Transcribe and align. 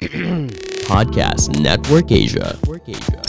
Podcast 0.88 1.52
Network 1.60 2.08
Asia. 2.08 2.56
Network 2.56 2.88
Asia. 2.88 3.20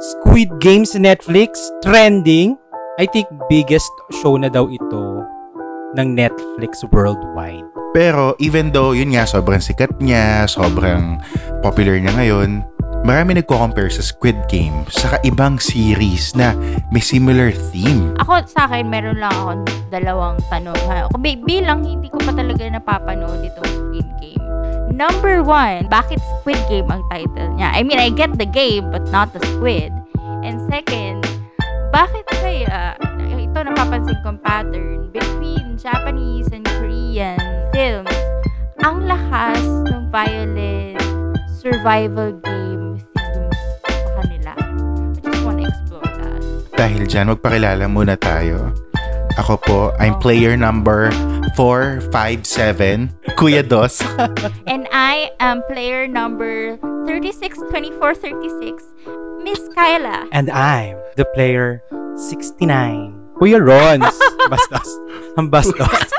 Squid 0.00 0.48
Game 0.64 0.88
sa 0.88 0.96
Netflix, 0.96 1.60
trending. 1.84 2.56
I 2.96 3.04
think 3.04 3.28
biggest 3.52 3.92
show 4.24 4.40
na 4.40 4.48
daw 4.48 4.64
ito 4.72 5.28
ng 6.00 6.08
Netflix 6.16 6.80
worldwide. 6.88 7.68
Pero 7.92 8.32
even 8.40 8.72
though 8.72 8.96
yun 8.96 9.12
nga 9.12 9.28
sobrang 9.28 9.60
sikat 9.60 9.92
niya, 10.00 10.48
sobrang 10.48 11.20
popular 11.60 12.00
niya 12.00 12.16
ngayon, 12.16 12.64
marami 13.04 13.36
nagko-compare 13.36 13.92
sa 13.92 14.00
Squid 14.00 14.34
Game 14.48 14.88
sa 14.88 15.20
ibang 15.28 15.60
series 15.60 16.32
na 16.32 16.56
may 16.88 17.04
similar 17.04 17.52
theme. 17.52 18.16
Ako 18.24 18.48
sa 18.48 18.64
akin, 18.64 18.88
meron 18.88 19.20
lang 19.20 19.30
ako 19.30 19.60
dalawang 19.92 20.40
tanong. 20.48 20.74
Ha? 20.88 21.12
Bilang 21.20 21.84
hindi 21.84 22.08
ko 22.08 22.16
pa 22.24 22.32
talaga 22.32 22.64
napapanood 22.64 23.44
itong 23.44 23.70
Squid 23.70 24.08
Game. 24.24 24.44
Number 24.88 25.44
one, 25.44 25.84
bakit 25.92 26.16
Squid 26.40 26.58
Game 26.72 26.88
ang 26.88 27.04
title 27.12 27.52
niya? 27.60 27.76
I 27.76 27.84
mean, 27.84 28.00
I 28.00 28.08
get 28.08 28.40
the 28.40 28.48
game, 28.48 28.88
but 28.88 29.04
not 29.12 29.36
the 29.36 29.44
squid. 29.52 29.92
And 30.40 30.64
second, 30.72 31.28
bakit 31.92 32.24
kaya, 32.40 32.96
ito 33.36 33.58
napapansin 33.60 34.16
kong 34.24 34.40
pattern, 34.40 35.12
between 35.12 35.76
Japanese 35.76 36.48
and 36.56 36.64
Korean 36.80 37.36
films, 37.70 38.16
ang 38.80 39.04
lakas 39.04 39.62
ng 39.92 40.08
violent 40.08 41.00
survival 41.64 42.36
game 42.44 42.83
Dahil 46.74 47.06
dyan, 47.06 47.30
magpakilala 47.30 47.86
muna 47.86 48.18
tayo. 48.18 48.74
Ako 49.38 49.58
po, 49.58 49.78
I'm 49.98 50.14
player 50.22 50.54
number 50.54 51.10
457, 51.58 53.10
Kuya 53.34 53.66
Dos. 53.66 53.98
And 54.70 54.86
I 54.94 55.30
am 55.42 55.62
player 55.70 56.06
number 56.06 56.78
362436, 57.06 58.82
Miss 59.42 59.58
Kyla. 59.74 60.30
And 60.30 60.50
I'm 60.50 60.98
the 61.18 61.26
player 61.34 61.82
69. 62.14 63.24
Kuya 63.38 63.58
Rons. 63.58 64.14
bastos. 64.50 64.90
Ang 65.34 65.50
bastos. 65.50 66.10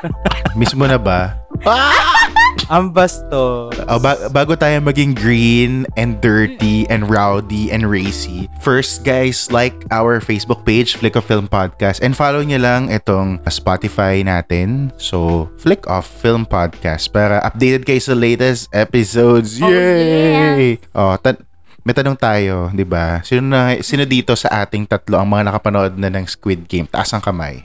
Miss 0.60 0.76
mo 0.76 0.88
na 0.88 1.00
ba? 1.00 1.40
Ang 2.66 2.90
bastos. 2.90 3.78
Oh, 3.86 4.02
ba- 4.02 4.26
bago 4.34 4.58
tayo 4.58 4.82
maging 4.82 5.14
green 5.14 5.86
and 5.94 6.18
dirty 6.18 6.90
and 6.90 7.06
rowdy 7.06 7.70
and 7.70 7.86
racy, 7.86 8.50
first 8.58 9.06
guys, 9.06 9.54
like 9.54 9.76
our 9.94 10.18
Facebook 10.18 10.66
page, 10.66 10.98
Flick 10.98 11.14
of 11.14 11.24
Film 11.24 11.46
Podcast, 11.46 12.02
and 12.02 12.18
follow 12.18 12.42
nyo 12.42 12.58
lang 12.58 12.90
itong 12.90 13.38
Spotify 13.46 14.26
natin. 14.26 14.90
So, 14.98 15.46
Flick 15.62 15.86
of 15.86 16.10
Film 16.10 16.50
Podcast 16.50 17.14
para 17.14 17.38
updated 17.46 17.86
kayo 17.86 18.02
sa 18.02 18.18
latest 18.18 18.72
episodes. 18.74 19.62
Oh, 19.62 19.70
Yay! 19.70 20.82
Oh, 20.98 21.14
ta- 21.22 21.38
may 21.86 21.94
tanong 21.94 22.18
tayo, 22.18 22.74
di 22.74 22.82
ba? 22.82 23.22
Sino, 23.22 23.46
na, 23.46 23.78
sino 23.86 24.10
dito 24.10 24.34
sa 24.34 24.66
ating 24.66 24.90
tatlo 24.90 25.22
ang 25.22 25.30
mga 25.30 25.54
nakapanood 25.54 25.94
na 26.02 26.10
ng 26.10 26.26
Squid 26.26 26.66
Game? 26.66 26.90
Taas 26.90 27.14
ang 27.14 27.22
kamay. 27.22 27.62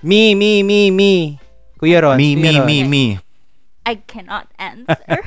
Me, 0.00 0.32
me, 0.32 0.64
me, 0.64 0.88
me. 0.88 1.36
Kuya 1.76 2.00
Rons. 2.00 2.16
me, 2.16 2.32
me, 2.32 2.64
me, 2.64 2.78
me. 2.82 3.04
I 3.84 4.02
cannot 4.06 4.48
answer. 4.58 5.02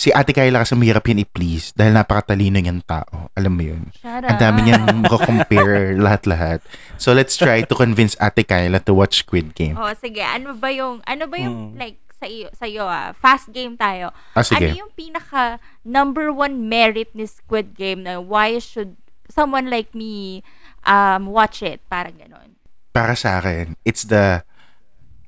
Si 0.00 0.08
Ate 0.16 0.32
Kyla 0.32 0.64
kasi 0.64 0.72
mahirap 0.80 1.04
yun 1.12 1.20
i-please 1.20 1.76
dahil 1.76 1.92
napakatalino 1.92 2.56
niyang 2.56 2.80
tao. 2.88 3.28
Alam 3.36 3.52
mo 3.52 3.62
yun. 3.68 3.92
Shut 4.00 4.24
Ang 4.24 4.40
dami 4.40 4.64
niyang 4.64 5.04
makakompare 5.04 5.92
lahat-lahat. 6.08 6.64
So 6.96 7.12
let's 7.12 7.36
try 7.36 7.60
to 7.68 7.76
convince 7.76 8.16
Ate 8.16 8.48
Kyla 8.48 8.80
to 8.88 8.96
watch 8.96 9.20
Squid 9.20 9.52
Game. 9.52 9.76
Oh, 9.76 9.92
sige. 9.92 10.24
Ano 10.24 10.56
ba 10.56 10.72
yung, 10.72 11.04
ano 11.04 11.28
ba 11.28 11.36
yung, 11.36 11.76
Hmm. 11.76 11.76
like, 11.76 12.00
sa 12.16 12.24
iyo, 12.24 12.48
sa 12.56 12.64
iyo 12.64 12.88
ah, 12.88 13.12
fast 13.12 13.52
game 13.52 13.76
tayo. 13.76 14.08
Ah, 14.32 14.40
sige. 14.40 14.72
Ano 14.72 14.88
yung 14.88 14.92
pinaka 14.96 15.60
number 15.84 16.32
one 16.32 16.64
merit 16.64 17.12
ni 17.12 17.28
Squid 17.28 17.76
Game 17.76 18.00
na 18.08 18.24
why 18.24 18.56
should 18.56 18.96
someone 19.28 19.68
like 19.68 19.92
me 19.92 20.40
um 20.88 21.28
watch 21.28 21.60
it? 21.60 21.84
Parang 21.92 22.16
ganon. 22.16 22.56
Para 22.96 23.12
sa 23.12 23.36
akin, 23.36 23.76
it's 23.84 24.08
the 24.08 24.44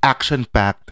action-packed, 0.01 0.92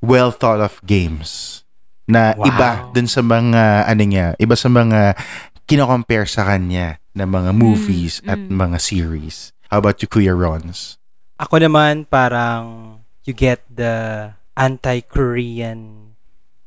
well 0.00 0.30
thought 0.30 0.60
of 0.60 0.78
games 0.84 1.62
na 2.06 2.38
Wow. 2.38 2.46
iba 2.46 2.68
dun 2.94 3.08
sa 3.10 3.20
mga, 3.20 3.90
ano 3.90 4.02
niya, 4.06 4.26
iba 4.38 4.54
sa 4.54 4.70
mga 4.70 5.18
kinocompare 5.66 6.30
sa 6.30 6.46
kanya 6.46 7.02
na 7.10 7.26
mga 7.26 7.50
movies 7.50 8.22
at 8.28 8.38
mm. 8.38 8.54
mga 8.54 8.78
series. 8.78 9.50
How 9.66 9.82
about 9.82 9.98
you, 9.98 10.06
Kuya 10.06 10.30
Rons? 10.30 11.02
Ako 11.42 11.58
naman 11.58 12.06
parang 12.06 12.98
you 13.26 13.34
get 13.34 13.66
the 13.66 14.30
anti-Korean 14.54 16.14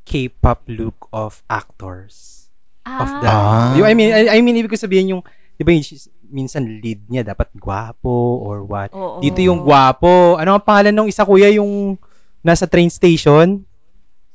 K-pop 0.03 0.67
look 0.67 1.07
of 1.15 1.45
actors. 1.47 2.49
Ah, 2.83 2.99
Of 3.05 3.09
the, 3.23 3.29
Ah. 3.29 3.87
I 3.87 3.93
mean, 3.95 4.11
I, 4.11 4.37
I 4.37 4.39
mean, 4.41 4.57
ibig 4.57 4.73
ko 4.73 4.77
sabihin 4.77 5.15
yung, 5.15 5.21
di 5.55 5.63
ba 5.63 5.71
yung 5.71 5.85
minsan 6.29 6.65
lead 6.65 7.05
niya 7.09 7.23
dapat 7.23 7.49
gwapo 7.57 8.41
or 8.43 8.65
what. 8.65 8.91
oo. 8.93 9.21
Dito 9.21 9.39
yung 9.41 9.61
gwapo. 9.63 10.37
Ano 10.37 10.57
ang 10.57 10.65
pangalan 10.65 10.93
ng 10.93 11.07
isa 11.09 11.25
kuya 11.25 11.49
yung 11.53 11.97
nasa 12.41 12.65
train 12.65 12.87
station? 12.87 13.63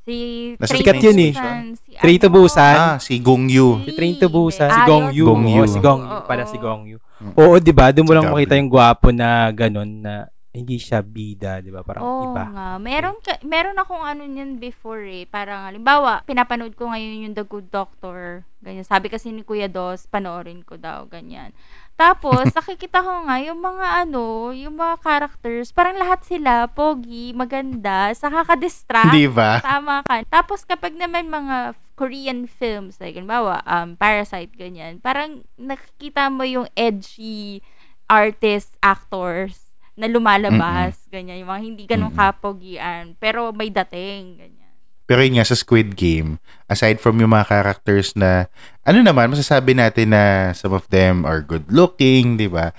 Si 0.05 0.17
Nasa 0.61 0.77
Train 0.77 0.81
sikat 0.85 0.97
yun 1.01 1.17
eh. 1.17 1.33
Busan, 1.33 1.65
Si 1.81 1.91
Train 1.97 2.19
to 2.21 2.29
ano? 2.29 2.37
Busan. 2.37 2.77
Ah, 2.77 2.97
si 3.01 3.15
Gong 3.17 3.47
Yu. 3.49 3.69
Si 3.81 3.91
Train 3.97 4.15
to 4.21 4.29
Busan, 4.29 4.69
si 4.69 4.77
Ah, 4.77 4.85
Gong 4.85 5.07
yun. 5.09 5.17
Yu. 5.17 5.25
Gong 5.25 5.45
Yu. 5.49 5.57
Oo, 5.57 5.67
si 5.67 5.79
Gong 5.81 6.03
Yu. 6.05 6.13
Oo, 6.13 6.21
oo. 6.21 6.45
si 6.45 6.57
Gong 6.61 6.83
Yu. 6.85 6.99
Oo, 7.41 7.55
di 7.57 7.73
ba? 7.73 7.89
Doon 7.89 8.05
mo 8.05 8.13
Si 8.13 8.17
lang 8.21 8.29
makita 8.29 8.55
yung 8.61 8.69
gwapo 8.69 9.09
na 9.09 9.49
ganun 9.49 10.05
na 10.05 10.29
hindi 10.53 10.77
siya 10.77 11.01
bida, 11.01 11.59
di 11.59 11.73
ba? 11.73 11.81
Parang 11.81 12.05
Oo 12.05 12.31
iba. 12.31 12.45
nga. 12.47 12.69
Meron, 12.77 13.17
ka, 13.19 13.41
meron 13.43 13.75
akong 13.75 14.05
ano 14.05 14.23
niyan 14.23 14.61
before 14.61 15.03
eh. 15.03 15.25
Parang, 15.25 15.67
halimbawa, 15.67 16.21
pinapanood 16.23 16.77
ko 16.77 16.93
ngayon 16.93 17.25
yung 17.25 17.35
The 17.35 17.43
Good 17.43 17.73
Doctor. 17.73 18.45
Ganyan. 18.61 18.85
Sabi 18.85 19.09
kasi 19.09 19.33
ni 19.33 19.41
Kuya 19.41 19.67
Dos, 19.67 20.05
panoorin 20.07 20.61
ko 20.63 20.77
daw. 20.77 21.09
Ganyan. 21.09 21.51
Tapos, 21.95 22.51
nakikita 22.51 23.07
ko 23.07 23.23
nga 23.31 23.39
yung 23.39 23.63
mga 23.63 23.87
ano, 24.03 24.51
yung 24.51 24.75
mga 24.75 24.99
characters, 24.99 25.71
parang 25.71 25.95
lahat 25.95 26.27
sila, 26.27 26.67
pogi, 26.67 27.31
maganda, 27.31 28.11
saka 28.19 28.43
ka-distract. 28.43 29.15
Di 29.15 29.31
ba? 29.31 29.63
Tama 29.63 30.03
ka. 30.03 30.27
Tapos 30.27 30.67
kapag 30.67 30.99
naman 30.99 31.31
mga 31.31 31.79
Korean 31.95 32.51
films, 32.51 32.99
like, 32.99 33.15
halimbawa, 33.15 33.63
um, 33.63 33.95
Parasite, 33.95 34.51
ganyan, 34.59 34.99
parang 34.99 35.47
nakikita 35.55 36.27
mo 36.27 36.43
yung 36.43 36.67
edgy 36.75 37.63
artists, 38.11 38.75
actors 38.83 39.71
na 39.95 40.11
lumalabas, 40.11 41.07
ganyan, 41.07 41.47
yung 41.47 41.51
mga 41.55 41.63
hindi 41.63 41.83
ganun 41.87 42.11
Mm-mm. 42.11 42.19
kapogian, 42.19 43.15
pero 43.23 43.55
may 43.55 43.71
dating, 43.71 44.43
ganyan. 44.43 44.64
Pero 45.05 45.21
yun 45.21 45.37
nga 45.37 45.45
sa 45.45 45.57
Squid 45.57 46.01
Game, 46.01 46.41
aside 46.65 46.97
from 46.97 47.21
yung 47.21 47.37
mga 47.37 47.53
characters 47.53 48.17
na, 48.17 48.49
ano 48.89 49.05
naman, 49.05 49.29
masasabi 49.29 49.77
natin 49.77 50.17
na 50.17 50.53
some 50.57 50.73
of 50.73 50.89
them 50.89 51.29
are 51.29 51.45
good 51.45 51.69
looking, 51.69 52.41
di 52.41 52.49
ba? 52.49 52.73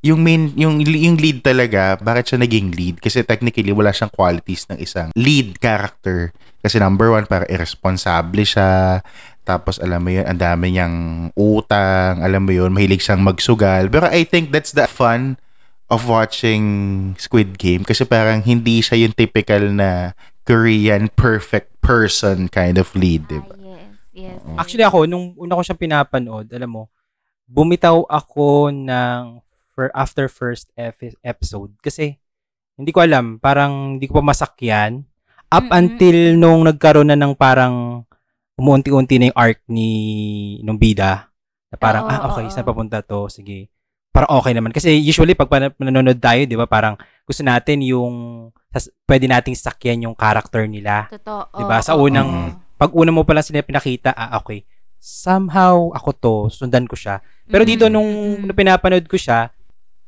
Yung 0.00 0.24
main, 0.24 0.56
yung, 0.56 0.80
yung 0.80 1.20
lead 1.20 1.44
talaga, 1.44 2.00
bakit 2.00 2.32
siya 2.32 2.38
naging 2.40 2.72
lead? 2.72 2.96
Kasi 3.04 3.20
technically, 3.20 3.76
wala 3.76 3.92
siyang 3.92 4.12
qualities 4.12 4.64
ng 4.72 4.80
isang 4.80 5.12
lead 5.12 5.60
character. 5.60 6.32
Kasi 6.64 6.80
number 6.80 7.12
one, 7.12 7.28
para 7.28 7.44
irresponsible 7.52 8.40
siya. 8.46 9.04
Tapos, 9.44 9.76
alam 9.76 10.00
mo 10.00 10.10
yun, 10.10 10.24
ang 10.24 10.40
dami 10.40 10.72
niyang 10.72 10.96
utang. 11.36 12.24
Alam 12.24 12.48
mo 12.48 12.52
yun, 12.56 12.72
mahilig 12.72 13.04
siyang 13.04 13.20
magsugal. 13.20 13.92
Pero 13.92 14.08
I 14.08 14.24
think 14.24 14.48
that's 14.48 14.72
the 14.72 14.88
fun 14.88 15.36
of 15.92 16.08
watching 16.08 16.64
Squid 17.20 17.60
Game. 17.60 17.84
Kasi 17.84 18.08
parang 18.08 18.42
hindi 18.42 18.80
siya 18.80 18.98
yung 19.06 19.14
typical 19.14 19.70
na 19.70 20.16
Korean 20.46 21.10
perfect 21.12 21.74
person 21.82 22.46
kind 22.46 22.78
of 22.78 22.94
lead, 22.94 23.26
di 23.26 23.42
ba? 23.42 23.54
Ah, 23.54 23.58
yes, 23.58 23.98
yes. 24.14 24.38
Yes. 24.46 24.58
Actually 24.58 24.86
ako, 24.86 24.98
nung 25.10 25.34
una 25.34 25.58
ko 25.58 25.62
siyang 25.66 25.82
pinapanood, 25.82 26.46
alam 26.54 26.70
mo, 26.70 26.82
bumitaw 27.46 28.06
ako 28.06 28.70
ng 28.70 29.42
for 29.74 29.90
after 29.92 30.30
first 30.30 30.72
epi- 30.72 31.18
episode 31.20 31.74
kasi 31.84 32.16
hindi 32.78 32.90
ko 32.94 33.04
alam, 33.04 33.36
parang 33.42 33.98
hindi 33.98 34.08
ko 34.08 34.22
pa 34.22 34.24
masakyan 34.24 35.04
up 35.50 35.66
Mm-mm. 35.66 35.78
until 35.78 36.16
nung 36.38 36.66
nagkaroon 36.66 37.10
na 37.12 37.18
ng 37.18 37.34
parang 37.38 38.02
umuunti-unti 38.56 39.20
na 39.20 39.28
yung 39.30 39.38
arc 39.38 39.60
ni 39.68 39.90
nung 40.64 40.80
bida 40.80 41.28
na 41.70 41.76
parang 41.76 42.08
Oo, 42.08 42.10
ah 42.10 42.20
okay 42.32 42.48
oo. 42.48 42.52
saan 42.52 42.64
papunta 42.66 43.04
to 43.04 43.28
sige 43.28 43.68
parang 44.16 44.30
okay 44.32 44.56
naman 44.56 44.72
kasi 44.72 44.96
usually 44.96 45.36
pag 45.36 45.52
nanonood 45.76 46.16
tayo 46.16 46.40
'di 46.42 46.56
ba 46.56 46.64
parang 46.64 46.96
gusto 47.22 47.44
natin 47.44 47.84
yung 47.84 48.48
pwede 49.04 49.28
nating 49.28 49.52
sakyan 49.52 50.08
yung 50.08 50.16
character 50.16 50.64
nila 50.64 51.12
Totoo. 51.12 51.52
Diba? 51.52 51.76
Sa 51.84 51.96
oo, 51.96 52.08
unang- 52.08 52.56
oo. 52.56 52.76
pag 52.76 52.92
una 52.92 53.12
mo 53.12 53.24
pa 53.24 53.32
lang 53.32 53.44
sila 53.44 53.60
pinakita, 53.60 54.12
ah, 54.12 54.36
okay, 54.36 54.64
somehow 54.96 55.88
ako 55.92 56.10
to, 56.12 56.34
sundan 56.50 56.84
ko 56.84 56.92
siya. 56.92 57.24
Pero 57.46 57.62
dito 57.62 57.86
Mm-mm, 57.86 57.94
nung, 57.94 58.10
nung 58.42 58.56
pinapanood 58.56 59.06
ko 59.06 59.16
siya, 59.16 59.48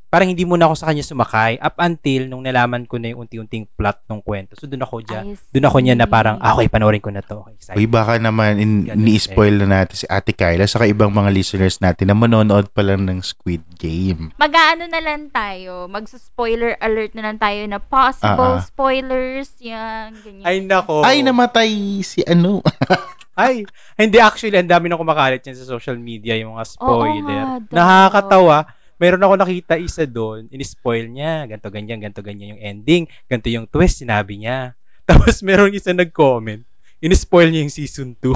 parang 0.08 0.32
hindi 0.32 0.49
muna 0.49 0.64
ako 0.64 0.75
sa 0.81 0.88
kanya 0.88 1.05
sumakay 1.05 1.60
up 1.60 1.76
until 1.84 2.32
nung 2.32 2.40
nalaman 2.40 2.88
ko 2.88 2.96
na 2.96 3.12
yung 3.12 3.28
unti-unting 3.28 3.69
plot 3.76 4.08
ng 4.08 4.25
kwento. 4.25 4.56
So 4.56 4.64
doon 4.64 4.81
ako 4.81 5.05
dyan. 5.05 5.37
I 5.37 5.52
Doon 5.52 5.69
ako 5.69 5.78
niya 5.84 5.94
na 6.00 6.08
parang, 6.08 6.40
ah, 6.40 6.56
okay, 6.56 6.72
panoorin 6.72 7.05
ko 7.05 7.12
na 7.12 7.20
to. 7.20 7.44
Excited. 7.52 7.76
Uy, 7.76 7.84
baka 7.84 8.16
naman 8.16 8.56
in, 8.56 8.88
ni-spoil 8.96 9.60
na 9.60 9.84
natin 9.84 10.00
si 10.00 10.06
Ate 10.08 10.32
Kyla 10.32 10.64
saka 10.64 10.88
ibang 10.88 11.12
mga 11.12 11.28
listeners 11.28 11.76
natin 11.84 12.08
na 12.08 12.16
manonood 12.16 12.72
pa 12.72 12.81
lang 12.81 13.05
ng 13.05 13.20
Squid 13.20 13.64
Game. 13.76 14.32
Mag-ano 14.40 14.88
na 14.88 15.00
lang 15.05 15.28
tayo. 15.28 15.84
Mag-spoiler 15.93 16.81
alert 16.81 17.12
na 17.12 17.28
lang 17.28 17.37
tayo 17.37 17.61
na 17.69 17.76
possible 17.76 18.58
ah. 18.58 18.64
spoilers. 18.64 19.52
Yan, 19.61 20.16
ganyan. 20.25 20.44
Ay, 20.49 20.56
nako. 20.64 21.04
Ay, 21.04 21.20
namatay 21.20 22.00
si 22.00 22.25
ano. 22.25 22.64
Ay, 23.38 23.62
hindi 23.94 24.19
actually, 24.19 24.58
ang 24.58 24.66
dami 24.66 24.90
na 24.90 24.99
kumakalat 24.99 25.38
yan 25.38 25.54
sa 25.54 25.62
social 25.62 25.94
media, 25.94 26.34
yung 26.34 26.58
mga 26.58 26.66
spoiler. 26.75 27.22
nga 27.22 27.62
daw. 27.62 27.70
Nakakatawa. 27.70 28.58
Meron 28.99 29.23
ako 29.23 29.35
nakita 29.39 29.79
isa 29.79 30.03
doon, 30.05 30.50
in-spoil 30.50 31.06
niya, 31.06 31.47
ganto 31.47 31.71
ganyan, 31.71 32.03
ganto 32.03 32.19
ganyan 32.19 32.59
yung 32.59 32.62
ending, 32.62 33.03
ganto 33.25 33.47
yung 33.47 33.65
twist, 33.65 34.03
sinabi 34.03 34.43
niya. 34.43 34.75
Tapos 35.09 35.39
meron 35.41 35.71
isa 35.71 35.95
nag-comment, 35.95 36.67
in-spoil 36.99 37.49
niya 37.49 37.62
yung 37.62 37.73
season 37.73 38.19
2. 38.19 38.35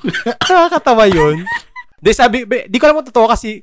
Nakakatawa 0.40 1.04
yun. 1.06 1.44
Di 2.00 2.16
sabi, 2.16 2.48
be- 2.48 2.64
di 2.64 2.78
ko 2.78 2.88
alam 2.88 2.96
kung 2.96 3.10
totoo 3.10 3.28
kasi 3.28 3.60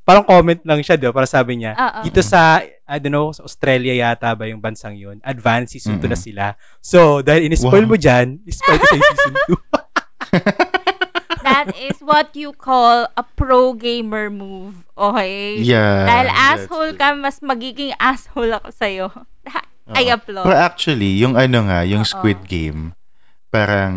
parang 0.00 0.22
comment 0.22 0.60
lang 0.62 0.78
siya, 0.80 0.94
di 0.94 1.06
ba? 1.06 1.14
Para 1.14 1.26
sabi 1.26 1.58
niya, 1.58 1.74
Oo. 1.74 2.00
dito 2.04 2.22
sa, 2.22 2.62
I 2.62 2.98
don't 2.98 3.10
know, 3.10 3.32
sa 3.32 3.42
Australia 3.42 3.90
yata 3.90 4.30
ba 4.32 4.46
yung 4.46 4.62
bansang 4.62 4.94
yun, 4.94 5.18
advanced 5.20 5.74
season 5.74 5.98
2 5.98 6.06
na 6.06 6.18
sila. 6.18 6.44
So, 6.78 7.24
dahil 7.24 7.46
in-spoil 7.46 7.88
Wow. 7.88 7.90
mo 7.90 7.96
dyan, 7.96 8.38
spoil 8.46 8.78
ko 8.78 8.86
sa 8.86 8.96
season 9.00 9.34
2. 9.48 10.69
That 11.70 11.78
is 11.78 11.98
what 12.02 12.34
you 12.34 12.50
call 12.52 13.06
a 13.14 13.22
pro 13.22 13.72
gamer 13.72 14.28
move. 14.28 14.84
Okay? 14.98 15.62
Yeah. 15.62 16.04
Dahil 16.04 16.28
asshole 16.34 16.92
ka, 16.98 17.14
mas 17.14 17.38
magiging 17.38 17.94
asshole 18.02 18.50
ako 18.58 18.68
sa'yo. 18.74 19.06
I 19.90 20.10
applaud. 20.10 20.46
Pero 20.46 20.58
actually, 20.58 21.18
yung 21.18 21.34
ano 21.34 21.66
nga, 21.66 21.82
yung. 21.82 22.06
Squid 22.06 22.46
Game, 22.46 22.94
parang 23.54 23.94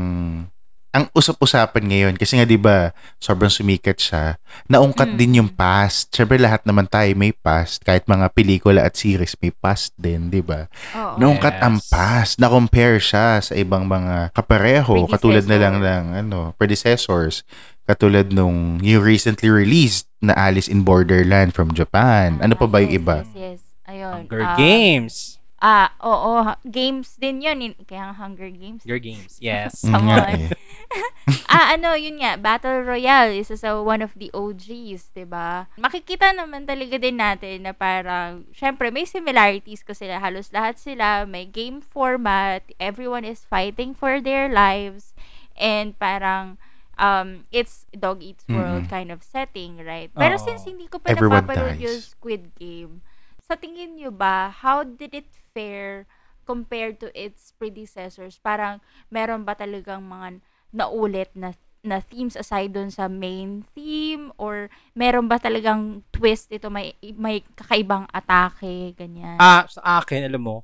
ang 0.93 1.09
usap-usapan 1.09 1.83
ngayon 1.89 2.13
kasi 2.15 2.37
nga 2.37 2.45
'di 2.45 2.55
ba 2.55 2.93
sobrang 3.17 3.49
sumikat 3.49 3.97
siya 3.97 4.37
naungkat 4.69 5.09
Mm. 5.09 5.17
din 5.17 5.37
yung 5.41 5.49
past 5.49 6.13
syempre 6.13 6.37
lahat 6.37 6.61
naman 6.63 6.85
tayo 6.85 7.09
may 7.17 7.33
past 7.33 7.81
kahit 7.81 8.05
mga 8.05 8.29
pelikula 8.29 8.85
at 8.85 8.93
series 8.93 9.33
may 9.41 9.49
past 9.49 9.97
din 9.97 10.29
'di 10.29 10.45
ba 10.45 10.69
Oo. 10.93 11.17
naungkat 11.17 11.57
ang 11.59 11.81
Yes. 11.81 11.89
past 11.89 12.33
na 12.37 12.45
compare 12.47 13.01
siya 13.01 13.41
sa 13.41 13.53
ibang 13.57 13.89
mga 13.89 14.37
kapareho 14.37 15.09
katulad 15.09 15.43
na 15.49 15.57
lang 15.57 15.81
ng 15.81 16.05
ano 16.23 16.53
predecessors 16.55 17.41
katulad 17.83 18.29
nung 18.29 18.77
yung 18.79 19.01
recently 19.01 19.49
released 19.49 20.05
na 20.21 20.37
Alice 20.37 20.69
in 20.69 20.85
Borderland 20.85 21.57
from 21.57 21.73
Japan 21.73 22.37
ano 22.37 22.53
pa 22.53 22.69
ba 22.69 22.79
yung 22.79 22.93
Yes, 22.93 23.01
iba 23.01 23.17
Yes, 23.25 23.33
yes. 23.33 23.61
Ayun. 23.83 24.29
Hunger 24.29 24.43
ah, 24.47 24.55
Games. 24.55 25.42
Ah, 25.63 25.95
oo. 26.03 26.43
Games 26.67 27.15
din 27.15 27.39
yun. 27.39 27.71
Kaya 27.87 28.11
Hunger 28.19 28.51
Games. 28.51 28.83
Hunger 28.83 28.99
Games, 28.99 29.39
yes. 29.39 29.79
Nga 30.03 30.19
Someone. 30.19 30.27
eh. 30.27 30.51
ah, 31.55 31.73
ano, 31.73 31.95
yun 31.95 32.19
nga, 32.19 32.35
Battle 32.35 32.83
Royale, 32.83 33.31
isa 33.39 33.55
sa 33.55 33.79
one 33.79 34.03
of 34.03 34.11
the 34.19 34.27
OGs, 34.35 35.15
'di 35.15 35.23
ba? 35.25 35.71
Makikita 35.79 36.35
naman 36.35 36.67
talaga 36.67 36.99
din 36.99 37.17
natin 37.17 37.63
na 37.63 37.71
parang, 37.71 38.43
syempre, 38.51 38.91
may 38.91 39.07
similarities 39.07 39.81
ko 39.87 39.95
sila. 39.95 40.19
Halos 40.19 40.51
lahat 40.51 40.77
sila, 40.77 41.23
may 41.23 41.47
game 41.47 41.79
format, 41.79 42.61
everyone 42.77 43.23
is 43.23 43.47
fighting 43.47 43.95
for 43.95 44.19
their 44.19 44.51
lives, 44.51 45.15
and 45.55 45.95
parang, 45.97 46.59
um, 46.99 47.47
it's 47.49 47.87
dog 47.95 48.19
eats 48.21 48.45
world 48.51 48.85
Mm-mm. 48.85 48.91
kind 48.91 49.09
of 49.09 49.23
setting, 49.23 49.79
right? 49.81 50.11
Pero 50.13 50.35
Oo. 50.35 50.43
since 50.43 50.67
hindi 50.67 50.91
ko 50.91 50.99
pa 50.99 51.09
Everyone 51.09 51.47
napapanood 51.47 51.79
dies. 51.79 51.81
yung 51.81 51.99
Squid 52.03 52.51
Game, 52.59 53.01
sa 53.43 53.59
tingin 53.59 53.99
nyo 53.99 54.09
ba, 54.09 54.47
how 54.49 54.87
did 54.87 55.11
it 55.11 55.27
fare 55.51 56.07
compared 56.47 56.97
to 57.03 57.11
its 57.11 57.51
predecessors? 57.59 58.39
Parang, 58.39 58.79
meron 59.11 59.43
ba 59.43 59.53
talagang 59.53 60.07
mga 60.07 60.39
naulit 60.71 61.29
na 61.35 61.51
na 61.83 61.99
themes 61.99 62.39
aside 62.39 62.71
dun 62.71 62.87
sa 62.87 63.11
main 63.11 63.67
theme 63.75 64.31
or 64.39 64.71
meron 64.95 65.27
ba 65.27 65.35
talagang 65.35 65.99
twist 66.15 66.47
ito 66.47 66.71
may 66.71 66.95
may 67.19 67.43
kakaibang 67.59 68.07
atake 68.15 68.95
ganyan 68.95 69.35
Ah, 69.35 69.67
sa 69.67 69.99
akin, 69.99 70.23
alam 70.31 70.39
mo, 70.39 70.55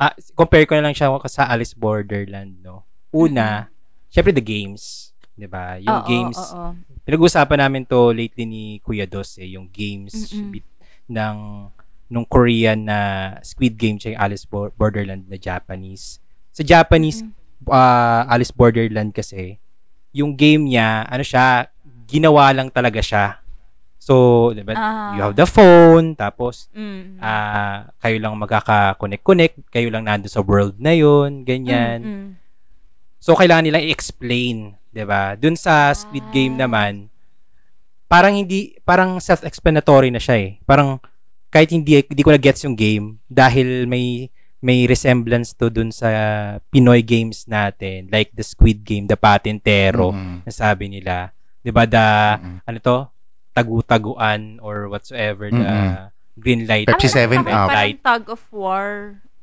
ah, 0.00 0.16
compare 0.32 0.64
ko 0.64 0.72
na 0.72 0.88
lang 0.88 0.96
siya 0.96 1.12
sa 1.28 1.52
Alice 1.52 1.76
Borderland, 1.76 2.64
no? 2.64 2.88
Una, 3.12 3.68
syempre 4.08 4.32
the 4.32 4.40
games, 4.40 5.12
'di 5.36 5.44
ba? 5.44 5.76
Yung 5.76 6.00
Oo, 6.00 6.08
games, 6.08 6.40
oo. 6.40 6.72
pinag-usapan 7.04 7.68
namin 7.68 7.84
to 7.84 8.08
lately 8.08 8.48
ni 8.48 8.64
Kuya 8.80 9.04
Dos, 9.04 9.36
eh, 9.36 9.52
yung 9.52 9.68
games 9.68 10.16
Mm-mm. 10.16 10.56
bit- 10.56 10.72
ng 11.12 11.36
nung 12.12 12.28
Korean 12.28 12.84
na 12.84 12.98
Squid 13.40 13.80
Game 13.80 13.96
tsaka 13.96 14.12
yung 14.12 14.20
Alice 14.20 14.44
Bo- 14.44 14.72
Borderland 14.76 15.24
na 15.32 15.40
Japanese. 15.40 16.20
Sa 16.52 16.60
Japanese, 16.60 17.24
ah, 17.72 18.28
Alice 18.28 18.52
Borderland 18.52 19.16
kasi, 19.16 19.56
yung 20.12 20.36
game 20.36 20.68
niya, 20.68 21.08
ano 21.08 21.24
siya, 21.24 21.72
ginawa 22.04 22.52
lang 22.52 22.68
talaga 22.68 23.00
siya. 23.00 23.40
So, 23.96 24.50
'di 24.52 24.66
ba? 24.66 24.74
Ah. 24.76 25.14
You 25.16 25.20
have 25.24 25.38
the 25.38 25.46
phone, 25.48 26.18
tapos 26.18 26.66
Mm. 26.74 27.22
ah 27.22 27.88
kayo 28.02 28.18
lang 28.18 28.34
magkaka-connect-connect, 28.36 29.70
kayo 29.72 29.88
lang 29.88 30.04
nando 30.10 30.26
sa 30.28 30.42
world 30.44 30.76
na 30.76 30.92
yun, 30.92 31.46
ganyan. 31.46 31.98
Mm, 32.02 32.12
mm. 32.12 32.30
So, 33.22 33.38
kailangan 33.38 33.62
nilang 33.70 33.86
i-explain, 33.86 34.74
ba? 35.06 35.38
Dun 35.38 35.54
sa 35.54 35.94
Squid 35.94 36.26
Game 36.34 36.58
naman, 36.58 37.06
parang 38.10 38.34
hindi, 38.34 38.74
parang 38.82 39.22
self-explanatory 39.22 40.10
na 40.10 40.18
siya 40.18 40.36
eh. 40.42 40.50
Parang, 40.66 40.98
kahit 41.52 41.68
hindi, 41.68 42.00
hindi 42.00 42.22
ko 42.22 42.32
na 42.32 42.40
gets 42.40 42.64
yung 42.64 42.72
game, 42.72 43.20
dahil 43.26 43.84
may, 43.84 44.32
may 44.58 44.86
resemblance 44.86 45.52
to 45.52 45.68
dun 45.68 45.92
sa 45.92 46.08
Pinoy 46.66 47.00
games 47.00 47.44
natin, 47.44 48.08
like 48.08 48.32
the 48.32 48.40
Squid 48.40 48.80
Game, 48.80 49.04
the 49.04 49.14
Patintero, 49.14 50.10
Mm-mm. 50.10 50.40
na 50.40 50.50
sabi 50.50 50.88
nila. 50.88 51.30
'Di 51.60 51.70
ba 51.70 51.84
the, 51.84 52.06
Mm-mm. 52.34 52.58
ano 52.64 52.78
to? 52.80 52.96
Tagu-taguan 53.52 54.58
or 54.58 54.88
whatsoever, 54.88 55.46
the 55.46 55.60
Mm-mm. 55.60 56.08
green 56.34 56.64
light. 56.64 56.88
Pepsi 56.88 57.06
Ano, 57.06 57.14
Seven 57.14 57.38
parang- 57.42 57.54
Up. 57.54 57.68
parang 57.68 57.98
tug 58.00 58.24
of 58.30 58.42
war 58.48 58.88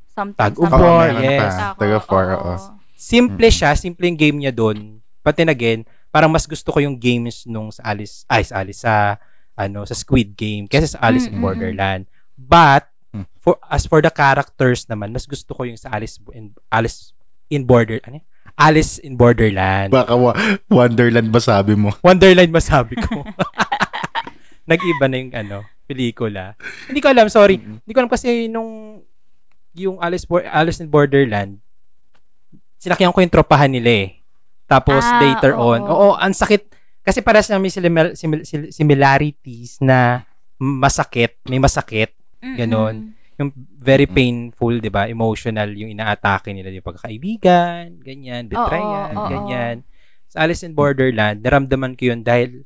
something 0.10 0.36
Tug 0.36 0.56
of 0.58 0.68
something. 0.68 0.82
war, 0.82 1.06
meron 1.08 1.24
yes. 1.24 1.54
Tug 1.78 1.94
of 1.94 2.06
war, 2.06 2.26
oo. 2.34 2.54
Simple 2.94 3.48
siya, 3.48 3.72
simple 3.74 4.04
yung 4.04 4.20
game 4.20 4.38
niya 4.38 4.52
doon. 4.52 5.00
But 5.22 5.38
then 5.38 5.48
again, 5.48 5.84
parang 6.10 6.28
mas 6.28 6.44
gusto 6.44 6.68
ko 6.68 6.84
yung 6.84 6.98
games 6.98 7.46
nung 7.46 7.70
sa 7.70 7.88
Alice, 7.88 8.28
ay 8.28 8.44
sa 8.44 8.54
Alice, 8.58 8.82
sa, 8.82 9.16
ano, 9.60 9.84
sa 9.84 9.92
Squid 9.92 10.34
Game, 10.34 10.66
kaysa 10.66 10.96
sa 10.96 11.04
Alice 11.04 11.28
in 11.28 11.36
Mm-mm. 11.36 11.44
Borderland. 11.44 12.08
But, 12.34 12.88
Hmm. 13.10 13.26
for, 13.36 13.58
as 13.66 13.84
for 13.84 14.00
the 14.00 14.10
characters 14.10 14.86
naman, 14.86 15.10
mas 15.10 15.26
gusto 15.26 15.52
ko 15.52 15.66
yung 15.66 15.76
sa 15.76 15.90
Alice 15.90 16.22
in, 16.30 16.54
Alice 16.68 17.12
in 17.48 17.66
Border, 17.66 17.98
ano? 18.04 18.22
Alice 18.54 18.98
in 18.98 19.16
Borderland. 19.16 19.90
Baka 19.90 20.14
wa- 20.14 20.38
Wonderland 20.68 21.28
ba 21.28 21.40
sabi 21.40 21.74
mo? 21.74 21.90
Wonderland 22.06 22.50
masabi 22.50 22.94
ko. 22.96 23.26
Nag-iba 24.70 25.06
na 25.06 25.18
yung 25.18 25.34
ano, 25.34 25.58
pelikula. 25.84 26.54
Hindi 26.86 27.02
ko 27.02 27.10
alam, 27.10 27.26
sorry. 27.28 27.58
Hindi 27.58 27.90
ko 27.90 27.98
alam 27.98 28.12
kasi 28.12 28.46
nung 28.46 29.02
yung 29.74 29.98
Alice, 29.98 30.24
Bo- 30.24 30.46
Alice 30.46 30.78
in 30.78 30.88
Borderland, 30.88 31.58
sinakyan 32.78 33.10
ko 33.10 33.20
yung 33.20 33.34
tropahan 33.34 33.70
nila 33.70 34.06
eh. 34.06 34.22
Tapos 34.66 35.02
Ah, 35.02 35.18
later 35.20 35.58
oo. 35.58 35.66
on, 35.68 35.82
oo, 35.82 36.08
ang 36.14 36.30
sakit. 36.30 36.70
Kasi 37.10 37.26
para 37.26 37.42
sa 37.42 37.58
may 37.58 37.74
simil- 37.74 38.14
simil- 38.14 38.46
sil- 38.46 38.70
similarities 38.70 39.82
na 39.82 40.22
masakit, 40.62 41.42
may 41.50 41.58
masakit, 41.58 42.14
Ganon. 42.38 43.18
yung 43.42 43.50
very 43.82 44.06
Mm-mm. 44.06 44.14
painful, 44.14 44.78
'di 44.78 44.94
ba? 44.94 45.10
Emotional 45.10 45.74
yung 45.74 45.90
inaatake 45.90 46.54
nila 46.54 46.70
yung 46.70 46.86
pagkakaibigan, 46.86 47.98
ganyan, 47.98 48.46
betrayal, 48.46 49.10
oo, 49.16 49.26
oo. 49.26 49.30
ganyan. 49.32 49.76
Sa 50.30 50.46
Alice 50.46 50.62
in 50.62 50.78
Borderland, 50.78 51.42
naramdaman 51.42 51.98
ko 51.98 52.14
yun 52.14 52.22
dahil 52.22 52.62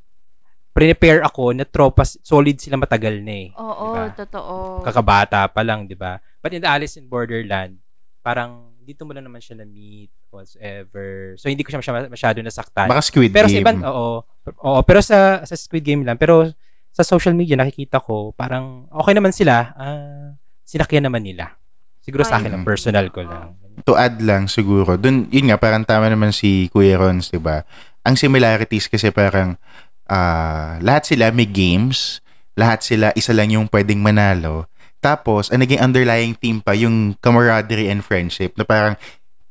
prepare 0.76 1.24
ako 1.24 1.56
na 1.56 1.64
tropas 1.64 2.18
solid 2.20 2.60
sila 2.60 2.76
matagal 2.76 3.24
na 3.24 3.48
eh. 3.48 3.48
Oo, 3.56 3.96
Diba? 3.96 4.12
totoo. 4.12 4.82
Kakabata 4.84 5.48
pa 5.48 5.64
lang, 5.64 5.88
'di 5.88 5.96
ba? 5.96 6.20
But 6.44 6.52
in 6.52 6.60
the 6.60 6.68
Alice 6.68 7.00
in 7.00 7.08
Borderland, 7.08 7.80
parang 8.20 8.74
dito 8.84 9.08
mo 9.08 9.16
lang 9.16 9.24
naman 9.24 9.40
siya 9.40 9.56
na-meet 9.56 10.12
whatsoever. 10.28 11.38
So 11.40 11.48
hindi 11.48 11.64
ko 11.64 11.72
siya 11.72 11.80
masyado, 12.10 12.42
nasaktan. 12.44 12.90
Baka 12.90 13.00
Squid 13.00 13.32
pero 13.32 13.48
sa 13.48 13.56
Game. 13.56 13.64
ibang 13.64 13.80
oo, 13.80 14.26
oo, 14.44 14.80
pero 14.84 15.00
sa 15.00 15.40
sa 15.46 15.54
Squid 15.56 15.84
Game 15.84 16.02
lang, 16.04 16.20
pero 16.20 16.48
sa 16.94 17.02
social 17.02 17.34
media 17.34 17.58
nakikita 17.58 17.98
ko 17.98 18.36
parang 18.36 18.86
okay 18.92 19.14
naman 19.16 19.32
sila. 19.34 19.72
Ah, 19.74 20.36
sinakyan 20.64 21.08
naman 21.08 21.24
nila. 21.24 21.56
Siguro 22.04 22.20
sa 22.20 22.36
akin 22.36 22.52
lang 22.52 22.64
personal 22.68 23.08
ko 23.08 23.24
lang. 23.24 23.56
to 23.82 23.98
add 23.98 24.22
lang 24.22 24.46
siguro, 24.46 24.94
dun, 24.94 25.26
yun 25.34 25.50
nga, 25.50 25.58
parang 25.58 25.82
tama 25.82 26.06
naman 26.06 26.30
si 26.30 26.70
Kuya 26.70 26.94
Rons, 26.94 27.34
di 27.34 27.42
ba? 27.42 27.66
Ang 28.06 28.14
similarities 28.14 28.86
kasi 28.86 29.10
parang, 29.10 29.58
ah, 30.06 30.78
lahat 30.78 31.10
sila 31.10 31.34
may 31.34 31.48
games, 31.48 32.22
lahat 32.54 32.86
sila 32.86 33.10
isa 33.18 33.34
lang 33.34 33.50
yung 33.50 33.66
pwedeng 33.66 33.98
manalo. 33.98 34.70
Tapos, 35.02 35.50
ang 35.50 35.60
naging 35.66 35.82
underlying 35.82 36.38
theme 36.38 36.62
pa, 36.62 36.72
yung 36.78 37.18
camaraderie 37.18 37.90
and 37.90 38.06
friendship, 38.06 38.54
na 38.54 38.62
parang, 38.62 38.94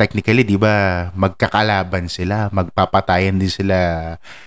technically, 0.03 0.43
di 0.43 0.59
ba, 0.59 1.07
magkakalaban 1.15 2.11
sila, 2.11 2.51
magpapatayan 2.51 3.39
din 3.39 3.47
sila 3.47 3.79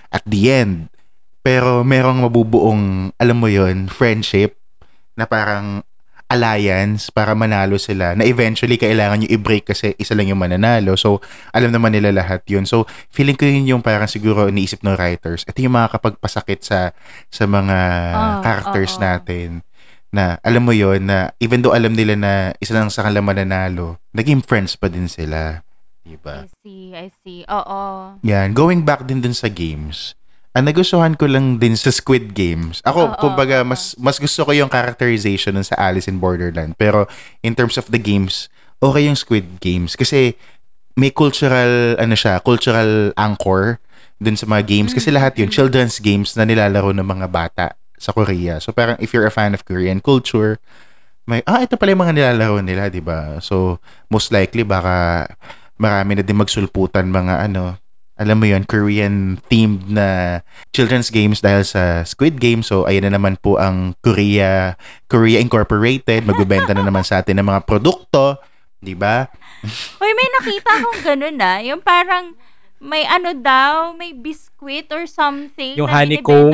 at 0.07 0.21
the 0.29 0.53
end. 0.53 0.93
pero 1.41 1.79
merong 1.81 2.27
mabubuong, 2.27 2.83
alam 3.15 3.37
mo 3.39 3.47
yon 3.47 3.87
friendship 3.87 4.59
na 5.15 5.23
parang 5.23 5.79
alliance 6.27 7.07
para 7.07 7.31
manalo 7.31 7.79
sila 7.79 8.11
na 8.11 8.27
eventually 8.27 8.75
kailangan 8.75 9.23
nyo 9.23 9.31
i-break 9.31 9.63
kasi 9.63 9.95
isa 9.95 10.11
lang 10.11 10.27
yung 10.27 10.43
mananalo. 10.43 10.99
So, 10.99 11.23
alam 11.55 11.71
naman 11.71 11.95
nila 11.95 12.11
lahat 12.11 12.43
yun. 12.51 12.67
So, 12.67 12.83
feeling 13.07 13.39
ko 13.39 13.47
yun 13.47 13.63
yung 13.63 13.79
parang 13.79 14.11
siguro 14.11 14.51
iniisip 14.51 14.83
ng 14.83 14.99
writers. 14.99 15.47
Ito 15.47 15.55
yung 15.63 15.79
mga 15.79 15.95
kapagpasakit 15.95 16.67
sa 16.67 16.91
sa 17.31 17.43
mga 17.47 17.77
Ah, 18.11 18.43
characters 18.43 18.99
oo. 18.99 19.03
natin 19.07 19.63
na 20.11 20.39
alam 20.41 20.63
mo 20.63 20.71
yon 20.71 21.07
na 21.07 21.31
even 21.37 21.61
though 21.61 21.75
alam 21.75 21.93
nila 21.93 22.15
na 22.15 22.33
isa 22.63 22.73
lang 22.75 22.87
sa 22.89 23.03
kanila 23.05 23.33
mananalo, 23.33 23.99
naging 24.15 24.39
friends 24.43 24.79
pa 24.79 24.87
din 24.87 25.07
sila. 25.07 25.61
Diba? 26.07 26.47
I 26.47 26.51
see, 26.63 26.83
I 26.95 27.07
see. 27.23 27.43
Oo. 27.51 28.15
Yan, 28.23 28.55
going 28.55 28.87
back 28.87 29.03
din 29.03 29.19
dun 29.19 29.35
sa 29.35 29.51
games. 29.51 30.15
Ang 30.55 30.71
nagustuhan 30.71 31.13
ko 31.19 31.27
lang 31.27 31.59
din 31.61 31.77
sa 31.77 31.93
Squid 31.93 32.33
Games. 32.33 32.81
Ako, 32.81 33.13
Oo, 33.13 33.17
kumbaga, 33.21 33.61
oo. 33.61 33.67
mas 33.67 33.93
mas 33.99 34.17
gusto 34.17 34.41
ko 34.41 34.55
yung 34.55 34.71
characterization 34.71 35.53
nun 35.53 35.67
sa 35.67 35.77
Alice 35.77 36.09
in 36.09 36.17
Borderland. 36.17 36.73
Pero 36.79 37.05
in 37.45 37.53
terms 37.53 37.77
of 37.77 37.91
the 37.93 38.01
games, 38.01 38.49
okay 38.81 39.05
yung 39.05 39.19
Squid 39.19 39.61
Games 39.61 39.93
kasi 39.93 40.33
may 40.97 41.13
cultural 41.13 41.93
ano 42.01 42.15
siya, 42.17 42.41
cultural 42.41 43.13
anchor 43.13 43.77
dun 44.17 44.33
sa 44.33 44.49
mga 44.49 44.65
games 44.65 44.97
kasi 44.97 45.13
lahat 45.13 45.37
yun 45.37 45.45
children's 45.53 46.01
games 46.01 46.33
na 46.33 46.41
nilalaro 46.41 46.89
ng 46.89 47.05
mga 47.05 47.27
bata 47.29 47.77
sa 47.97 48.13
Korea. 48.13 48.61
So 48.61 48.71
parang 48.71 48.95
if 49.01 49.11
you're 49.11 49.27
a 49.27 49.33
fan 49.33 49.57
of 49.57 49.65
Korean 49.65 49.99
culture, 49.99 50.61
may 51.27 51.43
ah 51.43 51.65
ito 51.65 51.75
pala 51.75 51.91
yung 51.93 52.03
mga 52.05 52.15
nilalaro 52.15 52.61
nila, 52.63 52.87
'di 52.87 53.01
ba? 53.03 53.41
So 53.43 53.81
most 54.07 54.31
likely 54.31 54.63
baka 54.63 55.27
marami 55.77 56.17
na 56.17 56.23
din 56.25 56.39
magsulputan 56.39 57.09
mga 57.09 57.49
ano 57.49 57.77
alam 58.17 58.41
mo 58.41 58.49
yon 58.49 58.65
Korean 58.65 59.37
themed 59.45 59.93
na 59.93 60.41
children's 60.73 61.13
games 61.13 61.39
dahil 61.39 61.61
sa 61.61 62.01
Squid 62.01 62.41
Game. 62.41 62.65
So, 62.65 62.89
ayan 62.89 63.05
na 63.05 63.13
naman 63.13 63.37
po 63.37 63.61
ang 63.61 63.93
Korea 64.01 64.73
Korea 65.05 65.37
Incorporated. 65.37 66.25
Magbebenta 66.25 66.73
na 66.73 66.81
naman 66.81 67.05
sa 67.05 67.21
atin 67.21 67.37
ng 67.37 67.47
mga 67.47 67.61
produkto. 67.69 68.41
Di 68.81 68.97
ba? 68.97 69.29
Hoy, 70.01 70.11
may 70.17 70.29
nakita 70.41 70.69
akong 70.81 71.01
ganun 71.05 71.37
na. 71.37 71.61
Yung 71.61 71.81
parang 71.85 72.33
may 72.81 73.05
ano 73.05 73.37
daw, 73.37 73.93
may 73.93 74.17
biscuit 74.17 74.89
or 74.89 75.05
something. 75.05 75.77
Yung 75.77 75.89
na 75.89 76.01
honeycomb. 76.01 76.53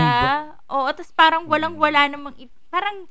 Oo, 0.74 0.90
tapos 0.90 1.14
parang 1.14 1.46
walang-wala 1.46 2.10
namang, 2.10 2.34
i- 2.42 2.50
parang, 2.68 3.06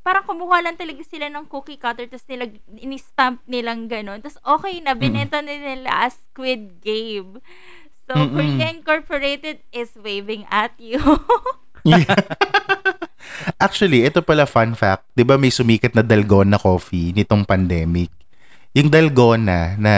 parang 0.00 0.22
kumuha 0.22 0.62
lang 0.62 0.78
talaga 0.78 1.02
sila 1.02 1.26
ng 1.26 1.44
cookie 1.50 1.76
cutter 1.76 2.06
tapos 2.06 2.24
nila, 2.30 2.46
in-stamp 2.78 3.42
nilang 3.44 3.90
ganun. 3.90 4.22
Tapos 4.22 4.38
okay 4.40 4.78
na, 4.78 4.94
binenta 4.94 5.42
na 5.42 5.50
nila 5.50 5.90
as 6.06 6.14
Squid 6.30 6.78
Game. 6.78 7.42
So, 8.06 8.14
Mm-mm. 8.14 8.32
Korea 8.34 8.70
Incorporated 8.70 9.58
is 9.70 9.90
waving 9.98 10.46
at 10.50 10.74
you. 10.78 11.02
Actually, 13.60 14.04
ito 14.04 14.20
pala 14.20 14.44
fun 14.44 14.74
fact. 14.74 15.06
Di 15.14 15.24
ba 15.24 15.36
may 15.40 15.52
sumikat 15.52 15.94
na 15.96 16.02
Dalgona 16.04 16.58
coffee 16.60 17.12
nitong 17.14 17.46
pandemic? 17.46 18.10
Yung 18.76 18.90
Dalgona 18.90 19.74
na 19.78 19.94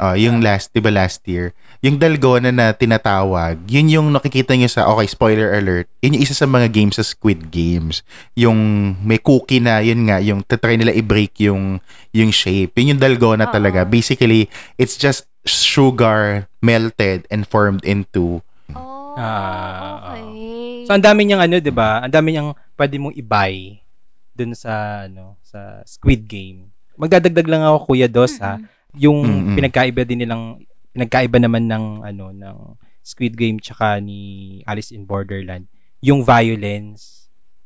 ah, 0.00 0.16
yung 0.16 0.40
last, 0.40 0.72
di 0.72 0.80
ba 0.80 0.88
last 0.88 1.20
year? 1.28 1.52
Yung 1.84 2.00
Dalgona 2.00 2.48
na 2.48 2.72
tinatawag, 2.72 3.60
yun 3.68 3.92
yung 3.92 4.08
nakikita 4.08 4.56
nyo 4.56 4.64
sa, 4.66 4.88
okay, 4.88 5.04
spoiler 5.04 5.52
alert, 5.52 5.92
yun 6.00 6.16
yung 6.16 6.24
isa 6.24 6.32
sa 6.32 6.48
mga 6.48 6.72
games 6.72 6.96
sa 6.96 7.04
Squid 7.04 7.52
Games. 7.52 8.00
Yung 8.32 8.56
may 9.04 9.20
cookie 9.20 9.60
na, 9.60 9.84
yun 9.84 10.08
nga, 10.08 10.16
yung 10.24 10.40
tatry 10.40 10.80
nila 10.80 10.96
i-break 10.96 11.36
yung, 11.44 11.84
yung 12.16 12.32
shape. 12.32 12.72
Yun 12.80 12.96
yung 12.96 13.00
Dalgona 13.00 13.44
Oo. 13.44 13.52
talaga. 13.52 13.84
Basically, 13.84 14.48
it's 14.80 14.96
just 14.96 15.28
sugar 15.44 16.48
melted 16.64 17.28
and 17.32 17.48
formed 17.48 17.84
into 17.84 18.44
oh, 18.76 19.16
Ah, 19.16 20.16
okay. 20.16 20.84
So, 20.88 20.96
ang 20.96 21.04
dami 21.04 21.28
niyang 21.28 21.44
ano, 21.44 21.60
di 21.60 21.72
ba? 21.72 22.00
Ang 22.04 22.12
dami 22.12 22.32
niyang 22.32 22.56
pwede 22.76 22.96
mong 22.96 23.16
i-buy 23.20 23.80
dun 24.32 24.56
sa, 24.56 25.04
ano, 25.04 25.36
sa 25.44 25.84
Squid 25.84 26.24
Game. 26.24 26.72
Magdadagdag 26.96 27.48
lang 27.48 27.64
ako, 27.64 27.92
Kuya 27.92 28.08
Dos, 28.08 28.40
ha? 28.40 28.60
Yung 28.96 29.18
Mm-mm. 29.20 29.54
pinagkaiba 29.54 30.02
din 30.02 30.20
nilang, 30.20 30.58
pinagkaiba 30.90 31.38
naman 31.38 31.66
ng, 31.66 31.84
ano, 32.02 32.24
ng 32.30 32.56
Squid 33.00 33.34
Game 33.34 33.56
tsaka 33.56 33.98
ni 33.98 34.20
Alice 34.64 34.90
in 34.90 35.04
Borderland. 35.04 35.66
Yung 36.00 36.20
violence. 36.20 37.20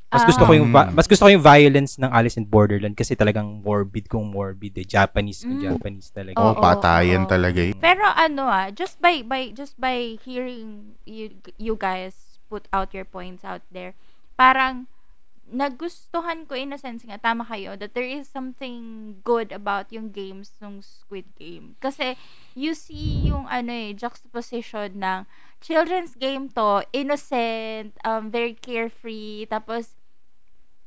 Mas 0.08 0.22
gusto 0.24 0.46
ko 0.46 0.54
yung 0.54 0.70
va- 0.70 0.86
Ah. 0.86 0.94
mas 0.94 1.10
gusto 1.10 1.26
ko 1.26 1.30
yung 1.30 1.42
violence 1.42 1.98
ng 1.98 2.06
Alice 2.06 2.38
in 2.38 2.46
Borderland 2.46 2.94
kasi 2.94 3.14
talagang 3.14 3.58
morbid 3.60 4.06
kung 4.06 4.30
morbid 4.30 4.70
eh. 4.76 4.86
Japanese 4.86 5.42
kung 5.42 5.58
Mm. 5.58 5.74
Japanese 5.74 6.08
talaga. 6.08 6.38
oh, 6.38 6.54
Oo, 6.54 6.62
patayan 6.62 7.26
oo. 7.26 7.28
talaga 7.28 7.58
eh. 7.58 7.74
Pero 7.74 8.06
ano 8.06 8.46
ah, 8.46 8.70
just 8.70 9.02
by 9.02 9.26
by 9.26 9.50
just 9.50 9.74
by 9.74 10.14
hearing 10.22 10.94
you 11.02 11.34
you 11.58 11.74
guys 11.74 12.14
put 12.46 12.70
out 12.70 12.94
your 12.94 13.02
points 13.02 13.42
out 13.42 13.66
there, 13.68 13.98
parang 14.32 14.86
nagustuhan 15.50 16.48
ko 16.48 16.56
in 16.56 16.72
a 16.72 16.80
sense 16.80 17.04
nga 17.04 17.20
tama 17.20 17.44
kayo 17.44 17.76
that 17.76 17.92
there 17.92 18.08
is 18.08 18.24
something 18.28 19.16
good 19.20 19.52
about 19.52 19.92
yung 19.92 20.08
games 20.08 20.56
ng 20.64 20.80
Squid 20.80 21.28
Game. 21.36 21.76
Kasi 21.78 22.16
you 22.56 22.72
see 22.72 23.28
yung 23.28 23.44
ano 23.48 23.72
eh 23.72 23.92
juxtaposition 23.92 24.96
ng 25.00 25.28
children's 25.60 26.16
game 26.16 26.48
to, 26.52 26.84
innocent, 26.92 27.96
um 28.04 28.32
very 28.32 28.56
carefree, 28.56 29.44
tapos 29.48 29.96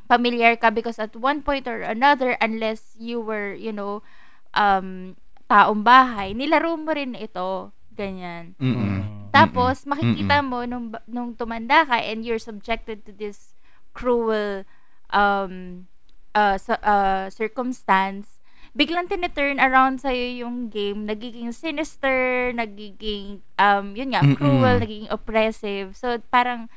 familiar 0.07 0.55
ka 0.55 0.71
because 0.71 0.97
at 0.97 1.13
one 1.13 1.43
point 1.43 1.67
or 1.67 1.83
another 1.83 2.39
unless 2.39 2.95
you 2.97 3.19
were, 3.19 3.53
you 3.53 3.73
know, 3.73 4.01
um 4.57 5.17
taong 5.47 5.81
bahay, 5.83 6.35
nilaro 6.35 6.75
mo 6.75 6.91
rin 6.91 7.15
ito. 7.15 7.71
Ganyan. 7.97 8.53
Mm-mm. 8.61 9.31
Tapos, 9.33 9.85
makikita 9.85 10.41
mo 10.45 10.65
nung, 10.65 10.93
nung 11.05 11.33
tumanda 11.33 11.85
ka 11.85 11.97
and 11.97 12.25
you're 12.25 12.41
subjected 12.41 13.05
to 13.05 13.11
this 13.13 13.56
cruel 13.97 14.61
um, 15.09 15.87
uh, 16.37 16.57
sa- 16.61 16.83
uh, 16.85 17.25
circumstance, 17.33 18.39
biglang 18.77 19.09
tiniturn 19.09 19.57
around 19.59 19.99
sa'yo 19.99 20.45
yung 20.45 20.69
game, 20.71 21.09
nagiging 21.09 21.51
sinister, 21.51 22.53
nagiging, 22.55 23.41
um, 23.59 23.97
yun 23.97 24.13
nga, 24.13 24.29
Mm-mm. 24.29 24.37
cruel, 24.37 24.79
nagiging 24.79 25.11
oppressive. 25.11 25.97
So, 25.97 26.21
parang, 26.31 26.69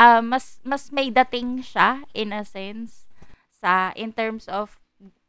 uh, 0.00 0.22
mas, 0.24 0.62
mas 0.64 0.90
may 0.94 1.10
dating 1.12 1.62
siya, 1.62 2.08
in 2.16 2.32
a 2.32 2.46
sense, 2.46 3.10
sa, 3.52 3.92
in 3.98 4.12
terms 4.16 4.48
of 4.48 4.79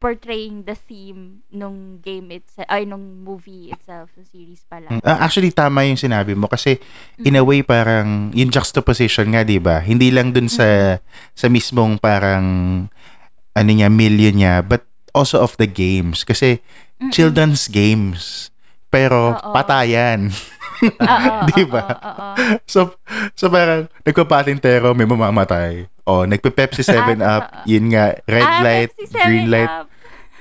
portraying 0.02 0.66
the 0.66 0.74
theme 0.74 1.46
nung 1.48 2.02
game 2.02 2.34
itself, 2.34 2.66
ay, 2.66 2.82
nung 2.82 3.22
movie 3.22 3.70
itself, 3.70 4.10
yung 4.18 4.26
series 4.26 4.66
pala. 4.66 4.90
Ah, 5.06 5.22
actually, 5.22 5.54
tama 5.54 5.86
yung 5.86 5.96
sinabi 5.96 6.34
mo 6.34 6.50
kasi 6.50 6.82
in 7.22 7.38
a 7.38 7.44
way 7.46 7.62
parang 7.62 8.34
yung 8.34 8.50
juxtaposition 8.50 9.30
nga, 9.30 9.46
di 9.46 9.62
ba? 9.62 9.78
Hindi 9.78 10.10
lang 10.10 10.34
dun 10.34 10.50
sa 10.50 10.98
sa 11.32 11.46
mismong 11.46 12.02
parang 12.02 12.44
ano 13.54 13.70
niya, 13.70 13.86
million 13.86 14.34
niya, 14.34 14.66
but 14.66 14.82
also 15.14 15.38
of 15.38 15.54
the 15.62 15.70
games. 15.70 16.26
Kasi 16.26 16.58
children's 17.14 17.70
games. 17.70 18.50
Pero 18.90 19.38
Oo. 19.38 19.54
patayan. 19.54 20.28
Di 21.54 21.62
ba? 21.62 21.86
so, 22.66 22.98
so 23.38 23.46
parang 23.46 23.86
nagpapatintero, 24.02 24.90
may 24.98 25.06
mamamatay. 25.06 25.86
O, 26.02 26.26
nagpe-Pepsi 26.26 26.82
7 26.82 27.18
Ah, 27.22 27.38
Up, 27.38 27.44
yun 27.70 27.94
nga, 27.94 28.18
red 28.26 28.42
Ah, 28.42 28.60
light, 28.66 28.90
Pepsi 28.90 29.06
7 29.14 29.22
green 29.22 29.46
light, 29.46 29.70
Up. 29.70 29.86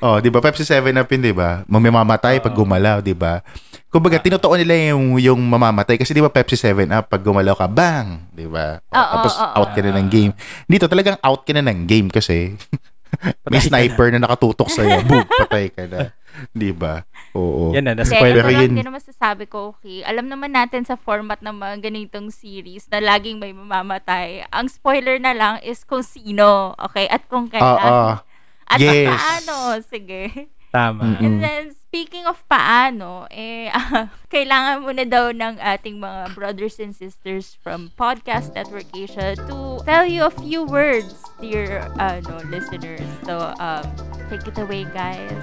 Oh, 0.01 0.17
'di 0.17 0.33
ba? 0.33 0.41
Pepsi 0.41 0.65
7 0.65 0.97
Up 0.97 1.05
yun, 1.13 1.21
'di 1.21 1.33
ba? 1.37 1.61
Mamamatay 1.69 2.41
pag 2.41 2.57
gumalaw, 2.57 3.05
'di 3.05 3.13
ba? 3.13 3.45
Kumbaga, 3.93 4.17
tinutuon 4.17 4.57
nila 4.57 4.97
yung 4.97 5.21
yung 5.21 5.37
mamamatay 5.37 6.01
kasi 6.01 6.17
'di 6.17 6.25
ba 6.25 6.33
Pepsi 6.33 6.57
7 6.57 6.89
Up 6.89 7.05
pag 7.05 7.21
gumalaw 7.21 7.53
ka, 7.53 7.69
bang, 7.69 8.25
'di 8.33 8.49
ba? 8.49 8.81
Oo, 8.81 8.97
Tapos 8.97 9.37
out 9.37 9.69
ka 9.77 9.79
na 9.85 10.01
ng 10.01 10.09
game. 10.09 10.33
Dito 10.65 10.89
talagang 10.89 11.21
out 11.21 11.45
ka 11.45 11.53
na 11.53 11.61
ng 11.61 11.85
game 11.85 12.09
kasi 12.09 12.57
may 13.51 13.61
sniper 13.61 14.09
na 14.09 14.25
nakatutok 14.25 14.73
sa 14.73 14.81
iyo, 14.81 15.03
boom, 15.09 15.21
patay 15.21 15.69
ka 15.69 15.85
na. 15.85 16.09
'Di 16.49 16.73
ba? 16.73 17.05
Oo. 17.37 17.69
Yan 17.77 17.85
na, 17.85 17.93
na-spoil. 17.93 18.41
Pero 18.41 18.49
yun- 18.49 18.73
din 18.73 18.81
naman 18.81 19.05
sasabi 19.05 19.45
ko, 19.45 19.77
okay. 19.77 20.01
Alam 20.01 20.33
naman 20.33 20.49
natin 20.49 20.81
sa 20.81 20.97
format 20.97 21.37
ng 21.45 21.53
mga 21.53 21.75
ganitong 21.77 22.33
series 22.33 22.89
na 22.89 22.97
laging 22.97 23.37
may 23.37 23.53
mamamatay. 23.53 24.49
Ang 24.49 24.65
spoiler 24.65 25.21
na 25.21 25.37
lang 25.37 25.55
is 25.61 25.85
kung 25.85 26.01
sino, 26.01 26.73
okay? 26.81 27.05
At 27.05 27.29
kung 27.29 27.53
kailan. 27.53 28.25
At 28.71 28.79
Yes. 28.79 29.11
paano, 29.11 29.83
sige. 29.83 30.47
Tama. 30.71 31.03
Mm-mm. 31.03 31.19
And 31.19 31.43
then, 31.43 31.75
speaking 31.75 32.23
of 32.23 32.39
paano, 32.47 33.27
eh, 33.27 33.67
kailangan 34.33 34.87
muna 34.87 35.03
daw 35.03 35.35
ng 35.35 35.59
ating 35.59 35.99
mga 35.99 36.31
brothers 36.31 36.79
and 36.79 36.95
sisters 36.95 37.59
from 37.59 37.91
Podcast 37.99 38.55
Network 38.55 38.87
Asia 38.95 39.35
to 39.35 39.83
tell 39.83 40.07
you 40.07 40.23
a 40.23 40.31
few 40.31 40.63
words, 40.63 41.19
dear 41.43 41.91
ano, 41.99 42.39
listeners. 42.47 43.03
So, 43.27 43.51
um, 43.59 43.83
take 44.31 44.47
it 44.47 44.55
away, 44.55 44.87
guys. 44.95 45.35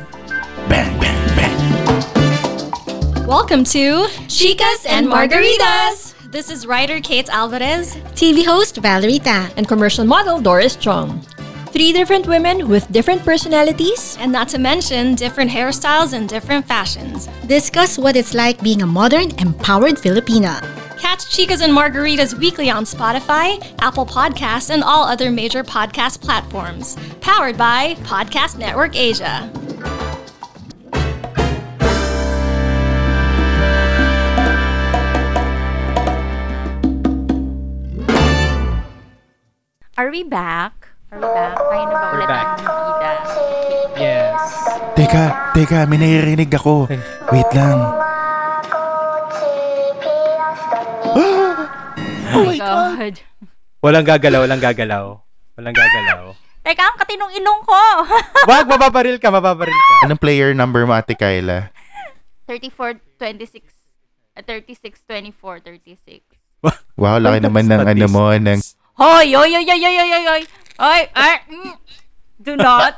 Bang, 0.73 0.88
bang, 0.97 1.20
bang. 1.37 1.56
Welcome 3.28 3.68
to 3.76 4.08
Chicas 4.32 4.88
and 4.88 5.04
Margaritas. 5.04 6.16
This 6.32 6.49
is 6.49 6.64
writer 6.64 6.97
Kate 7.04 7.28
Alvarez 7.28 8.00
TV 8.16 8.49
host 8.49 8.80
Valerita, 8.80 9.52
and 9.61 9.68
commercial 9.68 10.08
model 10.08 10.40
Doris 10.40 10.80
Chong. 10.80 11.20
Three 11.73 11.93
different 11.93 12.27
women 12.27 12.69
with 12.69 12.91
different 12.91 13.25
personalities. 13.25 14.17
and 14.21 14.33
not 14.33 14.49
to 14.49 14.59
mention 14.59 15.15
different 15.15 15.51
hairstyles 15.51 16.13
and 16.13 16.29
different 16.29 16.67
fashions. 16.67 17.29
Discuss 17.47 17.99
what 17.99 18.17
it's 18.17 18.35
like 18.35 18.63
being 18.63 18.83
a 18.83 18.87
modern, 18.87 19.31
empowered 19.39 19.95
Filipina. 19.97 20.61
Catch 20.99 21.27
Chicas 21.27 21.63
and 21.63 21.73
Margaritas 21.73 22.35
weekly 22.39 22.71
on 22.71 22.85
Spotify, 22.85 23.63
Apple 23.81 24.07
Podcasts, 24.07 24.71
and 24.71 24.83
all 24.83 25.05
other 25.05 25.31
major 25.31 25.63
podcast 25.63 26.21
platforms. 26.21 26.97
Powered 27.21 27.57
by 27.57 27.95
Podcast 28.03 28.59
Network 28.59 28.97
Asia. 28.97 29.49
Are 39.97 40.11
we 40.11 40.23
back? 40.23 40.88
Are 41.09 41.17
we 41.17 41.25
back? 41.25 41.57
Tayo 41.57 41.85
na 41.88 41.95
ba 41.95 42.05
We're 42.05 42.17
ulit 42.21 42.29
back. 42.29 42.49
ang 42.61 42.81
bida? 42.85 43.12
Yes. 43.97 44.41
Teka, 44.93 45.25
teka, 45.57 45.79
may 45.88 45.97
naririnig 45.97 46.53
ako. 46.53 46.85
Wait 47.33 47.50
lang. 47.57 47.79
Oh 52.29 52.45
my 52.45 52.61
God. 52.61 53.15
Walang 53.81 54.05
gagalaw, 54.07 54.45
walang 54.45 54.62
gagalaw. 54.62 55.17
Walang 55.57 55.75
gagalaw. 55.75 56.37
Teka, 56.61 56.85
ang 56.85 56.99
katinong 57.00 57.33
ilong 57.35 57.65
ko. 57.65 57.81
Wag, 58.53 58.69
mababaril 58.69 59.17
ka, 59.17 59.33
mababaril 59.33 59.75
ka. 59.75 59.95
Anong 60.07 60.21
player 60.21 60.53
number 60.53 60.85
mo, 60.85 60.93
Ate 60.93 61.17
Kyla? 61.17 61.73
34, 62.47 63.00
26, 63.17 63.65
uh, 64.37 64.45
36, 64.45 65.03
24, 65.09 65.65
36. 65.65 66.21
Wow, 67.00 67.17
laki 67.19 67.43
naman 67.43 67.65
ng 67.67 67.83
ano 67.97 68.07
mo, 68.07 68.29
ng... 68.31 68.61
Hoy, 68.99 69.33
oy, 69.35 69.50
oy, 69.57 69.67
oy, 69.67 69.83
oy, 69.83 69.97
oy, 69.99 70.11
oy, 70.12 70.25
oy. 70.29 70.43
Oy, 70.78 71.02
ay, 71.11 71.35
mm. 71.50 71.75
Do 72.38 72.54
not. 72.54 72.94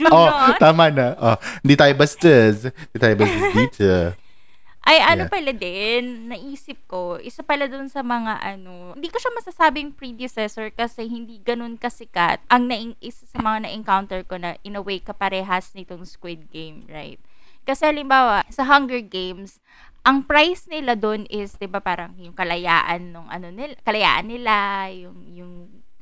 Do 0.00 0.04
Oh, 0.08 0.28
not. 0.28 0.56
tama 0.56 0.88
na. 0.88 1.12
Oh, 1.16 1.36
hindi 1.60 1.76
tayo 1.76 1.92
bastos. 1.92 2.68
Hindi 2.68 2.98
tayo 2.98 3.14
bastos 3.16 3.44
dito. 3.52 3.88
Ay, 4.86 5.02
ano 5.02 5.26
Yeah. 5.26 5.32
pala 5.34 5.50
din, 5.50 6.30
naisip 6.30 6.78
ko, 6.86 7.18
isa 7.18 7.42
pala 7.42 7.66
dun 7.66 7.90
sa 7.90 8.06
mga 8.06 8.38
ano, 8.38 8.94
hindi 8.94 9.10
ko 9.10 9.18
siya 9.18 9.34
masasabing 9.34 9.90
predecessor 9.90 10.70
kasi 10.70 11.10
hindi 11.10 11.42
ganun 11.42 11.74
kasikat 11.74 12.38
ang 12.46 12.70
naing, 12.70 12.94
isa 13.02 13.26
sa 13.26 13.42
mga 13.42 13.66
na-encounter 13.66 14.22
ko 14.22 14.38
na 14.38 14.54
in 14.62 14.78
a 14.78 14.82
way 14.82 15.02
kaparehas 15.02 15.74
nitong 15.74 16.06
Squid 16.06 16.46
Game, 16.54 16.86
right? 16.86 17.18
Kasi 17.66 17.82
halimbawa, 17.82 18.46
sa 18.46 18.62
Hunger 18.62 19.02
Games, 19.02 19.58
ang 20.06 20.22
price 20.22 20.70
nila 20.70 20.94
doon 20.94 21.26
is, 21.26 21.58
'di 21.58 21.66
ba, 21.66 21.82
parang 21.82 22.14
yung 22.14 22.38
kalayaan 22.38 23.10
nung 23.10 23.26
ano 23.26 23.50
nila, 23.50 23.74
kalayaan 23.82 24.30
nila, 24.30 24.86
yung 24.94 25.18
yung 25.34 25.52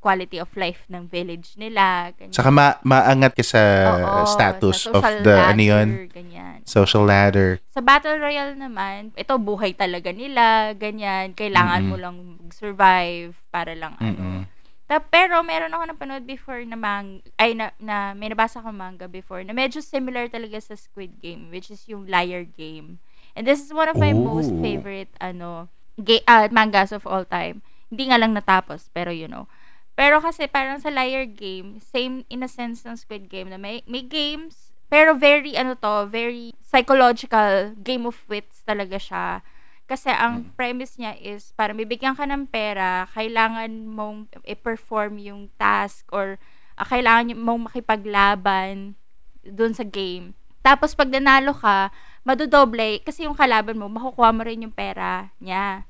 quality 0.04 0.36
of 0.36 0.52
life 0.52 0.84
ng 0.92 1.08
village 1.08 1.56
nila, 1.56 2.12
ganyan. 2.12 2.36
Saka 2.36 2.52
ma 2.52 2.76
maangat 2.84 3.32
ka 3.32 3.40
sa 3.40 3.62
Oo, 3.96 4.28
status 4.28 4.84
sa 4.84 4.92
of 4.92 5.04
the, 5.24 5.32
ano 5.32 5.62
yun, 5.64 5.88
ladder, 5.96 6.12
ganyan. 6.12 6.58
social 6.68 7.08
ladder. 7.08 7.56
Sa 7.72 7.80
Battle 7.80 8.20
Royale 8.20 8.52
naman, 8.52 9.16
ito 9.16 9.32
buhay 9.40 9.72
talaga 9.72 10.12
nila, 10.12 10.76
ganyan. 10.76 11.32
Kailangan 11.32 11.80
Mm-mm. 11.80 11.90
mo 11.90 11.96
lang 11.96 12.16
survive 12.52 13.32
para 13.48 13.72
lang 13.72 13.96
ano. 13.96 14.12
Mm-mm. 14.12 14.40
Ta- 14.84 15.00
pero 15.00 15.40
meron 15.40 15.72
ako 15.72 15.82
napanood 15.88 16.28
before 16.28 16.60
na 16.68 16.76
mang 16.76 17.24
ay 17.40 17.56
na, 17.56 17.72
na 17.80 18.12
may 18.12 18.28
nabasa 18.28 18.60
ko 18.60 18.68
manga 18.68 19.08
before 19.08 19.40
na 19.40 19.56
medyo 19.56 19.80
similar 19.80 20.28
talaga 20.28 20.60
sa 20.60 20.76
Squid 20.76 21.24
Game 21.24 21.48
which 21.48 21.72
is 21.72 21.88
yung 21.88 22.04
Liar 22.04 22.44
Game. 22.44 23.00
And 23.32 23.48
this 23.48 23.64
is 23.64 23.72
one 23.72 23.88
of 23.88 23.96
my 23.96 24.12
most 24.12 24.52
Ooh. 24.52 24.60
favorite 24.60 25.08
ano 25.24 25.72
ga- 25.96 26.22
ah, 26.28 26.46
mangas 26.52 26.92
of 26.92 27.08
all 27.08 27.24
time. 27.24 27.64
Hindi 27.88 28.12
nga 28.12 28.20
lang 28.20 28.36
natapos 28.36 28.92
pero 28.92 29.08
you 29.08 29.24
know. 29.24 29.48
Pero 29.94 30.18
kasi 30.18 30.50
parang 30.50 30.82
sa 30.82 30.90
Liar 30.90 31.30
Game, 31.30 31.78
same 31.78 32.26
in 32.26 32.42
a 32.42 32.50
sense 32.50 32.82
ng 32.82 32.98
Squid 32.98 33.30
Game 33.30 33.50
na 33.50 33.58
may 33.58 33.86
may 33.86 34.02
games 34.02 34.74
pero 34.94 35.16
very 35.18 35.58
ano 35.58 35.74
to, 35.74 36.06
very 36.06 36.54
psychological 36.62 37.74
game 37.82 38.06
of 38.06 38.14
wits 38.30 38.62
talaga 38.62 38.94
siya. 38.94 39.42
Kasi 39.90 40.08
ang 40.08 40.54
premise 40.54 40.96
niya 40.96 41.18
is 41.18 41.52
para 41.58 41.76
bibigyan 41.76 42.16
ka 42.16 42.24
ng 42.24 42.48
pera, 42.48 43.04
kailangan 43.12 43.68
mong 43.90 44.30
i-perform 44.46 45.20
yung 45.20 45.52
task 45.60 46.08
or 46.14 46.40
ah, 46.78 46.86
kailangan 46.86 47.36
mong 47.36 47.68
makipaglaban 47.68 48.96
dun 49.44 49.76
sa 49.76 49.84
game. 49.84 50.32
Tapos 50.64 50.96
pag 50.96 51.12
nanalo 51.12 51.52
ka, 51.52 51.92
madodoble 52.24 53.02
kasi 53.04 53.28
yung 53.28 53.36
kalaban 53.36 53.76
mo, 53.76 53.90
makukuha 53.92 54.32
mo 54.32 54.40
rin 54.46 54.64
yung 54.64 54.72
pera 54.72 55.34
niya. 55.36 55.84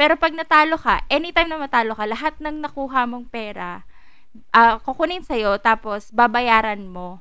Pero 0.00 0.16
pag 0.16 0.32
natalo 0.32 0.80
ka, 0.80 1.04
anytime 1.12 1.52
na 1.52 1.60
matalo 1.60 1.92
ka, 1.92 2.08
lahat 2.08 2.40
ng 2.40 2.64
nakuha 2.64 3.04
mong 3.04 3.28
pera, 3.28 3.84
ah 4.48 4.80
kukunin 4.80 5.20
sa'yo, 5.20 5.60
tapos 5.60 6.08
babayaran 6.08 6.88
mo 6.88 7.20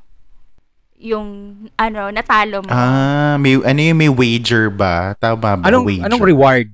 yung 0.96 1.28
ano, 1.76 2.08
natalo 2.08 2.64
mo. 2.64 2.72
Ah, 2.72 3.36
may, 3.36 3.60
ano 3.60 3.80
yung 3.84 4.00
may 4.00 4.08
wager 4.08 4.72
ba? 4.72 5.12
Tama 5.20 5.60
ba? 5.60 5.68
Anong, 5.68 5.92
wager? 5.92 6.08
anong 6.08 6.24
reward? 6.24 6.68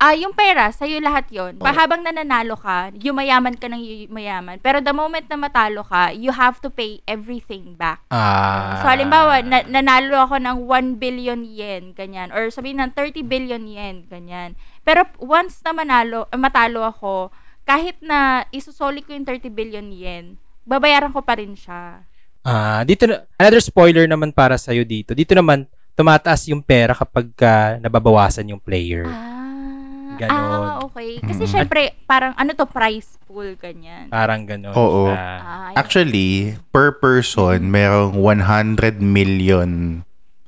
Ah, 0.00 0.12
yung 0.12 0.36
pera, 0.36 0.68
sa'yo 0.68 1.00
lahat 1.00 1.32
yon. 1.32 1.56
Pa 1.56 1.72
habang 1.72 2.04
nananalo 2.04 2.60
ka, 2.60 2.92
yumayaman 2.92 3.56
ka 3.56 3.72
ng 3.72 4.08
yumayaman. 4.08 4.60
Pero 4.60 4.84
the 4.84 4.92
moment 4.92 5.24
na 5.32 5.40
matalo 5.40 5.80
ka, 5.80 6.12
you 6.12 6.28
have 6.28 6.60
to 6.60 6.68
pay 6.68 7.00
everything 7.08 7.72
back. 7.72 8.04
Ah. 8.12 8.84
So, 8.84 8.92
halimbawa, 8.92 9.40
na- 9.40 9.64
nanalo 9.64 10.28
ako 10.28 10.36
ng 10.44 10.56
1 10.68 11.00
billion 11.00 11.40
yen, 11.48 11.96
ganyan. 11.96 12.28
Or 12.36 12.52
sabihin 12.52 12.84
ng 12.84 12.92
30 12.92 13.24
billion 13.24 13.64
yen, 13.64 14.04
ganyan. 14.04 14.60
Pero 14.84 15.08
once 15.18 15.64
na 15.64 15.72
manalo, 15.72 16.28
matalo 16.36 16.84
ako, 16.84 17.32
kahit 17.64 17.96
na 18.04 18.44
isusoli 18.52 19.00
ko 19.00 19.16
yung 19.16 19.24
30 19.24 19.48
billion 19.48 19.88
yen, 19.88 20.36
babayaran 20.68 21.10
ko 21.10 21.24
pa 21.24 21.40
rin 21.40 21.56
siya. 21.56 22.04
Ah, 22.44 22.84
dito 22.84 23.08
na, 23.08 23.24
another 23.40 23.64
spoiler 23.64 24.04
naman 24.04 24.28
para 24.28 24.60
sa 24.60 24.76
dito. 24.76 25.16
Dito 25.16 25.32
naman 25.32 25.64
tumataas 25.96 26.44
yung 26.52 26.60
pera 26.60 26.92
kapag 26.92 27.32
ka 27.32 27.80
nababawasan 27.80 28.52
yung 28.52 28.60
player. 28.60 29.08
Ah, 29.08 30.20
Ganon. 30.20 30.36
ah 30.36 30.76
okay. 30.84 31.18
Kasi 31.24 31.48
Mm. 31.48 31.50
syempre, 31.50 31.80
parang 32.04 32.36
ano 32.36 32.52
to, 32.52 32.68
price 32.68 33.16
pool, 33.24 33.56
ganyan. 33.56 34.12
Parang 34.12 34.44
ganun. 34.44 34.76
Oo. 34.76 35.08
Ah. 35.10 35.72
Actually, 35.74 36.60
per 36.70 36.94
person, 37.00 37.66
merong 37.66 38.14
100 38.14 39.00
million 39.00 40.04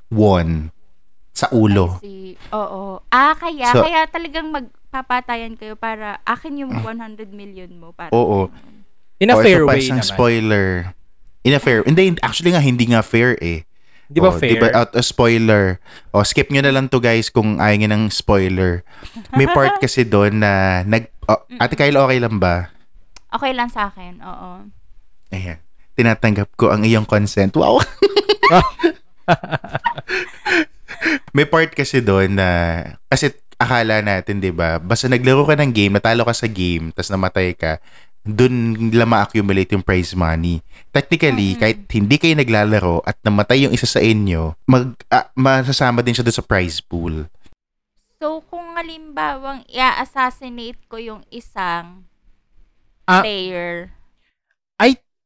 won 0.07 0.71
sa 1.37 1.53
ulo. 1.53 2.01
Si, 2.01 2.33
oo. 2.49 2.97
Ah, 3.13 3.37
kaya, 3.37 3.69
So- 3.69 3.85
kaya 3.85 4.09
talagang 4.09 4.49
magpapatayan 4.49 5.53
kayo 5.53 5.77
para 5.77 6.17
akin 6.25 6.65
yung 6.65 6.73
100 6.81 7.29
million 7.29 7.69
mo. 7.77 7.93
Para 7.93 8.09
Oo. 8.09 8.49
In 9.21 9.29
a 9.29 9.37
O, 9.37 9.41
fair 9.41 9.61
way 9.61 9.85
naman. 9.85 10.01
spoiler. 10.01 10.97
In 11.45 11.53
a 11.53 11.61
fair. 11.61 11.85
Hindi, 11.85 12.17
actually 12.19 12.57
nga, 12.57 12.61
hindi 12.61 12.89
nga 12.89 13.05
fair 13.05 13.37
eh. 13.37 13.69
Di 14.07 14.17
ba 14.17 14.31
Oh, 14.31 14.35
fair? 14.35 14.49
Di 14.49 14.57
ba 14.57 14.73
out 14.73 14.95
a 14.95 15.03
spoiler? 15.03 15.77
O, 16.09 16.23
skip 16.23 16.49
nyo 16.49 16.63
na 16.63 16.71
lang 16.71 16.89
to 16.89 16.97
guys 16.97 17.29
kung 17.29 17.59
ayaw 17.59 17.77
nyo 17.77 17.89
ng 17.91 18.03
spoiler. 18.09 18.81
May 19.35 19.45
part 19.45 19.77
kasi 19.83 20.01
doon 20.01 20.41
na 20.41 20.81
nag... 20.81 21.11
Oh, 21.27 21.43
Ate 21.59 21.75
Kyle, 21.75 21.99
okay 21.99 22.17
lang 22.17 22.39
ba? 22.39 22.71
Okay 23.29 23.51
lang 23.51 23.67
sa 23.67 23.91
akin, 23.91 24.23
oo. 24.23 24.63
Ayan. 25.29 25.59
Tinatanggap 25.93 26.55
ko 26.55 26.71
ang 26.71 26.81
iyong 26.81 27.03
consent. 27.03 27.51
Wow! 27.53 27.83
May 31.35 31.45
part 31.45 31.73
kasi 31.73 32.01
doon 32.03 32.37
na... 32.37 32.49
Kasi 33.09 33.33
akala 33.57 34.01
natin, 34.05 34.39
di 34.39 34.53
ba? 34.53 34.77
Basta 34.77 35.09
naglaro 35.09 35.47
ka 35.47 35.57
ng 35.57 35.73
game, 35.73 35.97
natalo 35.97 36.21
ka 36.23 36.33
sa 36.33 36.45
game, 36.45 36.93
tapos 36.93 37.09
namatay 37.09 37.57
ka, 37.57 37.81
doon 38.27 38.75
nila 38.91 39.07
ma-accumulate 39.07 39.73
yung 39.73 39.81
prize 39.81 40.13
money. 40.13 40.61
Technically, 40.93 41.57
kahit 41.57 41.87
hindi 41.89 42.21
kayo 42.21 42.37
naglalaro 42.37 43.01
at 43.07 43.17
namatay 43.25 43.65
yung 43.65 43.73
isa 43.73 43.89
sa 43.89 44.03
inyo, 44.03 44.53
mag, 44.69 44.93
ah, 45.09 45.31
masasama 45.33 46.05
din 46.05 46.13
siya 46.13 46.27
doon 46.27 46.37
sa 46.37 46.45
prize 46.45 46.83
pool. 46.83 47.25
So, 48.21 48.45
kung 48.49 48.77
halimbawang 48.77 49.65
i-assassinate 49.69 50.81
ko 50.89 50.97
yung 51.01 51.21
isang 51.29 52.05
Ah. 53.07 53.23
player, 53.23 53.97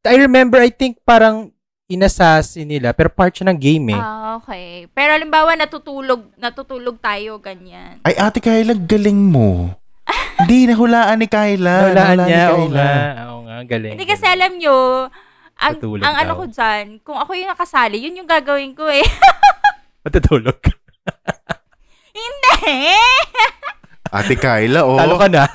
I 0.02 0.18
remember, 0.18 0.58
I 0.58 0.74
think 0.74 0.98
parang 1.06 1.54
inassassin 1.91 2.63
nila, 2.63 2.95
pero 2.95 3.12
part 3.12 3.36
siya 3.36 3.51
ng 3.51 3.60
game 3.60 3.93
eh. 3.93 4.01
ah, 4.01 4.39
okay. 4.39 4.88
Pero 4.95 5.12
halimbawa, 5.12 5.60
natutulog, 5.60 6.32
natutulog 6.39 6.95
tayo, 7.04 7.38
ganyan. 7.43 7.99
Ay, 8.08 8.15
ate 8.15 8.39
Kyla, 8.39 8.71
galing 8.73 9.19
mo. 9.19 9.75
Hindi, 10.39 10.71
nahulaan 10.71 11.19
ni 11.19 11.27
Kyla. 11.27 11.75
Nahulaan 11.91 12.17
niya, 12.23 12.43
ni 12.47 12.51
oo 12.56 12.65
nga. 12.71 12.91
Oo 13.27 13.39
nga, 13.43 13.58
galing. 13.67 13.93
Hindi 13.99 14.06
kasi 14.08 14.25
alam 14.25 14.51
nyo, 14.56 14.75
ang, 15.62 15.75
Natulog 15.77 16.04
ang 16.08 16.15
ano 16.17 16.32
daw. 16.34 16.39
ko 16.41 16.45
dyan, 16.49 16.86
kung 17.06 17.17
ako 17.19 17.32
yung 17.38 17.51
nakasali, 17.51 17.97
yun 18.01 18.17
yung 18.17 18.30
gagawin 18.30 18.73
ko 18.73 18.89
eh. 18.89 19.06
Matutulog. 20.08 20.58
Hindi! 22.17 22.95
Ate 24.12 24.36
Kyla, 24.36 24.84
oh. 24.84 24.97
Talo 24.97 25.15
ka 25.19 25.27
na. 25.30 25.45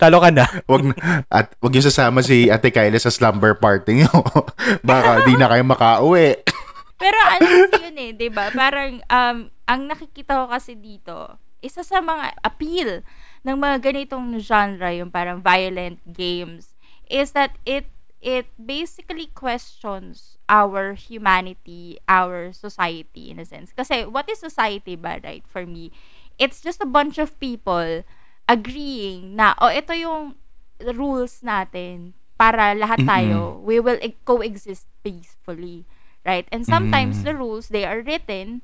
Talo 0.00 0.20
ka 0.20 0.30
na. 0.32 0.44
wag 0.70 0.82
na- 0.84 1.24
at 1.28 1.52
wag 1.60 1.72
niyo 1.72 1.84
sasama 1.86 2.20
si 2.24 2.48
Ate 2.48 2.70
Kyla 2.72 2.98
sa 2.98 3.12
slumber 3.12 3.56
party 3.58 4.02
niyo. 4.02 4.10
Baka 4.88 5.24
di 5.28 5.34
na 5.36 5.48
kayo 5.50 5.64
makauwi. 5.64 6.40
Pero 7.02 7.18
ano 7.20 7.46
yun 7.74 7.96
eh, 7.98 8.10
'di 8.14 8.28
ba? 8.30 8.48
Parang 8.54 9.02
um 9.10 9.38
ang 9.64 9.80
nakikita 9.88 10.44
ko 10.44 10.48
kasi 10.48 10.76
dito, 10.78 11.36
isa 11.60 11.82
sa 11.82 12.00
mga 12.00 12.36
appeal 12.44 13.00
ng 13.44 13.56
mga 13.56 13.76
ganitong 13.92 14.36
genre, 14.40 14.88
yung 14.92 15.12
parang 15.12 15.40
violent 15.40 16.00
games, 16.08 16.76
is 17.08 17.32
that 17.36 17.56
it 17.68 17.88
it 18.24 18.48
basically 18.56 19.28
questions 19.36 20.40
our 20.48 20.96
humanity, 20.96 22.00
our 22.08 22.56
society 22.56 23.28
in 23.28 23.36
a 23.36 23.44
sense. 23.44 23.72
Kasi 23.76 24.08
what 24.08 24.24
is 24.32 24.40
society 24.40 24.96
ba, 24.96 25.20
right? 25.20 25.44
For 25.44 25.68
me, 25.68 25.92
It's 26.34 26.58
just 26.60 26.82
a 26.82 26.88
bunch 26.88 27.18
of 27.18 27.38
people 27.38 28.02
agreeing 28.48 29.36
na, 29.36 29.54
oh, 29.60 29.70
ito 29.72 29.92
yung 29.94 30.34
rules 30.80 31.40
natin 31.42 32.12
para 32.36 32.74
lahat 32.74 33.06
tayo, 33.06 33.60
we 33.62 33.78
will 33.80 33.98
e- 34.02 34.16
coexist 34.24 34.86
peacefully. 35.02 35.84
Right? 36.24 36.48
And 36.52 36.64
sometimes 36.66 37.20
Mm. 37.20 37.24
the 37.24 37.34
rules, 37.36 37.68
they 37.68 37.84
are 37.84 38.00
written, 38.00 38.62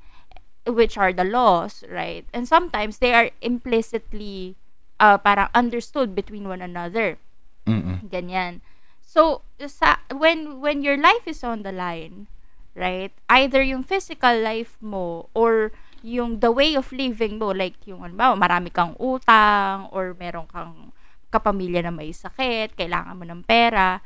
which 0.66 0.96
are 0.96 1.12
the 1.12 1.24
laws, 1.24 1.84
right? 1.88 2.24
And 2.32 2.48
sometimes 2.48 2.98
they 2.98 3.12
are 3.12 3.30
implicitly 3.40 4.56
uh, 5.00 5.18
parang 5.18 5.48
understood 5.54 6.14
between 6.14 6.48
one 6.48 6.60
another. 6.60 7.18
Mm-mm. 7.66 8.00
Ganyan. 8.08 8.60
So, 9.02 9.42
sa, 9.66 9.96
when, 10.12 10.60
when 10.60 10.82
your 10.82 10.96
life 10.96 11.26
is 11.26 11.42
on 11.44 11.62
the 11.62 11.72
line, 11.72 12.28
right? 12.74 13.12
Either 13.28 13.62
yung 13.62 13.82
physical 13.82 14.38
life 14.40 14.76
mo 14.80 15.28
or 15.34 15.72
yung 16.00 16.40
the 16.40 16.48
way 16.48 16.74
of 16.76 16.88
living 16.92 17.36
mo, 17.36 17.52
like 17.52 17.76
yung, 17.84 18.00
ano 18.04 18.36
marami 18.36 18.72
kang 18.72 18.96
utang 18.96 19.88
or 19.92 20.16
meron 20.16 20.48
kang 20.48 20.92
kapamilya 21.30 21.86
na 21.86 21.94
may 21.94 22.10
sakit, 22.10 22.74
kailangan 22.74 23.16
mo 23.16 23.24
ng 23.24 23.42
pera, 23.46 24.02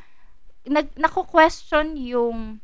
nag, 0.68 0.92
nako-question 0.96 1.96
yung 1.96 2.60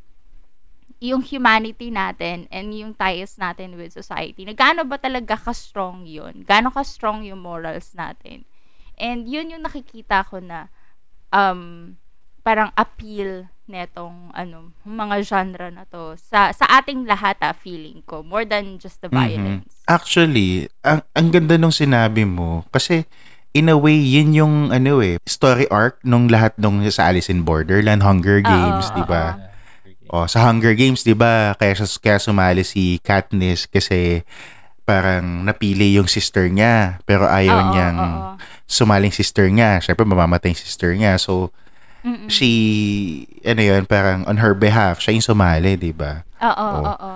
yung 1.01 1.25
humanity 1.25 1.89
natin 1.89 2.45
and 2.53 2.77
yung 2.77 2.93
ties 2.93 3.41
natin 3.41 3.73
with 3.81 3.89
society. 3.89 4.45
Na 4.45 4.53
gaano 4.53 4.85
ba 4.85 5.01
talaga 5.01 5.33
ka-strong 5.33 6.05
yun? 6.05 6.45
Gaano 6.45 6.69
ka-strong 6.69 7.25
yung 7.25 7.41
morals 7.41 7.97
natin? 7.97 8.45
And 9.01 9.25
yun 9.25 9.49
yung 9.49 9.65
nakikita 9.65 10.29
ko 10.29 10.45
na 10.45 10.69
um, 11.33 11.97
parang 12.41 12.73
appeal 12.75 13.49
netong 13.71 14.35
ano, 14.35 14.75
mga 14.83 15.17
genre 15.23 15.69
na 15.71 15.87
to 15.87 16.19
sa 16.19 16.51
sa 16.51 16.67
ating 16.83 17.07
lahat 17.07 17.39
ah, 17.39 17.55
feeling 17.55 18.03
ko 18.03 18.27
more 18.27 18.43
than 18.43 18.77
just 18.83 18.99
the 18.99 19.09
Mhm. 19.09 19.15
violence. 19.15 19.73
Actually, 19.87 20.67
ang, 20.83 21.07
ang 21.15 21.31
ganda 21.31 21.55
nung 21.55 21.75
sinabi 21.75 22.27
mo 22.27 22.67
kasi 22.75 23.07
in 23.51 23.71
a 23.71 23.75
way, 23.79 23.95
yun 23.99 24.35
yung 24.35 24.55
ano 24.71 25.03
eh, 25.03 25.19
story 25.27 25.67
arc 25.71 25.99
nung 26.07 26.31
lahat 26.31 26.55
nung 26.59 26.83
sa 26.91 27.11
Alice 27.11 27.31
in 27.31 27.43
Borderland, 27.43 28.03
Hunger 28.03 28.43
Games, 28.43 28.87
Oo, 28.91 28.97
di 28.99 29.05
ba? 29.07 29.39
Oh, 30.11 30.27
sa 30.27 30.43
Hunger 30.51 30.75
Games, 30.75 31.07
'di 31.07 31.15
ba? 31.15 31.55
Kaya 31.55 31.79
kaya 31.79 32.19
sumali 32.19 32.67
si 32.67 32.99
Katniss 32.99 33.71
kasi 33.71 34.27
parang 34.83 35.47
napili 35.47 35.95
yung 35.95 36.11
sister 36.11 36.51
niya 36.51 36.99
pero 37.07 37.31
ayaw 37.31 37.63
Oo, 37.63 37.71
niyang 37.71 37.99
oo. 38.03 38.35
sumaling 38.67 39.15
sister 39.15 39.47
niya. 39.47 39.79
Syempre 39.79 40.03
mamamatay 40.03 40.51
yung 40.51 40.59
sister 40.59 40.91
niya. 40.99 41.15
So 41.15 41.55
Mm-mm. 42.03 42.27
she 42.27 42.51
ano 43.43 43.61
yun, 43.61 43.83
parang 43.85 44.25
on 44.25 44.37
her 44.37 44.53
behalf 44.53 44.99
siya 44.99 45.13
yung 45.13 45.25
sumali, 45.25 45.75
'di 45.75 45.93
ba? 45.93 46.25
Oo, 46.39 46.67
Oh. 46.75 46.83
oo. 46.89 47.13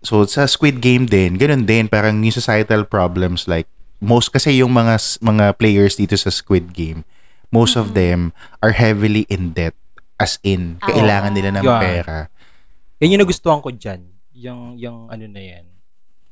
So 0.00 0.24
sa 0.24 0.44
Squid 0.44 0.78
Game 0.78 1.04
din, 1.04 1.34
ganun 1.34 1.62
din 1.62 1.84
parang 1.84 2.16
yung 2.16 2.32
societal 2.32 2.82
problems 2.82 3.44
like 3.44 3.68
most 3.98 4.30
kasi 4.30 4.56
yung 4.56 4.72
mga 4.72 4.94
mga 5.20 5.52
players 5.54 5.94
dito 5.94 6.14
sa 6.14 6.28
Squid 6.28 6.70
Game, 6.70 7.04
most 7.48 7.74
of 7.74 7.92
them 7.92 8.32
are 8.58 8.72
heavily 8.72 9.26
in 9.26 9.52
debt 9.52 9.76
as 10.16 10.40
in 10.42 10.78
Ah, 10.78 10.88
kailangan 10.88 11.32
oo. 11.32 11.36
nila 11.36 11.50
ng 11.52 11.64
Yeah. 11.64 11.80
pera. 11.80 12.18
Yan 12.98 13.12
yung 13.12 13.22
nagustuhan 13.22 13.60
ko 13.60 13.68
dyan. 13.70 14.04
Yung, 14.32 14.76
yung 14.76 15.08
ano 15.08 15.24
na 15.24 15.40
yan. 15.42 15.64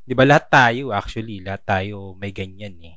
Di 0.02 0.12
ba 0.12 0.24
lahat 0.24 0.48
tayo, 0.48 0.88
actually, 0.90 1.40
lahat 1.40 1.60
tayo 1.62 2.12
may 2.14 2.28
ganyan 2.28 2.76
eh. 2.82 2.96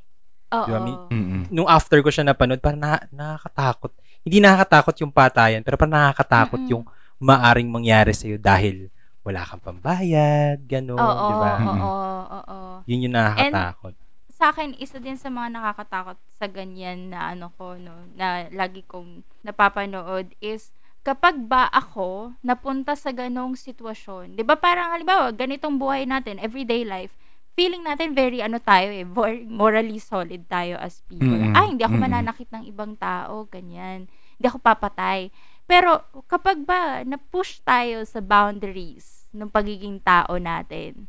Oo. 0.52 0.64
Di 0.64 0.70
ba, 0.70 0.80
mi- 0.80 1.04
Mm-mm. 1.10 1.42
Nung 1.48 1.68
after 1.68 2.00
ko 2.00 2.08
siya 2.08 2.24
napanood, 2.26 2.60
parang 2.60 2.80
na, 2.80 3.00
nakakatakot. 3.08 3.92
Hindi 4.22 4.38
nakakatakot 4.38 4.96
yung 5.02 5.14
patayan, 5.14 5.66
pero 5.66 5.82
parang 5.82 5.98
nakakatakot 5.98 6.62
Mm-mm. 6.62 6.72
yung 6.78 6.84
maaring 7.22 7.70
mangyari 7.70 8.14
sa'yo 8.14 8.38
dahil 8.38 8.90
wala 9.22 9.46
kang 9.46 9.62
pambayad, 9.62 10.58
gano'n, 10.66 10.98
di 11.30 11.34
ba? 11.38 11.52
oo, 11.62 11.86
oo, 11.86 12.40
oo. 12.50 12.60
Yun 12.90 13.06
yung 13.10 13.16
nakakatakot. 13.18 13.94
sa 14.34 14.50
akin, 14.50 14.74
isa 14.82 14.98
din 14.98 15.18
sa 15.22 15.30
mga 15.30 15.54
nakakatakot 15.54 16.18
sa 16.34 16.50
ganyan 16.50 17.14
na 17.14 17.30
ano 17.30 17.54
ko, 17.54 17.78
no, 17.78 17.94
na 18.18 18.50
lagi 18.50 18.82
kong 18.90 19.22
napapanood 19.46 20.34
is 20.42 20.74
kapag 21.06 21.38
ba 21.46 21.70
ako 21.70 22.34
napunta 22.42 22.98
sa 22.98 23.14
ganong 23.14 23.54
sitwasyon, 23.54 24.34
di 24.34 24.42
ba 24.42 24.58
parang 24.58 24.94
halimbawa, 24.98 25.30
ganitong 25.30 25.78
buhay 25.78 26.10
natin, 26.10 26.42
everyday 26.42 26.82
life, 26.82 27.14
feeling 27.54 27.84
natin 27.84 28.16
very 28.16 28.40
ano 28.40 28.58
tayo 28.58 28.90
eh, 28.90 29.04
morally 29.48 30.00
solid 30.00 30.48
tayo 30.48 30.80
as 30.80 31.04
people. 31.06 31.36
Mm-mm. 31.36 31.56
Ay, 31.56 31.76
hindi 31.76 31.84
ako 31.84 31.96
Mm-mm. 32.00 32.08
mananakit 32.08 32.50
ng 32.50 32.64
ibang 32.68 32.96
tao, 32.96 33.48
ganyan. 33.52 34.08
Hindi 34.40 34.46
ako 34.48 34.58
papatay. 34.64 35.30
Pero 35.68 36.04
kapag 36.28 36.64
ba 36.68 37.04
na-push 37.08 37.64
tayo 37.64 38.04
sa 38.04 38.20
boundaries 38.20 39.28
ng 39.32 39.48
pagiging 39.48 40.04
tao 40.04 40.36
natin, 40.36 41.08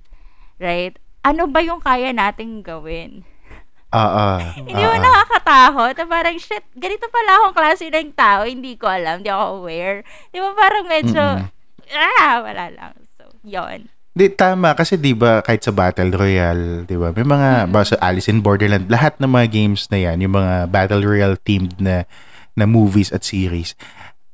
right? 0.58 0.98
Ano 1.22 1.46
ba 1.46 1.62
yung 1.62 1.82
kaya 1.82 2.10
nating 2.10 2.66
gawin? 2.66 3.22
Oo. 3.92 4.26
Hindi 4.68 4.82
mo 4.82 4.96
oo. 4.96 5.04
nakakatakot? 5.04 5.94
Na 6.00 6.06
parang, 6.08 6.36
shit, 6.40 6.64
ganito 6.74 7.06
pala 7.12 7.30
akong 7.38 7.54
klase 7.54 7.92
ng 7.92 8.10
tao, 8.16 8.42
hindi 8.48 8.74
ko 8.80 8.88
alam, 8.88 9.20
hindi 9.20 9.28
ako 9.30 9.62
aware. 9.62 10.00
Di 10.32 10.40
ba 10.40 10.50
parang 10.56 10.84
medyo, 10.88 11.20
Mm-mm. 11.20 11.92
ah, 12.24 12.40
wala 12.40 12.64
lang. 12.72 12.94
So, 13.14 13.28
yon 13.44 13.92
Di, 14.12 14.28
tama. 14.28 14.76
Kasi 14.76 15.00
di 15.00 15.16
ba 15.16 15.40
kahit 15.40 15.64
sa 15.64 15.72
Battle 15.72 16.12
Royale, 16.12 16.84
di 16.84 16.96
ba, 17.00 17.16
may 17.16 17.24
mga, 17.24 17.72
ba 17.72 17.80
sa 17.80 17.96
Alice 18.04 18.28
in 18.28 18.44
Borderland, 18.44 18.92
lahat 18.92 19.16
ng 19.16 19.28
mga 19.28 19.46
games 19.48 19.88
na 19.88 19.98
yan, 20.04 20.20
yung 20.20 20.36
mga 20.36 20.68
Battle 20.68 21.00
Royale 21.00 21.40
themed 21.40 21.80
na, 21.80 22.04
na 22.52 22.68
movies 22.68 23.08
at 23.08 23.24
series, 23.24 23.72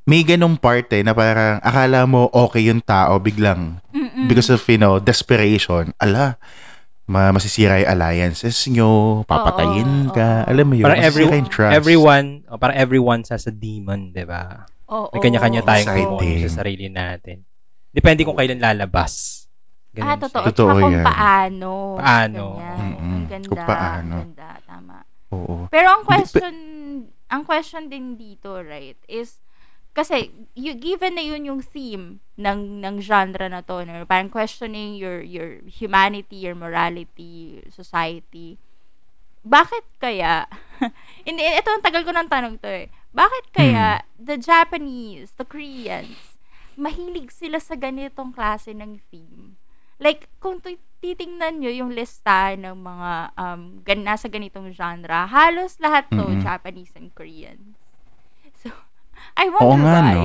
may 0.03 0.27
ganong 0.27 0.59
part 0.59 0.91
eh, 0.91 1.07
na 1.07 1.15
parang 1.15 1.63
akala 1.63 2.09
mo 2.11 2.27
okay 2.35 2.67
yung 2.67 2.83
tao, 2.83 3.23
biglang, 3.23 3.79
because 4.27 4.51
of, 4.51 4.59
you 4.67 4.81
know, 4.81 4.99
desperation, 4.99 5.95
ala, 6.03 6.41
ma 7.07 7.31
masisira 7.31 7.79
yung 7.79 7.93
alliances 7.95 8.57
nyo, 8.67 9.23
papatayin 9.31 10.11
Oo, 10.11 10.15
ka, 10.17 10.43
oo. 10.43 10.49
alam 10.51 10.65
mo 10.67 10.75
yun, 10.75 10.91
Parang 10.91 11.07
every, 11.07 11.25
trust. 11.47 11.71
everyone, 11.77 12.43
oh, 12.51 12.59
parang 12.59 12.77
everyone 12.77 13.23
has 13.31 13.47
a 13.47 13.55
demon, 13.55 14.11
di 14.11 14.27
ba? 14.27 14.67
Oo. 14.91 15.15
May 15.15 15.23
kanya-kanya 15.23 15.63
tayong 15.63 16.19
demon 16.19 16.51
sa 16.51 16.67
sarili 16.67 16.91
natin. 16.91 17.47
Depende 17.95 18.27
kung 18.27 18.35
kailan 18.35 18.59
lalabas. 18.59 19.38
Ganun 19.99 20.07
Ah, 20.07 20.15
siya. 20.15 20.25
totoo. 20.25 20.45
Totoo 20.49 20.69
Tsaka 20.71 20.81
kung 20.81 20.95
yan. 20.95 21.05
paano. 21.05 21.73
Paano. 21.99 22.45
Ang 22.63 23.27
ganda. 23.27 23.49
Kung 23.51 23.67
paano. 23.67 24.15
Ang 24.15 24.23
ganda. 24.31 24.49
Tama. 24.63 24.97
Oo. 25.29 25.55
Pero 25.69 25.87
ang 25.91 26.03
question, 26.07 26.55
ang 27.27 27.43
question 27.43 27.91
din 27.91 28.15
dito, 28.15 28.63
right, 28.63 28.97
is, 29.11 29.43
kasi, 29.93 30.31
you, 30.55 30.79
given 30.79 31.19
na 31.19 31.25
yun 31.27 31.43
yung 31.45 31.61
theme 31.61 32.23
ng, 32.39 32.79
ng 32.79 32.97
genre 33.03 33.51
na 33.51 33.61
to, 33.61 33.83
no, 33.83 34.07
parang 34.07 34.31
questioning 34.31 34.95
your, 34.95 35.19
your 35.21 35.59
humanity, 35.67 36.39
your 36.39 36.55
morality, 36.55 37.59
society, 37.69 38.57
bakit 39.43 39.83
kaya, 39.99 40.47
hindi, 41.27 41.43
ito 41.43 41.69
ang 41.69 41.83
tagal 41.83 42.07
ko 42.07 42.15
ng 42.15 42.31
tanong 42.31 42.57
to 42.63 42.71
eh, 42.71 42.87
bakit 43.11 43.51
kaya 43.51 44.05
the 44.15 44.39
Japanese, 44.39 45.35
the 45.35 45.45
Koreans, 45.45 46.39
mahilig 46.79 47.35
sila 47.35 47.59
sa 47.59 47.75
ganitong 47.75 48.31
klase 48.31 48.71
ng 48.71 49.03
theme? 49.11 49.59
Like, 49.99 50.31
kung 50.39 50.63
titingnan 50.99 51.59
nyo 51.59 51.71
yung 51.71 51.91
lista 51.91 52.55
ng 52.55 52.75
mga 52.75 53.11
um, 53.35 53.61
gan- 53.83 54.07
nasa 54.07 54.27
ganitong 54.27 54.71
genre, 54.71 55.27
halos 55.27 55.79
lahat 55.79 56.07
to 56.11 56.23
Mm-mm. 56.23 56.43
Japanese 56.43 56.95
and 56.95 57.11
Koreans. 57.13 57.77
So, 58.59 58.75
I 59.39 59.47
Oo 59.55 59.71
wonder 59.71 59.87
nga, 59.87 59.99
why. 60.03 60.15
no. 60.15 60.23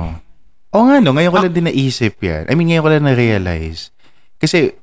Oo 0.73 0.83
nga, 0.89 0.97
no. 0.97 1.13
Ngayon 1.13 1.29
ko 1.29 1.37
lang 1.37 1.53
din 1.53 1.69
naisip 1.69 2.17
yan. 2.17 2.49
I 2.49 2.57
mean, 2.57 2.73
ngayon 2.73 2.81
ko 2.81 2.89
lang 2.89 3.05
na-realize. 3.05 3.93
Kasi, 4.41 4.73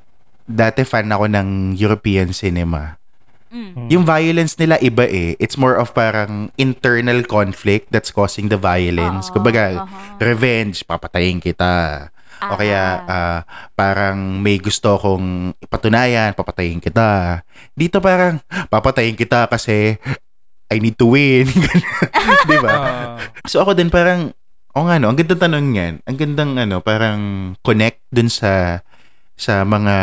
dati 0.46 0.86
fan 0.86 1.10
ako 1.10 1.26
ng 1.26 1.74
European 1.74 2.30
cinema. 2.30 2.94
Mm. 3.50 3.90
Yung 3.90 4.06
violence 4.06 4.54
nila 4.54 4.78
iba 4.78 5.02
eh. 5.02 5.34
It's 5.42 5.58
more 5.58 5.74
of 5.74 5.90
parang 5.90 6.54
internal 6.54 7.26
conflict 7.26 7.90
that's 7.90 8.14
causing 8.14 8.46
the 8.46 8.54
violence. 8.54 9.26
Oo, 9.30 9.34
Kumbaga, 9.34 9.82
aha. 9.82 10.22
revenge, 10.22 10.86
papatayin 10.86 11.42
kita. 11.42 12.06
O 12.48 12.56
kaya, 12.56 13.04
ah, 13.04 13.38
parang 13.76 14.40
may 14.40 14.56
gusto 14.56 14.96
kong 14.96 15.52
ipatunayan, 15.60 16.32
papatayin 16.32 16.80
kita. 16.80 17.42
Dito 17.76 18.00
parang, 18.00 18.40
papatayin 18.72 19.18
kita 19.18 19.44
kasi 19.44 20.00
I 20.70 20.78
need 20.80 20.96
to 20.96 21.12
win. 21.12 21.50
Di 22.48 22.56
ba? 22.62 22.72
Ah, 22.72 23.08
So 23.44 23.60
ako 23.60 23.76
din 23.76 23.92
parang, 23.92 24.32
o 24.72 24.86
nga 24.86 24.96
no, 24.96 25.10
ang 25.10 25.18
ganda 25.18 25.36
tanong 25.36 25.74
yan. 25.74 25.94
Ang 26.06 26.16
gandang 26.16 26.54
ano, 26.56 26.78
parang 26.80 27.52
connect 27.60 28.00
dun 28.08 28.30
sa 28.30 28.80
sa 29.34 29.66
mga 29.66 29.96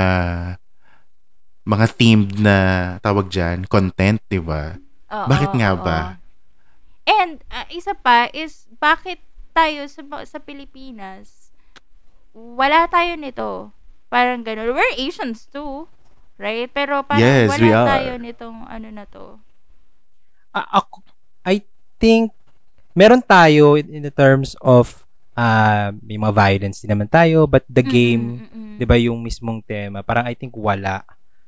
mga 1.68 1.86
themed 1.96 2.32
na 2.40 2.56
tawag 3.04 3.28
dyan, 3.28 3.68
content, 3.68 4.20
di 4.32 4.40
ba? 4.40 4.76
Bakit 5.08 5.52
nga 5.56 5.72
oo. 5.76 5.84
ba? 5.84 6.00
And 7.08 7.40
uh, 7.48 7.68
isa 7.72 7.96
pa 7.96 8.28
is 8.36 8.68
bakit 8.84 9.24
tayo 9.56 9.88
sa 9.88 10.04
sa 10.28 10.40
Pilipinas 10.44 11.47
wala 12.38 12.86
tayo 12.86 13.18
nito. 13.18 13.74
Parang 14.14 14.46
ganun. 14.46 14.72
We're 14.78 14.94
Asians 14.96 15.50
too. 15.50 15.90
Right? 16.38 16.70
Pero 16.70 17.02
parang 17.02 17.26
Yes, 17.26 17.50
wala 17.50 17.64
we 17.66 17.70
are. 17.74 17.88
tayo 17.90 18.12
nitong 18.22 18.58
ano 18.70 18.88
na 18.94 19.04
to. 19.10 19.42
Ah, 20.54 20.82
ako, 20.82 21.02
I 21.42 21.66
think, 21.98 22.30
meron 22.94 23.26
tayo 23.26 23.74
in, 23.74 23.90
in 23.90 24.04
the 24.06 24.14
terms 24.14 24.54
of, 24.62 25.06
ah, 25.34 25.90
may 26.06 26.18
mga 26.22 26.34
violence 26.34 26.86
din 26.86 26.94
naman 26.94 27.10
tayo, 27.10 27.50
but 27.50 27.66
the 27.66 27.82
game, 27.82 28.46
mm-mm. 28.46 28.78
di 28.78 28.86
ba 28.86 28.98
yung 29.02 29.18
mismong 29.22 29.66
tema, 29.66 30.06
parang 30.06 30.30
I 30.30 30.38
think 30.38 30.54
wala. 30.54 31.02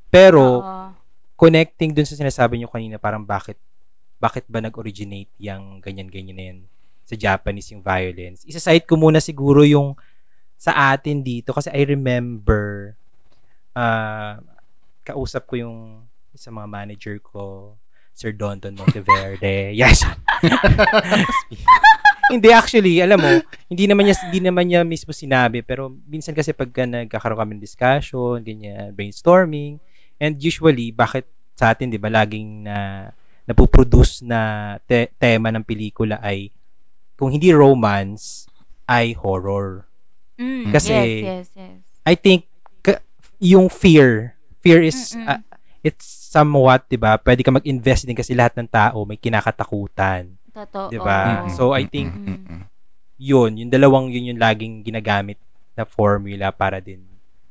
Pero, 0.10 0.65
Oo. 0.65 0.89
connecting 1.38 1.93
dun 1.93 2.06
sa 2.10 2.17
sinasabi 2.17 2.58
nyo 2.58 2.69
kanina, 2.69 2.97
parang 2.97 3.21
bakit 3.21 3.62
bakit 4.19 4.43
ba 4.52 4.60
nag-originate 4.60 5.32
yung 5.39 5.80
ganyan-ganyan 5.80 6.36
na 6.36 6.45
yan 6.52 6.60
sa 7.08 7.15
Japanese 7.15 7.71
yung 7.71 7.82
violence. 7.82 8.43
Isa-cite 8.43 8.86
ko 8.86 8.99
muna 8.99 9.23
siguro 9.23 9.63
yung 9.63 9.95
sa 10.60 10.91
atin 10.91 11.24
dito 11.24 11.56
kasi 11.56 11.72
I 11.72 11.88
remember 11.88 12.93
uh, 13.80 14.43
kausap 15.08 15.48
ko 15.48 15.56
yung 15.56 15.78
sa 16.36 16.52
mga 16.52 16.67
manager 16.67 17.15
ko, 17.24 17.76
Sir 18.13 18.36
Donton 18.36 18.76
Monteverde. 18.76 19.72
yes. 19.80 20.04
hindi 22.32 22.54
actually, 22.54 23.02
alam 23.02 23.19
mo, 23.19 23.32
hindi 23.72 23.89
naman 23.89 24.08
niya 24.08 24.15
hindi 24.30 24.39
naman 24.43 24.65
niya 24.69 24.82
mismo 24.84 25.15
sinabi 25.15 25.65
pero 25.65 25.89
minsan 26.06 26.36
kasi 26.36 26.54
pagka 26.54 26.86
nagkakaroon 26.86 27.39
kami 27.39 27.52
ng 27.58 27.63
discussion, 27.63 28.43
ganyan, 28.43 28.93
brainstorming, 28.93 29.82
and 30.22 30.38
usually 30.43 30.93
bakit 30.93 31.26
sa 31.58 31.76
atin 31.76 31.91
'di 31.91 32.00
ba 32.00 32.08
laging 32.08 32.67
na 32.67 33.10
napuproduce 33.50 34.22
na 34.22 34.78
te- 34.86 35.10
tema 35.17 35.50
ng 35.50 35.65
pelikula 35.65 36.22
ay 36.22 36.54
kung 37.17 37.34
hindi 37.34 37.50
romance 37.50 38.45
ay 38.86 39.17
horror. 39.17 39.88
Mm, 40.39 40.71
Kasi, 40.71 40.95
yes, 40.95 41.12
yes, 41.19 41.47
yes. 41.54 41.80
I 42.08 42.15
think 42.15 42.47
yung 43.39 43.67
fear, 43.67 44.36
fear 44.60 44.84
is 44.84 45.15
Mm-mm. 45.15 45.28
uh, 45.28 45.39
it's 45.80 46.04
somewhat, 46.04 46.84
'di 46.88 46.99
ba? 46.99 47.15
Pwede 47.15 47.39
ka 47.39 47.52
mag-invest 47.52 48.04
din 48.04 48.15
kasi 48.15 48.36
lahat 48.36 48.56
ng 48.60 48.67
tao 48.67 49.08
may 49.08 49.15
kinakatakutan, 49.15 50.36
Totoo. 50.52 50.91
'di 50.91 50.99
ba? 50.99 51.47
So 51.49 51.71
I 51.71 51.88
think 51.88 52.12
Mm. 52.12 52.67
yun, 53.15 53.52
yung 53.56 53.71
dalawang 53.71 54.12
yun 54.12 54.36
yung 54.36 54.39
laging 54.39 54.84
ginagamit 54.84 55.39
na 55.75 55.84
formula 55.84 56.52
para 56.52 56.80
din 56.80 57.04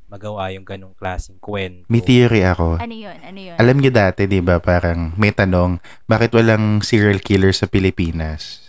magawa 0.05 0.49
yung 0.49 0.65
ganong 0.65 0.97
klaseng 0.97 1.37
kwento. 1.37 1.85
May 1.85 2.01
theory 2.01 2.41
ako. 2.41 2.81
ano 2.81 2.93
yun? 2.93 3.13
Ano 3.21 3.37
yun? 3.37 3.57
Alam 3.61 3.77
niyo 3.77 3.93
dati, 3.93 4.25
di 4.25 4.41
ba, 4.41 4.57
parang 4.57 5.13
may 5.13 5.29
tanong, 5.29 5.77
bakit 6.09 6.33
walang 6.33 6.81
serial 6.81 7.21
killer 7.21 7.53
sa 7.53 7.69
Pilipinas? 7.69 8.68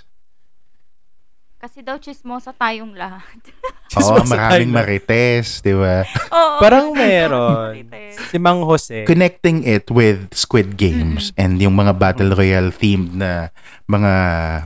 Kasi 1.61 1.85
daw 1.85 2.01
chismosa 2.01 2.57
tayong 2.57 2.96
lahat. 2.96 3.37
Oo, 3.53 3.92
Chismosa 3.92 4.33
maraming 4.33 4.73
marites, 4.73 5.61
di 5.61 5.77
ba? 5.77 6.09
Oo. 6.33 6.57
Parang 6.57 6.96
meron. 6.96 7.77
Si 8.31 8.38
Mang 8.38 8.62
Jose. 8.62 9.05
Connecting 9.05 9.66
it 9.66 9.90
with 9.90 10.31
Squid 10.33 10.79
Games 10.79 11.35
and 11.35 11.59
yung 11.59 11.75
mga 11.75 11.99
Battle 11.99 12.31
Royale 12.33 12.70
themed 12.70 13.18
na 13.18 13.51
mga 13.90 14.14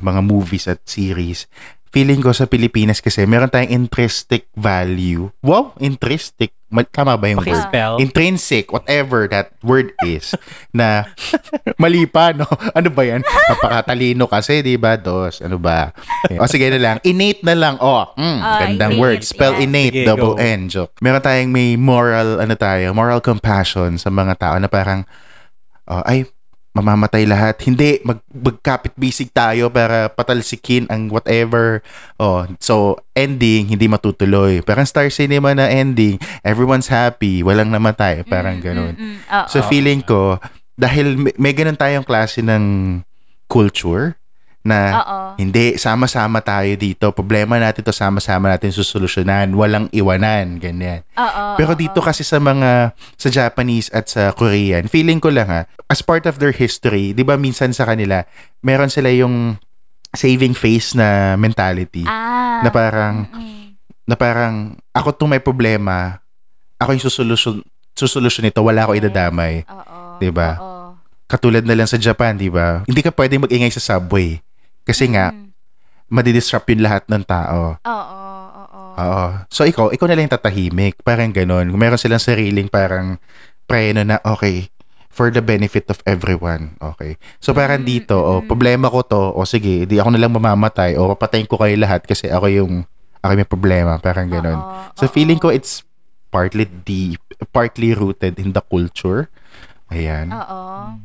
mga 0.05 0.21
movies 0.21 0.69
at 0.69 0.85
series. 0.85 1.49
Feeling 1.89 2.21
ko 2.21 2.35
sa 2.37 2.45
Pilipinas 2.45 3.01
kasi 3.01 3.25
meron 3.25 3.49
tayong 3.49 3.73
intrinsic 3.73 4.53
value. 4.53 5.33
Wow, 5.41 5.73
intrinsic. 5.81 6.53
Ma- 6.75 6.83
Tama 6.85 7.15
ba 7.15 7.31
yung 7.31 7.39
word? 7.39 7.55
Paki-spell. 7.55 8.03
intrinsic, 8.03 8.69
whatever 8.69 9.25
that 9.25 9.55
word 9.63 9.95
is, 10.03 10.35
na 10.75 11.07
mali 11.77 12.03
pa, 12.05 12.35
no? 12.35 12.43
Ano 12.75 12.91
ba 12.91 13.07
yan? 13.07 13.23
Napakatalino 13.23 14.27
kasi, 14.27 14.59
di 14.59 14.75
ba? 14.75 14.99
Dos, 14.99 15.39
ano 15.39 15.55
ba? 15.55 15.95
O 16.35 16.51
sige 16.51 16.67
na 16.69 16.77
lang. 16.77 16.97
Innate 17.01 17.41
na 17.41 17.55
lang. 17.55 17.79
Oh, 17.79 18.11
mm, 18.13 18.39
Ah, 18.41 18.59
gandang 18.61 18.93
innate, 18.93 19.01
word. 19.01 19.21
Spell 19.23 19.55
yeah. 19.55 19.63
innate, 19.63 19.95
Sige, 19.95 20.05
double 20.05 20.35
go. 20.35 20.43
N, 20.43 20.67
joke. 20.67 20.99
Meron 20.99 21.23
tayong 21.23 21.49
may 21.49 21.79
moral, 21.79 22.43
ano 22.43 22.55
tayo, 22.55 22.91
moral 22.91 23.23
compassion 23.23 23.95
sa 23.95 24.11
mga 24.11 24.35
tao 24.35 24.59
na 24.59 24.67
parang, 24.67 25.07
oh, 25.87 26.03
ay, 26.03 26.27
mamamatay 26.75 27.23
lahat. 27.25 27.55
Hindi, 27.63 28.03
mag, 28.03 28.19
magkapit 28.29 28.99
bisig 28.99 29.31
tayo 29.31 29.71
para 29.71 30.11
patalsikin 30.11 30.91
ang 30.91 31.07
whatever. 31.07 31.81
Oh, 32.19 32.43
so, 32.59 32.99
ending, 33.15 33.71
hindi 33.71 33.87
matutuloy. 33.87 34.59
Parang 34.61 34.83
Star 34.85 35.07
Cinema 35.09 35.55
na 35.55 35.71
ending, 35.71 36.19
everyone's 36.43 36.91
happy, 36.91 37.41
walang 37.41 37.71
namatay. 37.71 38.27
Parang 38.27 38.59
Mm, 38.59 38.65
ganun. 38.67 38.95
mm, 38.95 39.07
mm. 39.07 39.19
Oo. 39.31 39.47
So, 39.47 39.63
feeling 39.65 40.03
ko, 40.03 40.43
dahil 40.75 41.15
may, 41.15 41.33
may 41.39 41.55
ganun 41.55 41.79
tayong 41.79 42.03
klase 42.03 42.43
ng 42.43 42.99
culture 43.47 44.19
na 44.64 44.79
Oo. 44.96 45.18
hindi, 45.37 45.77
sama-sama 45.77 46.40
tayo 46.40 46.72
dito. 46.74 47.12
Problema 47.12 47.61
natin 47.61 47.85
to 47.85 47.92
sama-sama 47.92 48.48
natin 48.48 48.72
susolusyonan. 48.72 49.53
Walang 49.53 49.92
iwanan, 49.92 50.57
ganyan. 50.57 51.05
Oo. 51.14 51.61
Pero 51.61 51.77
oo. 51.77 51.79
dito 51.79 52.00
kasi 52.00 52.24
sa 52.24 52.40
mga 52.40 52.96
sa 53.14 53.29
Japanese 53.29 53.92
at 53.92 54.09
sa 54.09 54.33
Korean, 54.33 54.88
feeling 54.88 55.20
ko 55.20 55.29
lang 55.29 55.53
ha, 55.53 55.61
as 55.87 56.00
part 56.00 56.24
of 56.24 56.40
their 56.40 56.50
history, 56.50 57.12
'di 57.12 57.22
ba 57.22 57.37
minsan 57.37 57.70
sa 57.70 57.85
kanila, 57.85 58.24
meron 58.64 58.88
sila 58.88 59.12
yung 59.12 59.61
saving 60.16 60.57
face 60.57 60.96
na 60.96 61.37
mentality 61.37 62.09
Ah. 62.09 62.64
na 62.64 62.72
parang 62.72 63.29
na 64.05 64.16
parang 64.16 64.55
ako 64.90 65.12
tong 65.12 65.29
may 65.29 65.44
problema, 65.44 66.24
ako 66.81 66.96
yung 66.96 67.05
susolusyon 67.05 67.57
susolusyon 67.92 68.48
nito, 68.48 68.64
wala 68.64 68.88
ako 68.88 68.96
Yes. 68.96 69.00
idadamay. 69.05 69.55
Oo. 69.68 70.16
'Di 70.16 70.33
ba? 70.33 70.57
Oo. 70.57 70.72
Katulad 71.29 71.68
na 71.68 71.77
lang 71.77 71.85
sa 71.85 72.00
Japan, 72.00 72.33
'di 72.33 72.48
ba? 72.48 72.81
Hindi 72.88 73.05
ka 73.05 73.12
pwedeng 73.12 73.44
mag-ingay 73.44 73.68
sa 73.68 73.85
subway 73.85 74.40
kasi 74.85 75.11
nga 75.11 75.33
Mm. 75.33 75.51
madidisrupt 76.07 76.68
yung 76.68 76.85
lahat 76.85 77.09
ng 77.09 77.25
tao. 77.25 77.81
Oo. 77.81 78.20
Oo. 78.55 78.83
Oo. 78.94 79.27
So 79.51 79.64
ikaw, 79.64 79.90
ikaw 79.90 80.07
na 80.07 80.14
lang 80.14 80.29
yung 80.29 80.37
tatahimik. 80.37 81.03
Parang 81.03 81.33
ganun. 81.33 81.68
Kung 81.68 81.81
meron 81.81 81.99
silang 81.99 82.23
sariling 82.23 82.68
parang 82.68 83.18
preno 83.64 84.05
na, 84.05 84.20
okay, 84.23 84.68
for 85.09 85.31
the 85.31 85.38
benefit 85.38 85.87
of 85.88 85.99
everyone. 86.05 86.75
Okay. 86.79 87.16
So 87.38 87.51
parang 87.51 87.83
Mm, 87.83 87.88
dito, 87.88 88.14
oh, 88.14 88.42
problema 88.42 88.87
ko 88.87 89.03
to, 89.03 89.33
o 89.33 89.42
sige, 89.42 89.87
di 89.87 89.97
ako 89.97 90.11
na 90.11 90.20
lang 90.20 90.31
mamamatay, 90.31 90.94
o 90.94 91.11
papatayin 91.11 91.47
ko 91.47 91.57
kayo 91.57 91.75
lahat 91.75 92.03
kasi 92.03 92.27
ako 92.29 92.47
yung, 92.47 92.73
ako 93.18 93.33
may 93.33 93.49
problema. 93.49 93.97
Parang 93.97 94.27
ganun. 94.29 94.59
Oo, 94.59 94.94
So 94.94 95.07
oo. 95.07 95.11
feeling 95.11 95.38
ko 95.38 95.49
it's 95.49 95.83
partly 96.29 96.66
deep, 96.66 97.23
partly 97.51 97.94
rooted 97.94 98.37
in 98.37 98.51
the 98.51 98.62
culture. 98.62 99.31
Ayan. 99.88 100.31
Oo. 100.31 100.99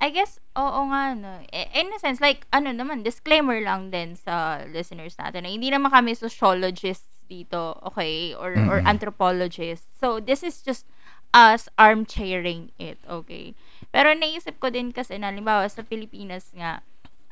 I 0.00 0.08
guess, 0.08 0.40
oo 0.60 0.80
nga, 0.92 1.16
no. 1.16 1.32
I- 1.48 1.70
In 1.80 1.88
a 1.92 1.98
sense, 1.98 2.20
like, 2.20 2.44
ano 2.52 2.70
naman, 2.70 3.02
disclaimer 3.02 3.58
lang 3.64 3.88
din 3.88 4.14
sa 4.14 4.60
listeners 4.68 5.16
natin 5.16 5.44
na 5.46 5.50
hindi 5.52 5.72
naman 5.72 5.88
kami 5.88 6.12
sociologists 6.12 7.24
dito, 7.26 7.78
okay? 7.86 8.36
Or, 8.36 8.52
or 8.68 8.78
Mm-mm. 8.82 8.90
anthropologists. 8.90 9.88
So, 9.96 10.20
this 10.20 10.42
is 10.44 10.60
just 10.60 10.84
us 11.32 11.70
armchairing 11.78 12.74
it, 12.76 12.98
okay? 13.06 13.54
Pero 13.94 14.12
naisip 14.12 14.58
ko 14.58 14.68
din 14.68 14.90
kasi, 14.92 15.16
na, 15.16 15.30
halimbawa, 15.32 15.64
sa 15.70 15.86
Pilipinas 15.86 16.50
nga, 16.52 16.82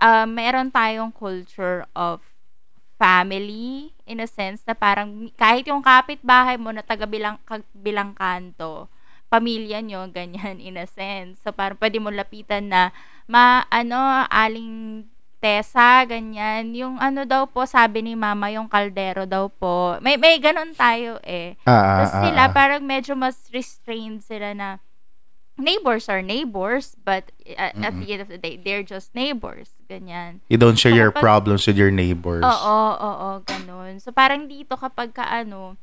uh, 0.01 0.25
meron 0.27 0.71
tayong 0.71 1.11
culture 1.13 1.85
of 1.99 2.23
family 2.99 3.95
in 4.11 4.19
a 4.19 4.27
sense 4.27 4.67
na 4.67 4.75
parang 4.75 5.31
kahit 5.39 5.67
yung 5.71 5.83
kapitbahay 5.83 6.59
mo 6.59 6.75
na 6.75 6.83
taga 6.83 7.07
bilang, 7.07 7.39
bilang 7.71 8.11
kanto, 8.15 8.91
pamilya 9.29 9.85
nyo, 9.85 10.09
ganyan, 10.09 10.59
in 10.59 10.81
a 10.81 10.89
sense. 10.89 11.41
So, 11.45 11.53
parang 11.53 11.77
pwede 11.81 12.01
mo 12.01 12.09
lapitan 12.09 12.73
na, 12.73 12.91
ma, 13.29 13.65
ano, 13.69 14.25
aling 14.29 15.05
Tessa, 15.39 16.03
ganyan. 16.03 16.75
Yung 16.75 16.99
ano 16.99 17.23
daw 17.23 17.47
po, 17.47 17.63
sabi 17.63 18.03
ni 18.03 18.19
mama, 18.19 18.51
yung 18.51 18.67
kaldero 18.67 19.23
daw 19.23 19.47
po. 19.47 19.95
May, 20.03 20.19
may 20.19 20.43
ganun 20.43 20.75
tayo 20.75 21.23
eh. 21.23 21.55
Ah, 21.63 21.71
ah, 21.71 21.79
Tapos 21.79 22.11
ah, 22.11 22.23
sila, 22.27 22.43
ah. 22.43 22.51
parang 22.51 22.83
medyo 22.83 23.15
mas 23.15 23.47
restrained 23.55 24.27
sila 24.27 24.51
na, 24.51 24.83
neighbors 25.59 26.07
are 26.07 26.23
neighbors, 26.23 26.95
but 27.03 27.35
uh, 27.59 27.75
at 27.75 27.95
the 27.99 28.07
end 28.15 28.23
of 28.23 28.31
the 28.31 28.39
day, 28.39 28.55
they're 28.59 28.87
just 28.87 29.11
neighbors. 29.15 29.71
Ganyan. 29.91 30.39
You 30.51 30.59
don't 30.59 30.79
share 30.79 30.95
So, 30.95 30.99
your 30.99 31.13
kapag- 31.15 31.23
problems 31.23 31.67
with 31.67 31.79
your 31.79 31.91
neighbors. 31.91 32.47
Oo, 32.47 32.79
oo, 32.99 33.29
ganun. 33.43 33.99
So, 34.03 34.11
parang 34.11 34.47
dito 34.47 34.75
kapag 34.75 35.15
ka, 35.15 35.27
ano, 35.27 35.75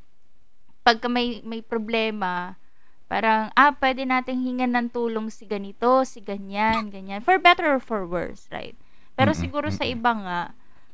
pagka 0.83 1.07
may, 1.11 1.43
may 1.43 1.59
problema, 1.63 2.55
parang, 3.05 3.53
ah, 3.53 3.73
pwede 3.77 4.03
nating 4.03 4.41
hingan 4.41 4.71
ng 4.73 4.87
tulong 4.91 5.29
si 5.29 5.45
ganito, 5.45 6.01
si 6.03 6.21
ganyan, 6.21 6.89
ganyan. 6.89 7.21
For 7.21 7.37
better 7.37 7.77
or 7.77 7.81
for 7.81 8.05
worse, 8.05 8.49
right? 8.49 8.75
Pero 9.13 9.31
Mm-mm, 9.31 9.41
siguro 9.41 9.67
sa 9.71 9.85
iba 9.85 10.11
nga, 10.11 10.39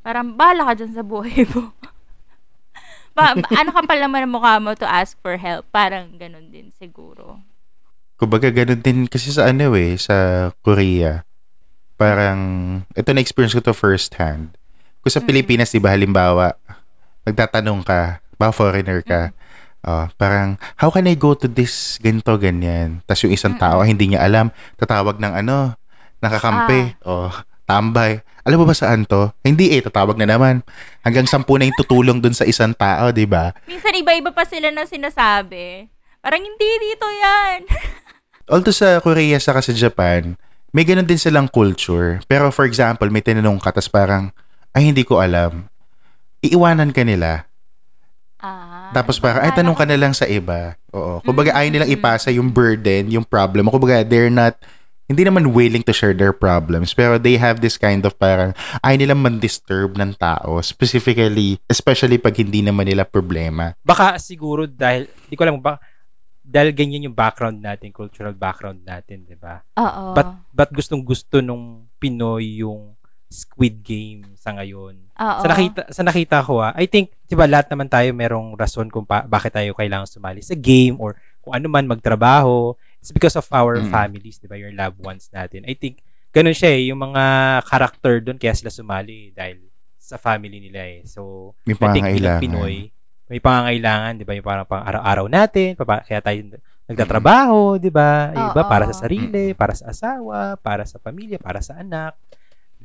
parang, 0.04 0.36
bahala 0.36 0.71
ka 0.71 0.84
dyan 0.84 0.93
sa 0.93 1.04
buhay 1.06 1.47
mo. 1.56 1.71
ba, 3.15 3.36
ano 3.36 3.69
ka 3.76 3.82
pala 3.84 4.08
man 4.08 4.28
mukha 4.30 4.60
mo 4.60 4.71
to 4.76 4.88
ask 4.88 5.19
for 5.19 5.36
help? 5.36 5.67
Parang 5.71 6.15
ganun 6.15 6.52
din 6.52 6.71
siguro. 6.71 7.39
Kumbaga, 8.19 8.54
ganun 8.54 8.82
din 8.82 9.00
kasi 9.10 9.34
sa 9.34 9.50
ano 9.50 9.74
eh, 9.74 9.97
sa 9.97 10.50
Korea. 10.62 11.26
Parang, 11.97 12.39
ito 12.93 13.10
na-experience 13.13 13.54
ko 13.58 13.62
to 13.62 13.74
first 13.74 14.13
hand. 14.17 14.54
Kung 15.02 15.13
sa 15.13 15.21
Mm. 15.21 15.28
Pilipinas, 15.28 15.74
di 15.74 15.82
ba, 15.82 15.93
halimbawa, 15.93 16.54
nagtatanong 17.26 17.82
ka, 17.86 18.21
ba 18.38 18.50
foreigner 18.54 19.02
ka, 19.06 19.34
oh, 19.86 20.06
parang, 20.17 20.58
how 20.78 20.89
can 20.89 21.10
I 21.10 21.15
go 21.17 21.34
to 21.34 21.48
this, 21.50 21.98
ganito, 22.02 22.34
ganyan. 22.38 23.02
Tapos 23.06 23.22
yung 23.26 23.34
isang 23.34 23.56
tao, 23.58 23.82
hindi 23.82 24.13
niya 24.13 24.26
alam, 24.26 24.54
tatawag 24.78 25.17
ng 25.17 25.34
ano, 25.46 25.78
nakakampi, 26.22 26.98
oh, 27.06 27.34
tambay. 27.65 28.22
Alam 28.41 28.65
mo 28.65 28.65
ba 28.65 28.74
saan 28.74 29.06
to? 29.06 29.30
Hindi 29.46 29.78
eh, 29.78 29.86
tatawag 29.86 30.17
na 30.17 30.26
naman. 30.26 30.65
Hanggang 31.06 31.30
sampu 31.30 31.62
na 31.62 31.70
yung 31.70 31.78
tutulong 31.78 32.17
dun 32.17 32.34
sa 32.34 32.46
isang 32.46 32.74
tao, 32.74 33.13
di 33.13 33.30
ba? 33.30 33.54
Minsan 33.70 33.94
iba-iba 33.94 34.34
pa 34.34 34.46
sila 34.50 34.74
na 34.74 34.86
sinasabi. 34.89 35.86
Parang 36.22 36.41
hindi 36.41 36.70
dito 36.82 37.06
yan. 37.06 37.70
Although 38.52 38.74
sa 38.74 38.98
Korea 38.98 39.38
saka 39.38 39.62
sa 39.62 39.74
Japan, 39.74 40.38
may 40.74 40.84
ganun 40.88 41.06
din 41.06 41.22
silang 41.22 41.48
culture. 41.48 42.17
Pero 42.26 42.50
for 42.50 42.65
example, 42.65 43.10
may 43.13 43.22
tinanong 43.22 43.62
ka, 43.62 43.70
tas 43.70 43.89
parang, 43.89 44.34
ay 44.74 44.89
hindi 44.89 45.06
ko 45.06 45.22
alam. 45.22 45.70
Iiwanan 46.41 46.96
ka 46.96 47.06
nila. 47.06 47.51
Ah, 48.42 48.92
Tapos 48.92 49.22
parang, 49.22 49.46
ay 49.46 49.54
tanong 49.54 49.78
ka 49.78 49.86
na 49.86 49.98
lang 49.98 50.14
sa 50.18 50.26
iba. 50.28 50.76
Oo. 50.92 51.22
Kumbaga, 51.24 51.56
ayaw 51.56 51.70
nilang 51.72 51.94
ipasa 51.94 52.34
yung 52.34 52.50
burden, 52.52 53.14
yung 53.14 53.26
problem. 53.26 53.70
Kumbaga, 53.70 54.04
they're 54.04 54.34
not, 54.34 54.58
hindi 55.08 55.24
naman 55.24 55.52
willing 55.52 55.84
to 55.84 55.94
share 55.94 56.16
their 56.16 56.34
problems, 56.36 56.96
pero 56.96 57.20
they 57.20 57.36
have 57.36 57.60
this 57.60 57.76
kind 57.76 58.04
of 58.08 58.16
parang, 58.16 58.56
ayaw 58.82 58.98
nilang 58.98 59.22
man-disturb 59.22 59.96
ng 59.96 60.16
tao, 60.16 60.60
specifically, 60.64 61.60
especially 61.68 62.18
pag 62.18 62.36
hindi 62.36 62.64
naman 62.64 62.88
nila 62.88 63.08
problema. 63.08 63.78
Baka 63.84 64.18
siguro 64.18 64.66
dahil, 64.66 65.08
di 65.28 65.36
ko 65.36 65.44
alam 65.44 65.60
ba, 65.60 65.80
dahil 66.42 66.74
ganyan 66.76 67.08
yung 67.08 67.16
background 67.16 67.62
natin, 67.62 67.94
cultural 67.96 68.36
background 68.36 68.84
natin, 68.84 69.24
di 69.24 69.38
ba? 69.38 69.64
Oo. 69.80 70.12
But, 70.18 70.28
but 70.52 70.70
gustong 70.74 71.06
gusto 71.06 71.40
nung 71.40 71.88
Pinoy 72.02 72.66
yung 72.66 72.98
Squid 73.32 73.80
Game 73.80 74.36
sa 74.36 74.52
ngayon. 74.52 75.00
Oo. 75.10 75.39
Sa 75.39 75.48
nakita 75.48 75.82
sa 75.88 76.04
nakita 76.04 76.44
ko 76.44 76.60
ah, 76.60 76.76
I 76.76 76.86
think 76.86 77.15
'di 77.26 77.34
ba 77.34 77.48
lahat 77.48 77.72
naman 77.72 77.88
tayo 77.88 78.12
merong 78.12 78.54
rason 78.54 78.86
kung 78.86 79.04
pa, 79.04 79.24
bakit 79.24 79.56
tayo 79.56 79.72
kailangan 79.72 80.06
sumali 80.06 80.44
sa 80.44 80.54
game 80.54 81.00
or 81.00 81.15
kung 81.39 81.56
ano 81.56 81.65
man 81.65 81.88
magtrabaho. 81.88 82.76
It's 83.00 83.10
because 83.10 83.34
of 83.34 83.48
our 83.50 83.80
Mm. 83.80 83.88
families, 83.88 84.38
'di 84.38 84.46
ba? 84.46 84.60
Your 84.60 84.70
loved 84.70 85.00
ones 85.00 85.32
natin. 85.32 85.63
I 85.63 85.74
think 85.74 86.04
ganun 86.30 86.54
siya 86.54 86.72
eh, 86.72 86.91
yung 86.91 87.00
mga 87.02 87.24
character 87.65 88.20
doon 88.20 88.36
kaya 88.36 88.52
sila 88.52 88.70
sumali 88.70 89.32
dahil 89.32 89.63
sa 89.96 90.15
family 90.15 90.60
nila 90.60 90.84
eh. 90.84 91.00
So, 91.04 91.52
May 91.63 91.74
I 91.74 91.80
think 91.89 92.04
bilang 92.12 92.38
pangangailangan. 92.38 92.41
Pinoy, 92.41 92.76
may 93.26 93.39
pangangailangan, 93.39 94.12
'di 94.13 94.26
ba? 94.28 94.34
Yung 94.36 94.44
parang 94.46 94.65
pang 94.65 94.84
araw-araw 94.84 95.26
natin, 95.26 95.74
pa- 95.74 96.04
kaya 96.04 96.20
tayo 96.20 96.39
nagtatrabaho, 96.86 97.80
'di 97.80 97.89
ba? 97.89 98.36
Yung 98.36 98.48
Iba 98.52 98.62
Oo. 98.62 98.70
para 98.70 98.84
sa 98.86 99.08
sarili, 99.08 99.56
para 99.56 99.72
sa 99.72 99.89
asawa, 99.89 100.56
para 100.58 100.84
sa 100.84 101.00
pamilya, 101.00 101.39
para 101.39 101.60
sa 101.60 101.80
anak. 101.80 102.13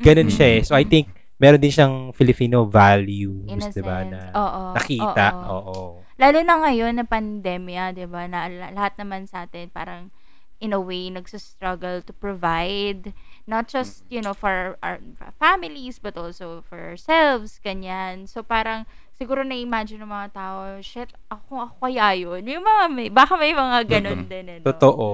Ganun 0.01 0.29
siya 0.29 0.47
eh. 0.57 0.61
So 0.65 0.77
I 0.77 0.85
think 0.85 1.09
meron 1.37 1.61
din 1.61 1.73
siyang 1.73 2.17
Filipino 2.17 2.65
values, 2.65 3.49
'di 3.73 3.83
ba, 3.85 4.05
na 4.05 4.33
Oo. 4.33 4.63
nakita. 4.73 5.27
Oo. 5.37 5.57
Oo. 5.57 5.85
Lalo 6.17 6.39
na 6.41 6.55
ngayon 6.65 6.97
na 6.97 7.05
pandemya, 7.05 7.93
'di 7.93 8.07
ba? 8.09 8.25
Na 8.25 8.49
la- 8.49 8.73
lahat 8.73 8.97
naman 8.97 9.29
sa 9.29 9.45
atin 9.45 9.69
parang 9.69 10.09
in 10.57 10.73
a 10.73 10.81
way 10.81 11.13
nagsa-struggle 11.13 12.01
to 12.01 12.17
provide 12.17 13.13
not 13.45 13.69
just, 13.69 14.09
you 14.09 14.25
know, 14.25 14.33
for 14.33 14.81
our 14.81 14.99
families 15.37 16.01
but 16.01 16.17
also 16.17 16.65
for 16.65 16.81
ourselves, 16.81 17.61
ganyan. 17.61 18.25
So 18.25 18.41
parang 18.41 18.89
siguro 19.15 19.45
na-imagine 19.45 20.01
ng 20.01 20.09
mga 20.09 20.29
tao, 20.33 20.81
shit, 20.81 21.13
ako, 21.29 21.71
ako 21.71 21.75
kaya 21.89 22.17
yun. 22.17 22.43
May 22.43 22.59
mga, 22.59 22.83
may, 22.89 23.09
baka 23.13 23.37
may 23.37 23.53
mga 23.53 23.79
ganun 23.87 24.25
din. 24.27 24.47
Ano? 24.49 24.65
Totoo. 24.65 25.07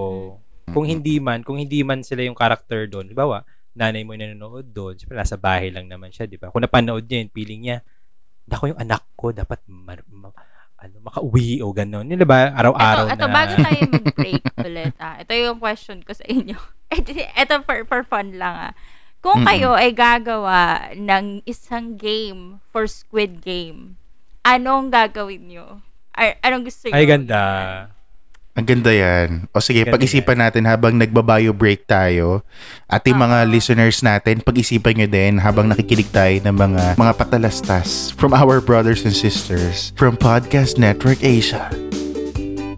Kung 0.71 0.87
hindi 0.87 1.18
man, 1.18 1.42
kung 1.42 1.59
hindi 1.59 1.83
man 1.83 2.07
sila 2.07 2.23
yung 2.23 2.38
character 2.38 2.87
doon, 2.87 3.11
di 3.11 3.16
ba, 3.18 3.27
wa, 3.27 3.42
nanay 3.73 4.05
mo 4.05 4.13
nanonood 4.13 4.69
doon, 4.69 4.95
siyempre 4.97 5.17
nasa 5.17 5.41
bahay 5.41 5.73
lang 5.73 5.89
naman 5.89 6.13
siya, 6.13 6.29
di 6.29 6.37
ba? 6.37 6.53
Kung 6.53 6.61
napanood 6.65 7.09
niya 7.09 7.25
yun, 7.25 7.31
feeling 7.33 7.61
niya, 7.65 7.79
ako 8.53 8.75
yung 8.75 8.81
anak 8.81 9.03
ko, 9.17 9.33
dapat 9.33 9.65
ma- 9.65 10.09
ma- 10.13 10.37
ano, 10.83 10.99
makauwi 10.99 11.63
o 11.63 11.71
gano'n. 11.71 12.11
Yun, 12.11 12.21
di 12.21 12.29
ba? 12.29 12.53
Araw-araw 12.53 13.07
ito, 13.09 13.15
ito, 13.17 13.27
na. 13.31 13.35
bago 13.35 13.53
tayo 13.55 13.81
mag-break 13.97 14.45
ulit, 14.67 14.95
ah, 14.99 15.17
ito 15.23 15.33
yung 15.33 15.59
question 15.63 16.03
ko 16.03 16.13
sa 16.13 16.27
inyo. 16.27 16.59
ito 17.43 17.55
for, 17.65 17.87
for 17.89 18.03
fun 18.05 18.37
lang, 18.37 18.73
ah. 18.73 18.75
Kung 19.23 19.47
kayo 19.47 19.79
ay 19.79 19.95
gagawa 19.95 20.91
ng 20.99 21.47
isang 21.47 21.95
game 21.95 22.59
for 22.75 22.91
Squid 22.91 23.39
Game, 23.39 23.95
anong 24.43 24.91
gagawin 24.91 25.47
nyo? 25.47 25.79
Ar- 26.11 26.43
anong 26.43 26.67
gusto 26.67 26.91
nyo? 26.91 26.99
Ay, 26.99 27.07
ganda. 27.07 27.43
Ang 28.53 28.69
ganda 28.69 28.93
yan. 28.93 29.49
O 29.57 29.65
sige, 29.65 29.81
Ganda 29.81 29.97
pag-isipan 29.97 30.37
natin 30.37 30.69
habang 30.69 30.93
nagbabayo 30.93 31.57
break 31.57 31.88
tayo. 31.88 32.45
Ating 32.85 33.17
mga 33.17 33.49
Oo. 33.49 33.49
listeners 33.49 34.05
natin, 34.05 34.45
pag-isipan 34.45 34.93
nyo 34.93 35.09
din 35.09 35.41
habang 35.41 35.73
nakikinig 35.73 36.12
tayo 36.12 36.37
ng 36.37 36.53
mga 36.53 37.01
mga 37.01 37.12
patalastas 37.17 38.12
from 38.12 38.37
our 38.37 38.61
brothers 38.61 39.09
and 39.09 39.17
sisters 39.17 39.97
from 39.97 40.21
Podcast 40.21 40.77
Network 40.77 41.25
Asia. 41.25 41.73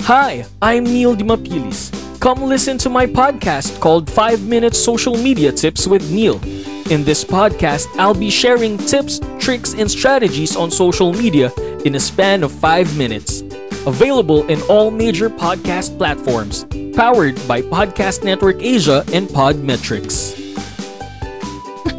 Hi, 0.06 0.46
I'm 0.62 0.87
Neil 0.87 1.18
Dimapilis. 1.18 1.90
Come 2.22 2.46
listen 2.46 2.78
to 2.78 2.88
my 2.88 3.10
podcast 3.10 3.74
called 3.82 4.06
5 4.06 4.46
Minute 4.46 4.78
Social 4.78 5.18
Media 5.18 5.50
Tips 5.50 5.90
with 5.90 6.06
Neil. 6.14 6.38
In 6.87 7.02
this 7.02 7.26
podcast, 7.26 7.90
I'll 7.98 8.14
be 8.14 8.30
sharing 8.30 8.78
tips, 8.78 9.18
tricks, 9.42 9.74
and 9.74 9.90
strategies 9.90 10.54
on 10.54 10.70
social 10.70 11.10
media 11.10 11.50
in 11.82 11.98
a 11.98 12.00
span 12.00 12.46
of 12.46 12.54
5 12.62 12.94
minutes. 12.94 13.42
Available 13.84 14.48
in 14.48 14.64
all 14.72 14.90
major 14.90 15.28
podcast 15.28 15.96
platforms. 16.00 16.64
Powered 16.96 17.36
by 17.44 17.60
Podcast 17.60 18.24
Network 18.24 18.56
Asia 18.64 19.04
and 19.12 19.28
Podmetrics. 19.28 20.32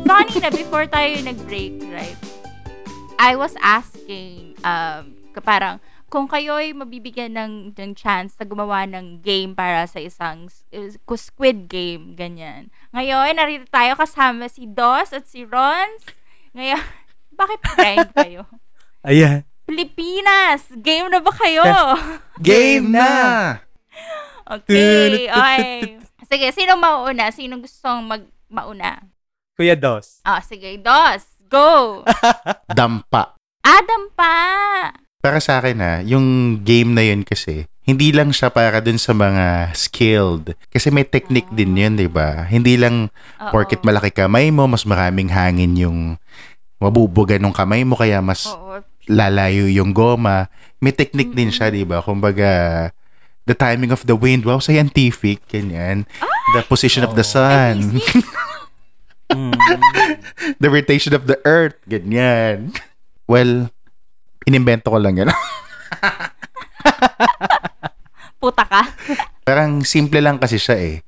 Funny 0.05 0.41
na 0.41 0.49
before 0.49 0.89
tayo 0.89 1.13
nag-break, 1.21 1.77
right? 1.93 2.17
I 3.21 3.37
was 3.37 3.53
asking, 3.61 4.57
um, 4.65 5.13
parang, 5.45 5.77
kung 6.09 6.25
kayo 6.25 6.57
ay 6.57 6.73
mabibigyan 6.73 7.37
ng, 7.37 7.53
ng 7.77 7.91
chance 7.93 8.33
na 8.39 8.49
gumawa 8.49 8.89
ng 8.89 9.21
game 9.21 9.53
para 9.53 9.85
sa 9.85 10.01
isang 10.01 10.49
squid 11.13 11.69
game, 11.69 12.17
ganyan. 12.17 12.73
Ngayon, 12.95 13.37
narito 13.37 13.67
tayo 13.69 13.93
kasama 13.93 14.49
si 14.49 14.65
Dos 14.65 15.13
at 15.13 15.29
si 15.29 15.45
Rons. 15.45 16.01
Ngayon, 16.57 16.81
bakit 17.39 17.59
friend 17.77 18.09
kayo? 18.15 18.41
Ayan. 19.05 19.45
Pilipinas! 19.65 20.69
Game 20.77 21.09
na 21.09 21.17
ba 21.17 21.33
kayo? 21.33 21.65
Game 22.45 22.93
na! 22.93 23.09
Okay, 24.45 25.25
okay. 25.25 25.97
Sige, 26.29 26.53
sino 26.53 26.77
mauna? 26.77 27.33
Sino 27.33 27.57
gustong 27.57 28.05
mag 28.05 28.21
mauna? 28.45 29.01
Kuya 29.57 29.73
Dos. 29.73 30.21
Ah, 30.21 30.37
sige, 30.45 30.77
Dos, 30.77 31.25
go! 31.49 32.05
Dampa. 32.77 33.33
Adam 33.65 34.13
pa! 34.13 34.37
Para 35.17 35.41
sa 35.41 35.57
akin 35.57 35.81
ha, 35.81 35.93
yung 36.05 36.61
game 36.61 36.93
na 36.93 37.01
yun 37.01 37.25
kasi, 37.25 37.65
hindi 37.81 38.13
lang 38.13 38.29
siya 38.29 38.53
para 38.53 38.77
dun 38.85 39.01
sa 39.01 39.17
mga 39.17 39.73
skilled. 39.73 40.53
Kasi 40.69 40.93
may 40.93 41.09
technique 41.09 41.49
din 41.49 41.73
yun, 41.73 41.97
di 41.97 42.05
ba? 42.05 42.45
Hindi 42.45 42.77
lang 42.77 43.09
Oo. 43.41 43.49
porket 43.49 43.81
malaki 43.81 44.13
kamay 44.13 44.53
mo, 44.53 44.69
mas 44.69 44.85
maraming 44.85 45.33
hangin 45.33 45.73
yung 45.73 45.99
mabubuga 46.77 47.41
ng 47.41 47.49
kamay 47.49 47.81
mo, 47.81 47.97
kaya 47.97 48.21
mas 48.21 48.45
Oo. 48.45 48.85
Lalayo 49.07 49.67
yung 49.67 49.91
goma. 49.91 50.47
May 50.79 50.91
technique 50.91 51.33
din 51.33 51.49
siya, 51.49 51.69
di 51.69 51.81
ba? 51.81 52.01
Kumbaga, 52.01 52.89
the 53.45 53.53
timing 53.53 53.93
of 53.93 54.05
the 54.05 54.17
wind, 54.17 54.45
wow, 54.45 54.57
scientific, 54.57 55.41
ganyan. 55.49 56.09
The 56.57 56.65
position 56.65 57.05
of 57.05 57.13
the 57.13 57.25
sun, 57.25 57.81
Mm. 59.25 59.57
the 60.61 60.69
rotation 60.69 61.17
of 61.17 61.25
the 61.25 61.41
earth, 61.49 61.73
ganyan. 61.89 62.69
Well, 63.25 63.73
inimbento 64.45 64.93
ko 64.93 65.01
lang 65.01 65.17
yan. 65.17 65.33
Puta 68.37 68.69
ka. 68.69 68.85
Parang 69.41 69.81
simple 69.81 70.21
lang 70.21 70.37
kasi 70.37 70.61
siya 70.61 70.77
eh. 70.77 71.01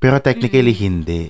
Pero 0.00 0.16
technically 0.24 0.72
hindi. 0.72 1.28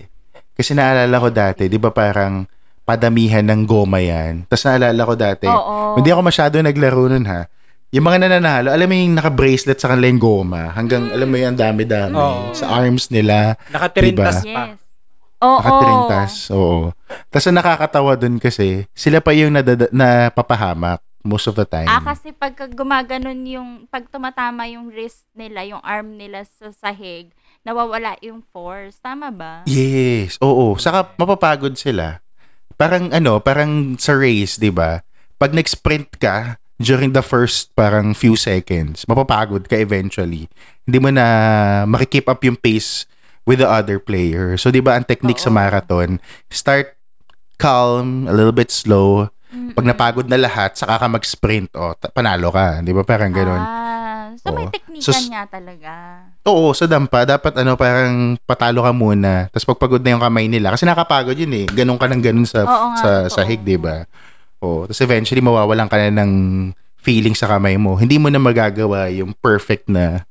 Kasi 0.55 0.79
naalala 0.79 1.19
ko 1.19 1.35
dati, 1.35 1.67
di 1.67 1.83
ba 1.83 1.91
parang 1.91 2.47
padamihan 2.83 3.47
ng 3.47 3.63
goma 3.65 4.03
yan. 4.03 4.47
Tapos 4.51 4.65
naalala 4.67 5.03
ko 5.03 5.15
dati, 5.15 5.47
Oo. 5.47 5.97
hindi 5.99 6.11
ako 6.11 6.21
masyado 6.23 6.55
naglaro 6.59 7.07
nun 7.09 7.27
ha. 7.27 7.47
Yung 7.93 8.09
mga 8.09 8.25
nananalo, 8.25 8.73
alam 8.73 8.89
mo 8.89 8.95
yung 8.97 9.13
naka-bracelet 9.21 9.77
sa 9.77 9.93
kanila 9.93 10.09
yung 10.09 10.23
goma. 10.23 10.73
Hanggang, 10.73 11.13
alam 11.13 11.29
mo 11.29 11.37
yung 11.37 11.53
dami-dami. 11.53 12.17
Oo. 12.17 12.57
Sa 12.57 12.73
arms 12.73 13.13
nila. 13.13 13.53
Nakatirintas 13.69 14.41
Diba? 14.41 14.57
pa. 14.57 14.63
Yes. 14.73 14.81
Oo. 15.45 15.59
Nakatirintas. 15.61 16.33
Oo. 16.57 16.79
Tapos 17.29 17.45
ang 17.45 17.59
nakakatawa 17.61 18.13
dun 18.17 18.41
kasi, 18.41 18.89
sila 18.97 19.21
pa 19.21 19.37
yung 19.37 19.53
nadada- 19.53 19.93
napapahamak 19.93 21.05
most 21.21 21.53
of 21.53 21.55
the 21.55 21.69
time. 21.69 21.85
Ah, 21.85 22.01
kasi 22.01 22.33
pag 22.33 22.57
gumaganon 22.73 23.45
yung, 23.45 23.69
pag 23.93 24.09
tumatama 24.09 24.65
yung 24.73 24.89
wrist 24.89 25.29
nila, 25.37 25.61
yung 25.61 25.85
arm 25.85 26.17
nila 26.17 26.49
sa 26.49 26.73
sahig, 26.73 27.29
nawawala 27.61 28.17
yung 28.25 28.41
force. 28.57 29.05
Tama 29.05 29.29
ba? 29.29 29.69
Yes, 29.69 30.41
oo. 30.41 30.81
Saka 30.81 31.13
mapapagod 31.21 31.77
sila. 31.77 32.22
Parang 32.83 33.15
ano, 33.15 33.39
parang 33.39 33.95
sa 33.95 34.19
race, 34.19 34.59
'di 34.59 34.75
ba? 34.75 35.07
Pag 35.39 35.55
nag-sprint 35.55 36.19
ka 36.19 36.59
during 36.83 37.15
the 37.15 37.23
first 37.23 37.71
parang 37.79 38.11
few 38.11 38.35
seconds, 38.35 39.07
mapapagod 39.07 39.71
ka 39.71 39.79
eventually. 39.79 40.51
Hindi 40.83 40.99
mo 40.99 41.15
na 41.15 41.27
makikeep 41.87 42.27
up 42.27 42.43
yung 42.43 42.59
pace 42.59 43.07
with 43.47 43.63
the 43.63 43.71
other 43.71 44.03
player. 44.03 44.59
So 44.59 44.75
'di 44.75 44.83
ba 44.83 44.99
ang 44.99 45.07
technique 45.07 45.39
sa 45.39 45.47
Oo. 45.47 45.55
marathon, 45.55 46.19
start 46.51 46.99
calm, 47.55 48.27
a 48.27 48.35
little 48.35 48.51
bit 48.51 48.75
slow. 48.75 49.31
Pag 49.79 49.87
napagod 49.87 50.27
na 50.27 50.43
lahat, 50.43 50.75
saka 50.75 50.99
ka 50.99 51.07
mag-sprint, 51.07 51.71
o 51.79 51.95
ta- 51.95 52.11
panalo 52.11 52.51
ka, 52.51 52.83
'di 52.83 52.91
ba? 52.91 53.07
Parang 53.07 53.31
ganoon. 53.31 53.63
Ah, 53.63 53.92
so 54.37 54.51
may 54.51 54.65
Oo. 54.65 54.73
teknikan 54.73 55.03
So, 55.03 55.29
nga 55.29 55.43
talaga. 55.45 55.93
Oo, 56.45 56.71
sa 56.73 56.85
dampa, 56.85 57.25
dapat 57.25 57.53
ano, 57.57 57.75
parang 57.75 58.37
patalo 58.43 58.81
ka 58.81 58.93
muna. 58.93 59.49
Tapos 59.49 59.67
pagpagod 59.67 60.01
na 60.01 60.15
yung 60.15 60.23
kamay 60.23 60.47
nila. 60.47 60.71
Kasi 60.71 60.85
nakapagod 60.85 61.35
yun 61.35 61.53
eh. 61.53 61.67
Ganun 61.67 61.97
ka 61.97 62.07
ng 62.07 62.23
ganun 62.23 62.45
sa, 62.45 62.63
Oo 62.63 62.87
nga, 62.93 62.99
sa 62.99 63.11
totoo. 63.25 63.35
sahig, 63.35 63.61
di 63.61 63.77
ba? 63.77 64.05
Oo. 64.61 64.87
Tapos 64.87 65.01
eventually, 65.01 65.41
mawawalan 65.41 65.87
ka 65.87 65.97
na 65.97 66.23
ng 66.23 66.33
feeling 66.97 67.35
sa 67.35 67.49
kamay 67.49 67.75
mo. 67.75 67.99
Hindi 67.99 68.17
mo 68.17 68.31
na 68.31 68.39
magagawa 68.39 69.11
yung 69.11 69.35
perfect 69.35 69.91
na, 69.91 70.23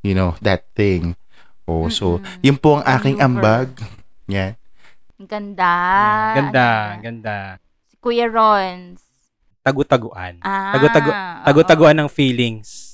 you 0.00 0.14
know, 0.14 0.38
that 0.38 0.68
thing. 0.72 1.18
Oo, 1.66 1.86
so, 1.86 2.18
Mm-mm. 2.18 2.42
yun 2.42 2.56
po 2.56 2.78
ang 2.78 2.84
aking 2.88 3.18
ambag. 3.18 3.70
Yan. 4.26 4.54
Ang 5.16 5.28
ganda. 5.28 5.72
Ganda, 6.32 6.68
Ang 6.94 7.02
ganda. 7.02 7.36
Si 7.86 7.94
Kuya 7.98 8.24
Rons. 8.26 9.02
Tagu-taguan. 9.60 10.40
Ah, 10.40 10.72
Tagu-tagu 10.72 11.10
tagu-taguan 11.44 11.96
ng 12.00 12.08
feelings. 12.08 12.89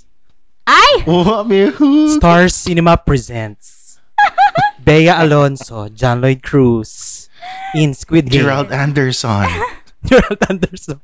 Ay! 0.67 1.07
Oh, 1.07 1.47
may 1.47 1.71
who? 1.71 2.11
Star 2.19 2.51
Cinema 2.51 2.99
presents 2.99 3.99
Bea 4.83 5.15
Alonso, 5.15 5.87
John 5.89 6.21
Lloyd 6.21 6.43
Cruz 6.43 7.27
in 7.73 7.95
Squid 7.95 8.31
Game. 8.31 8.43
Gerald 8.43 8.71
Anderson. 8.71 9.47
Gerald 10.07 10.43
Anderson. 10.51 10.99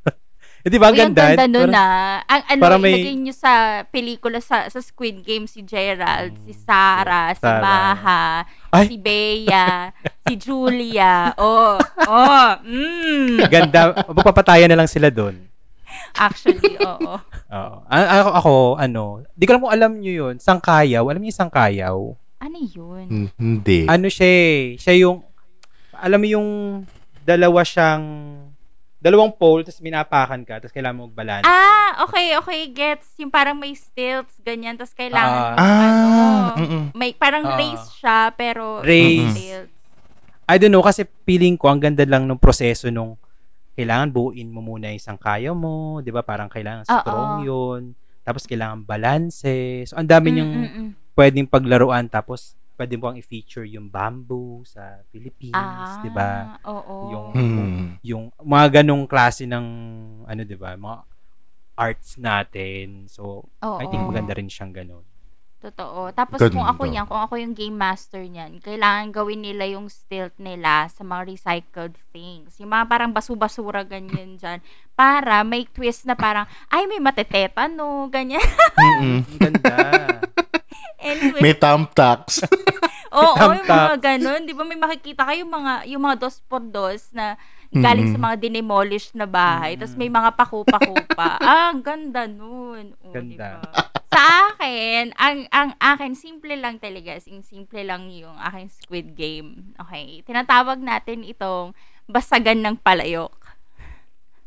Eh, 0.62 0.70
di 0.70 0.78
ba 0.78 0.90
ang 0.90 0.94
Uy, 0.94 1.02
ang 1.02 1.10
ganda? 1.10 1.34
ganda 1.34 1.46
nun 1.50 1.74
Parang- 1.74 1.74
ah. 1.74 2.16
Ang 2.22 2.42
ano, 2.46 2.60
parang 2.62 2.78
may- 2.78 2.94
ilagay 3.02 3.16
nyo 3.18 3.34
sa 3.34 3.52
pelikula 3.90 4.38
sa, 4.38 4.70
sa 4.70 4.78
Squid 4.78 5.26
Game 5.26 5.50
si 5.50 5.66
Gerald, 5.66 6.38
si 6.46 6.54
Sarah, 6.54 7.34
si 7.34 7.42
Sarah. 7.42 7.62
Maha, 7.62 8.22
Ay. 8.70 8.86
si 8.86 8.94
Bea, 8.94 9.90
si 10.22 10.38
Julia. 10.38 11.34
Oh, 11.34 11.82
oh, 12.06 12.50
mm. 12.62 13.42
Ganda. 13.50 14.06
Mapapatayan 14.06 14.70
na 14.70 14.78
lang 14.78 14.90
sila 14.90 15.10
doon. 15.10 15.50
Actually, 16.14 16.76
oo. 16.78 17.14
Oo. 17.52 17.76
A- 17.84 18.10
ako, 18.18 18.30
ako, 18.32 18.52
ano, 18.76 19.02
di 19.30 19.44
ko 19.44 19.52
lang 19.52 19.62
kung 19.62 19.72
alam 19.72 19.92
nyo 19.94 20.12
yun. 20.14 20.34
Sangkayaw. 20.36 21.04
Alam 21.04 21.20
niyo 21.20 21.30
yung 21.30 21.40
sangkayaw? 21.42 21.98
Ano 22.38 22.58
yun? 22.58 23.06
Hmm, 23.06 23.28
Hindi. 23.34 23.84
Ano 23.84 24.08
siya 24.08 24.24
eh. 24.26 24.56
Siya 24.74 24.94
yung, 24.98 25.20
alam 25.92 26.16
mo 26.16 26.26
yung 26.26 26.48
dalawa 27.20 27.60
siyang, 27.60 28.04
dalawang 28.98 29.30
pole, 29.32 29.62
tapos 29.62 29.78
minapakan 29.78 30.40
ka, 30.42 30.58
tapos 30.58 30.70
kailangan 30.70 30.96
mo 30.96 31.02
magbalance. 31.06 31.42
Ah, 31.42 32.02
okay, 32.02 32.32
okay, 32.36 32.60
gets. 32.68 33.12
Yung 33.16 33.28
parang 33.28 33.54
may 33.54 33.72
stilts, 33.72 34.38
ganyan, 34.40 34.74
tapos 34.74 34.92
kailangan, 34.92 35.52
Ah. 35.52 35.54
Ah, 35.54 36.46
ano, 36.54 36.56
mm-mm. 36.56 36.82
may 36.94 37.12
parang 37.12 37.44
Ah. 37.44 37.56
race 37.56 37.86
siya, 37.94 38.32
pero 38.32 38.80
Race. 38.80 39.28
stilts. 39.28 39.74
I 40.44 40.56
don't 40.56 40.70
know, 40.70 40.80
kasi 40.80 41.02
feeling 41.22 41.54
ko, 41.54 41.68
ang 41.68 41.78
ganda 41.78 42.02
lang 42.02 42.24
ng 42.24 42.36
proseso 42.36 42.88
nung 42.88 43.18
kailangan 43.72 44.12
buuin 44.12 44.48
mo 44.48 44.60
muna 44.60 44.92
yung 44.92 45.00
sangkayaw 45.00 45.54
mo, 45.56 46.00
di 46.00 46.12
ba? 46.12 46.20
Parang 46.20 46.48
kailangan 46.48 46.84
Oo. 46.84 46.92
strong 47.00 47.32
yun. 47.42 47.82
Tapos 48.22 48.46
kailangan 48.46 48.84
balance. 48.84 49.42
So, 49.88 49.96
ang 49.96 50.06
dami 50.06 50.30
Mm, 50.30 50.34
niyang 50.36 50.52
mm, 50.54 50.70
mm. 50.70 50.90
pwedeng 51.16 51.48
paglaruan. 51.48 52.06
Tapos, 52.06 52.54
pwede 52.76 52.94
mo 52.96 53.10
ang 53.10 53.16
i-feature 53.16 53.66
yung 53.66 53.88
bamboo 53.88 54.64
sa 54.64 55.00
Philippines, 55.08 55.54
Ah, 55.56 56.00
di 56.00 56.10
ba? 56.10 56.32
Oo. 56.66 56.96
Yung, 57.12 57.28
Hmm. 57.32 57.88
yung 58.02 58.24
mga 58.38 58.82
ganong 58.82 59.04
klase 59.06 59.44
ng, 59.44 59.66
ano, 60.24 60.40
di 60.42 60.56
ba? 60.56 60.74
Mga 60.74 60.98
arts 61.74 62.20
natin. 62.20 63.08
So, 63.08 63.48
Oo. 63.58 63.78
I 63.80 63.86
think 63.88 64.02
maganda 64.02 64.34
rin 64.34 64.48
siyang 64.48 64.72
ganon. 64.72 65.04
Totoo. 65.62 66.10
Tapos 66.10 66.42
kung 66.42 66.58
Ganda. 66.58 66.74
ako 66.74 66.82
yan, 66.84 67.06
kung 67.06 67.22
ako 67.22 67.34
yung 67.38 67.54
game 67.54 67.72
master 67.72 68.18
niyan, 68.20 68.58
kailangan 68.58 69.14
gawin 69.14 69.40
nila 69.40 69.62
yung 69.68 69.86
stilt 69.86 70.34
nila 70.36 70.90
sa 70.90 71.02
mga 71.02 71.22
recycled 71.24 71.94
things. 72.10 72.58
Yung 72.58 72.68
mga 72.68 72.84
parang 72.84 73.14
basu-basura 73.14 73.80
ganyan 73.82 74.34
dyan. 74.34 74.58
Para 74.92 75.40
may 75.42 75.64
twist 75.64 76.02
na 76.02 76.12
parang, 76.12 76.44
ay, 76.66 76.84
may 76.84 76.98
matetetano, 76.98 77.86
ganyan. 78.08 78.42
Mm-mm. 78.74 79.22
Ang 79.22 79.38
ganda. 79.40 79.74
anyway, 80.98 81.40
May 81.40 81.54
thumbtacks. 81.54 82.42
oo, 83.14 83.22
yung 83.22 83.62
thumbtack. 83.62 83.70
mga 83.70 83.96
ganun. 84.02 84.40
Di 84.42 84.52
ba 84.52 84.62
may 84.62 84.76
makikita 84.76 85.22
kayo 85.24 85.46
mga, 85.46 85.86
yung 85.86 86.02
mga 86.02 86.16
dos 86.18 86.42
por 86.42 86.58
dos 86.60 87.14
na 87.14 87.38
galing 87.72 88.10
sa 88.10 88.18
Mm-mm. 88.18 88.26
mga 88.28 88.36
dinemolish 88.42 89.14
na 89.14 89.24
bahay. 89.24 89.78
Tapos 89.78 89.94
may 89.94 90.10
mga 90.10 90.34
paku-paku 90.34 90.92
pa. 91.14 91.38
ah, 91.38 91.70
ang 91.70 91.80
ganda 91.80 92.26
nun. 92.26 92.92
O, 93.00 93.14
Ganda. 93.14 93.62
diba? 93.62 93.81
Akin, 94.62 95.10
ang 95.18 95.50
ang 95.50 95.74
akin 95.82 96.14
simple 96.14 96.54
lang 96.54 96.78
talaga, 96.78 97.18
sing 97.18 97.42
simple 97.42 97.82
lang 97.82 98.06
yung 98.14 98.38
aking 98.38 98.70
Squid 98.70 99.18
Game. 99.18 99.74
Okay, 99.74 100.22
tinatawag 100.22 100.78
natin 100.78 101.26
itong 101.26 101.74
basagan 102.06 102.62
ng 102.62 102.78
palayok. 102.78 103.34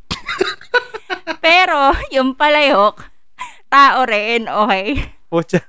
Pero 1.44 1.92
yung 2.08 2.32
palayok, 2.32 3.04
tao 3.68 4.08
rin, 4.08 4.48
okay? 4.48 5.04
Pucha. 5.28 5.60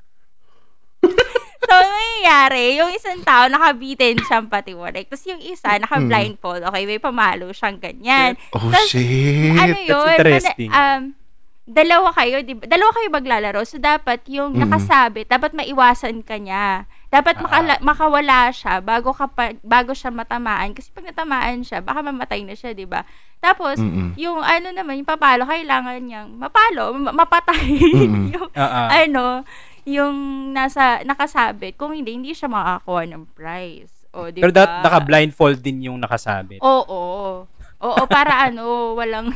So, 1.67 1.75
ang 1.75 1.91
nangyayari, 1.91 2.79
yung 2.79 2.95
isang 2.95 3.19
tao, 3.27 3.51
nakabitin 3.51 4.15
siyang 4.23 4.47
patiwarik. 4.47 5.11
Tapos 5.11 5.27
yung 5.27 5.43
isa, 5.43 5.75
naka-blindfold. 5.75 6.63
Okay, 6.63 6.87
may 6.87 7.03
pamalo 7.03 7.51
siyang 7.51 7.83
ganyan. 7.83 8.39
Oh, 8.55 8.71
Tas, 8.71 8.87
shit. 8.87 9.51
ano 9.51 9.75
That's 9.75 9.91
yun? 9.91 10.07
interesting. 10.15 10.69
Mana- 10.71 11.11
um, 11.11 11.26
dalawa 11.67 12.15
kayo, 12.15 12.39
di 12.41 12.55
ba? 12.55 12.63
Dalawa 12.63 12.95
kayo 12.95 13.07
maglalaro. 13.11 13.61
So, 13.61 13.75
dapat 13.75 14.23
yung 14.25 14.55
Mm. 14.55 14.63
nakasabit, 14.63 15.27
dapat 15.27 15.51
maiwasan 15.51 16.23
ka 16.23 16.39
niya. 16.39 16.87
Dapat 17.07 17.35
Ah. 17.37 17.41
makala- 17.43 17.81
makawala 17.81 18.39
siya 18.49 18.79
bago, 18.79 19.11
ka 19.11 19.27
pa, 19.27 19.51
bago 19.61 19.91
siya 19.91 20.07
matamaan. 20.09 20.71
Kasi 20.71 20.87
pag 20.89 21.03
natamaan 21.05 21.61
siya, 21.61 21.83
baka 21.83 21.99
mamatay 22.01 22.47
na 22.47 22.55
siya, 22.55 22.71
di 22.71 22.87
ba? 22.87 23.03
Tapos, 23.37 23.75
Mm-mm. 23.77 24.15
yung 24.15 24.39
ano 24.39 24.71
naman, 24.71 24.97
yung 24.97 25.07
papalo, 25.07 25.43
kailangan 25.43 25.99
niyang 25.99 26.31
mapalo, 26.33 26.95
ma- 26.95 27.11
mapatay. 27.13 27.67
Mm-mm. 27.99 28.31
yung, 28.31 28.47
ah. 28.55 28.87
ano, 28.89 29.43
yung 29.83 30.15
nasa, 30.51 31.03
nakasabit. 31.03 31.75
Kung 31.75 31.91
hindi, 31.91 32.11
hindi 32.11 32.31
siya 32.31 32.47
makakakuha 32.47 33.03
ng 33.07 33.23
prize. 33.31 33.91
O, 34.11 34.31
di 34.31 34.39
Pero 34.39 34.55
ba? 34.55 34.63
that, 34.63 34.71
naka-blindfold 34.87 35.59
din 35.59 35.91
yung 35.91 35.99
nakasabit. 35.99 36.63
Oo. 36.63 37.43
Oo, 37.77 38.01
para 38.09 38.41
ano, 38.41 38.95
walang 38.95 39.29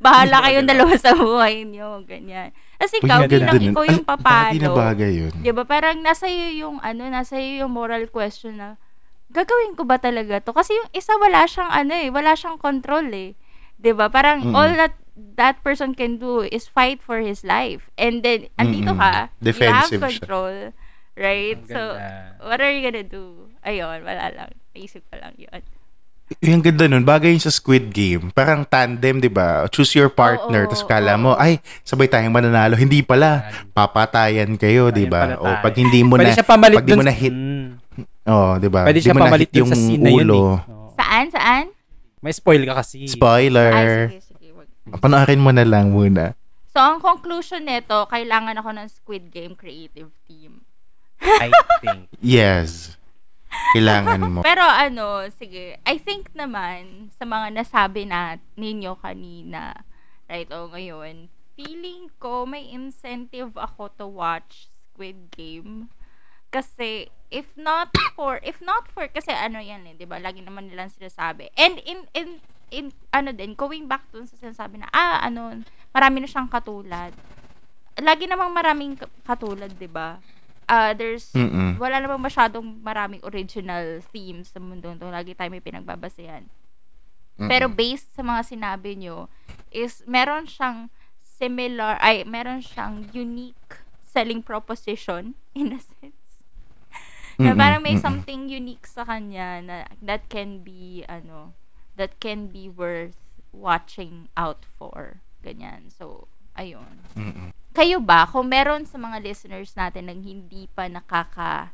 bahala 0.00 0.40
kayong 0.42 0.64
dalawa 0.66 0.92
sa 0.96 1.12
buhay 1.12 1.62
niyo, 1.62 2.00
ganyan. 2.04 2.50
Kasi 2.74 2.98
Uy, 2.98 3.06
ikaw, 3.06 3.28
ganda 3.28 3.52
bilang 3.52 3.60
ikaw 3.70 3.84
yung 3.84 4.02
Ay, 4.02 4.16
Bagay 4.16 4.56
na 4.56 4.68
papalo. 4.68 4.74
bagay 4.74 5.10
yun. 5.12 5.32
Di 5.36 5.50
ba? 5.52 5.62
Parang 5.62 6.00
nasa 6.00 6.24
iyo 6.26 6.48
yung 6.66 6.76
ano, 6.80 7.04
nasa 7.06 7.36
iyo 7.36 7.64
yung 7.64 7.72
moral 7.76 8.08
question 8.08 8.56
na 8.56 8.80
gagawin 9.30 9.76
ko 9.76 9.84
ba 9.84 10.00
talaga 10.00 10.40
to? 10.40 10.50
Kasi 10.50 10.72
yung 10.74 10.88
isa 10.90 11.14
wala 11.20 11.44
siyang 11.44 11.70
ano 11.70 11.92
eh, 11.94 12.08
wala 12.08 12.32
siyang 12.34 12.56
control 12.56 13.06
eh. 13.12 13.36
'Di 13.78 13.92
ba? 13.92 14.08
Parang 14.08 14.42
Mm-mm. 14.42 14.56
all 14.56 14.72
that 14.74 14.96
that 15.36 15.60
person 15.60 15.92
can 15.92 16.16
do 16.16 16.40
is 16.42 16.64
fight 16.66 16.98
for 16.98 17.20
his 17.20 17.44
life. 17.44 17.92
And 17.94 18.24
then 18.24 18.48
andito 18.56 18.96
ka, 18.96 19.28
Defensive 19.38 19.68
you 19.68 19.72
have 19.76 19.90
siya. 19.92 20.00
control. 20.24 20.56
Right? 21.14 21.60
Ang 21.60 21.68
So, 21.68 21.80
what 22.40 22.64
are 22.64 22.72
you 22.72 22.80
gonna 22.80 23.04
do? 23.04 23.52
Ayun, 23.60 24.00
wala 24.02 24.32
lang. 24.32 24.50
Naisip 24.72 25.04
ko 25.12 25.20
lang 25.20 25.36
yun. 25.36 25.60
Yung 26.38 26.62
ganda 26.62 26.86
nun, 26.86 27.02
bagay 27.02 27.34
yun 27.34 27.42
sa 27.42 27.50
Squid 27.50 27.90
Game. 27.90 28.30
Parang 28.30 28.62
tandem, 28.62 29.18
di 29.18 29.26
ba? 29.26 29.66
Choose 29.66 29.98
your 29.98 30.06
partner. 30.06 30.70
Tapos 30.70 30.86
kala 30.86 31.18
oo. 31.18 31.22
mo, 31.26 31.30
ay, 31.34 31.58
sabay 31.82 32.06
tayong 32.06 32.30
mananalo. 32.30 32.78
Hindi 32.78 33.02
pala. 33.02 33.50
Papatayan 33.74 34.54
kayo, 34.54 34.94
di 34.94 35.10
ba? 35.10 35.34
O 35.42 35.50
pag 35.58 35.74
hindi 35.74 36.06
mo 36.06 36.14
Pwede 36.14 36.30
na, 36.30 36.38
siya 36.38 36.46
pamalit 36.46 36.78
pag 36.78 36.86
di 36.86 36.94
mo 36.94 37.02
na 37.02 37.10
hit, 37.10 37.34
Mm. 37.34 37.66
oh, 38.30 38.52
di 38.62 38.68
ba? 38.70 38.86
Pwede 38.86 39.02
siya 39.02 39.10
mo 39.10 39.18
na 39.18 39.26
pamalit 39.26 39.50
hit 39.50 39.58
dun 39.58 39.68
sa 39.68 39.76
scene 39.76 40.02
na 40.06 40.10
yun 40.14 40.30
eh. 40.30 40.46
Saan? 40.94 41.26
Saan? 41.34 41.64
May 42.22 42.30
spoil 42.30 42.62
ka 42.62 42.78
kasi. 42.78 43.10
Spoiler. 43.10 43.72
Ay, 43.74 44.22
sige, 44.22 44.22
sige. 44.30 44.46
Wag. 44.54 44.68
Panoorin 45.02 45.42
mo 45.42 45.50
na 45.50 45.66
lang 45.66 45.90
muna. 45.90 46.38
So, 46.70 46.78
ang 46.78 47.02
conclusion 47.02 47.66
nito, 47.66 48.06
kailangan 48.06 48.54
ako 48.54 48.70
ng 48.70 48.86
Squid 48.86 49.34
Game 49.34 49.58
creative 49.58 50.14
team. 50.30 50.62
I 51.20 51.50
think. 51.82 52.06
Yes. 52.22 52.99
Kailangan 53.74 54.20
mo. 54.30 54.40
Pero 54.42 54.62
ano, 54.62 55.26
sige, 55.34 55.78
I 55.86 55.96
think 55.98 56.30
naman 56.34 57.10
sa 57.14 57.26
mga 57.26 57.54
nasabi 57.54 58.06
na 58.06 58.38
ninyo 58.54 58.98
kanina, 58.98 59.86
right, 60.26 60.50
o 60.50 60.70
ngayon, 60.70 61.30
feeling 61.54 62.08
ko 62.22 62.48
may 62.48 62.66
incentive 62.70 63.54
ako 63.58 63.90
to 63.94 64.06
watch 64.08 64.70
Squid 64.90 65.30
Game. 65.34 65.92
Kasi 66.50 67.10
if 67.30 67.46
not 67.54 67.94
for 68.18 68.42
if 68.42 68.58
not 68.58 68.90
for 68.90 69.06
kasi 69.06 69.30
ano 69.30 69.62
yan 69.62 69.86
eh, 69.86 69.94
'di 69.94 70.06
ba? 70.08 70.18
Lagi 70.18 70.42
naman 70.42 70.66
nilang 70.66 70.90
sinasabi. 70.90 71.54
And 71.54 71.78
in 71.86 72.10
in 72.16 72.28
in 72.74 72.84
ano 73.14 73.30
din, 73.30 73.54
going 73.54 73.86
back 73.86 74.10
to 74.10 74.26
sa 74.26 74.34
sinasabi 74.34 74.82
na 74.82 74.90
ah 74.90 75.22
ano, 75.22 75.62
marami 75.94 76.22
na 76.22 76.28
siyang 76.30 76.50
katulad. 76.50 77.14
Lagi 78.00 78.26
namang 78.26 78.50
maraming 78.50 78.98
ka- 78.98 79.10
katulad, 79.22 79.70
'di 79.70 79.86
ba? 79.86 80.18
Ah, 80.70 80.94
there's 80.94 81.34
Mm-mm. 81.34 81.82
wala 81.82 81.98
namang 81.98 82.22
masyadong 82.22 82.78
maraming 82.78 83.18
original 83.26 83.98
themes 84.14 84.54
sa 84.54 84.62
mundo 84.62 84.94
to. 84.94 85.10
Lagi 85.10 85.34
tayo 85.34 85.50
may 85.50 85.58
pinagbabasehan. 85.58 86.46
Pero 87.40 87.72
based 87.72 88.12
sa 88.12 88.20
mga 88.20 88.52
sinabi 88.52 89.00
nyo, 89.00 89.32
is 89.72 90.04
meron 90.04 90.44
siyang 90.44 90.92
similar, 91.24 91.96
ay, 92.04 92.20
meron 92.28 92.60
siyang 92.60 93.08
unique 93.16 93.80
selling 94.04 94.44
proposition 94.44 95.34
in 95.58 95.72
a 95.72 95.80
sense. 95.80 96.44
na 97.40 97.56
parang 97.56 97.80
may 97.80 97.96
something 97.96 98.52
unique 98.52 98.84
sa 98.84 99.08
kanya 99.08 99.64
na 99.64 99.76
that 100.04 100.28
can 100.28 100.60
be, 100.60 101.00
ano, 101.08 101.56
that 101.96 102.20
can 102.20 102.52
be 102.52 102.68
worth 102.68 103.16
watching 103.56 104.28
out 104.36 104.68
for. 104.76 105.24
Ganyan. 105.40 105.88
So, 105.88 106.28
ayun 106.58 106.94
Mm-mm. 107.14 107.50
kayo 107.74 108.02
ba, 108.02 108.26
kung 108.26 108.50
meron 108.50 108.86
sa 108.86 108.98
mga 108.98 109.22
listeners 109.22 109.74
natin 109.74 110.10
nang 110.10 110.20
hindi 110.22 110.66
pa 110.74 110.90
nakaka 110.90 111.70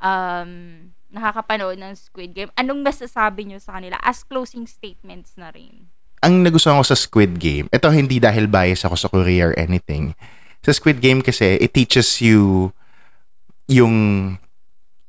um, 0.00 0.84
nakakapanood 1.10 1.74
ng 1.80 1.94
Squid 1.98 2.36
Game, 2.36 2.52
anong 2.54 2.86
masasabi 2.86 3.50
nyo 3.50 3.58
sa 3.58 3.80
kanila 3.80 3.98
as 4.04 4.22
closing 4.22 4.68
statements 4.68 5.34
na 5.34 5.50
rin? 5.50 5.90
ang 6.20 6.44
nagustuhan 6.44 6.76
ko 6.80 6.84
sa 6.84 6.96
Squid 6.96 7.40
Game, 7.40 7.66
ito 7.72 7.88
hindi 7.88 8.20
dahil 8.20 8.44
bias 8.44 8.84
ako 8.84 8.96
sa 8.96 9.08
Korea 9.08 9.52
or 9.52 9.54
anything. 9.56 10.12
Sa 10.60 10.76
Squid 10.76 11.00
Game 11.00 11.24
kasi, 11.24 11.56
it 11.56 11.72
teaches 11.72 12.20
you 12.20 12.72
yung 13.64 14.36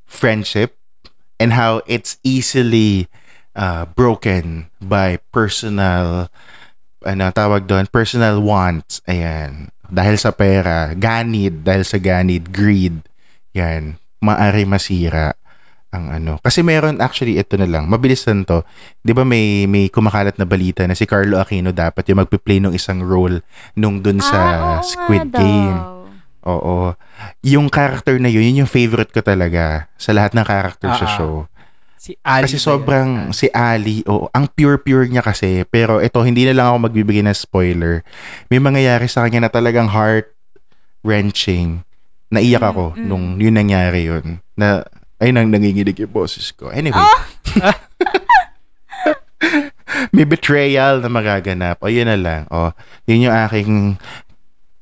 friendship 0.07 0.79
and 1.35 1.51
how 1.51 1.83
it's 1.83 2.15
easily 2.23 3.11
uh, 3.59 3.83
broken 3.91 4.71
by 4.79 5.19
personal 5.35 6.31
ano 7.01 7.29
tawag 7.31 7.65
doon 7.65 7.85
personal 7.89 8.39
wants 8.39 9.01
ayan 9.05 9.69
dahil 9.91 10.15
sa 10.15 10.31
pera, 10.31 10.95
ganid, 10.95 11.67
dahil 11.67 11.83
sa 11.83 11.99
ganid, 11.99 12.47
greed, 12.47 13.03
yan, 13.51 13.99
maari 14.23 14.63
masira 14.63 15.35
ang 15.91 16.07
ano. 16.07 16.39
Kasi 16.39 16.63
meron 16.63 17.03
actually 17.03 17.35
ito 17.35 17.59
na 17.59 17.67
lang, 17.67 17.91
mabilis 17.91 18.23
lang 18.23 18.47
to. 18.47 18.63
'Di 19.03 19.11
ba 19.11 19.27
may 19.27 19.67
may 19.67 19.91
kumakalat 19.91 20.39
na 20.39 20.47
balita 20.47 20.87
na 20.87 20.95
si 20.95 21.03
Carlo 21.03 21.35
Aquino 21.35 21.75
dapat 21.75 22.07
yung 22.07 22.23
magpe-play 22.23 22.63
ng 22.63 22.71
isang 22.71 23.03
role 23.03 23.43
nung 23.75 23.99
dun 23.99 24.23
sa 24.23 24.39
Ah, 24.39 24.79
oo 24.79 24.87
Squid 24.87 25.35
Game. 25.35 25.75
daw. 25.75 26.07
Oo. 26.47 26.95
Yung 27.43 27.67
character 27.67 28.15
na 28.17 28.31
yun, 28.31 28.47
yun 28.47 28.63
yung 28.63 28.71
favorite 28.71 29.11
ko 29.11 29.19
talaga 29.19 29.91
sa 29.99 30.15
lahat 30.15 30.31
ng 30.33 30.47
character 30.47 30.87
sa 30.95 31.03
Ah, 31.03 31.11
ah. 31.11 31.15
show. 31.19 31.33
Si 32.01 32.17
Ali. 32.25 32.49
Kasi 32.49 32.57
sobrang 32.57 33.29
yun? 33.29 33.31
si 33.31 33.45
Ali, 33.53 34.01
oo, 34.09 34.25
ang 34.33 34.49
pure-pure 34.49 35.05
niya 35.05 35.21
kasi. 35.21 35.61
Pero 35.69 36.01
ito, 36.01 36.17
hindi 36.25 36.49
na 36.49 36.57
lang 36.57 36.65
ako 36.73 36.89
magbibigay 36.89 37.21
ng 37.21 37.37
spoiler. 37.37 38.01
May 38.49 38.57
mangyayari 38.57 39.05
sa 39.05 39.21
kanya 39.21 39.45
na 39.45 39.53
talagang 39.53 39.85
heart-wrenching. 39.85 41.85
Naiyak 42.33 42.65
ako 42.65 42.95
Mm, 42.95 42.97
mm. 42.97 43.05
nung 43.05 43.25
yun 43.37 43.53
nangyari 43.53 44.09
yun. 44.09 44.41
Na, 44.57 44.81
ay 45.21 45.29
nang 45.29 45.53
nanginginig 45.53 45.93
yung 45.93 46.09
boses 46.09 46.49
ko. 46.49 46.73
Anyway. 46.73 46.97
Ah! 46.97 47.21
May 50.15 50.25
betrayal 50.25 51.03
na 51.03 51.09
magaganap. 51.11 51.77
O, 51.81 51.91
yun 51.91 52.09
na 52.09 52.17
lang. 52.17 52.43
O, 52.49 52.73
yun 53.05 53.29
yung 53.29 53.35
aking 53.45 54.01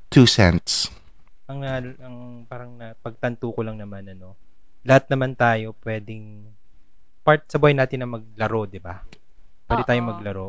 two 0.07 0.23
cents. 0.23 0.87
ang, 1.49 1.59
na- 1.59 1.99
ang 1.99 2.45
parang 2.45 2.77
na, 2.77 2.93
pagtanto 2.95 3.49
ko 3.49 3.59
lang 3.59 3.75
naman 3.75 4.07
ano, 4.07 4.37
lahat 4.85 5.09
naman 5.09 5.33
tayo 5.33 5.73
pwedeng 5.81 6.48
part 7.29 7.45
sa 7.45 7.61
buhay 7.61 7.77
natin 7.77 8.01
na 8.01 8.09
maglaro, 8.09 8.65
'di 8.65 8.81
ba? 8.81 9.05
Pwede 9.69 9.85
Oo. 9.85 9.89
tayong 9.93 10.09
maglaro. 10.09 10.47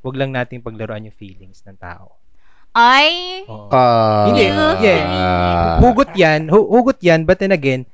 Huwag 0.00 0.16
lang 0.16 0.32
nating 0.32 0.64
paglaruan 0.64 1.04
yung 1.04 1.12
feelings 1.12 1.60
ng 1.68 1.76
tao. 1.76 2.16
Ay, 2.72 3.44
Oo. 3.44 3.68
Ah. 3.68 4.32
Hindi, 4.32 4.48
yeah. 4.48 5.04
Ah. 5.04 5.76
hugot 5.76 6.16
'yan, 6.16 6.48
hu- 6.48 6.72
hugot 6.72 6.96
'yan, 7.04 7.28
but 7.28 7.36
then 7.36 7.52
again, 7.52 7.84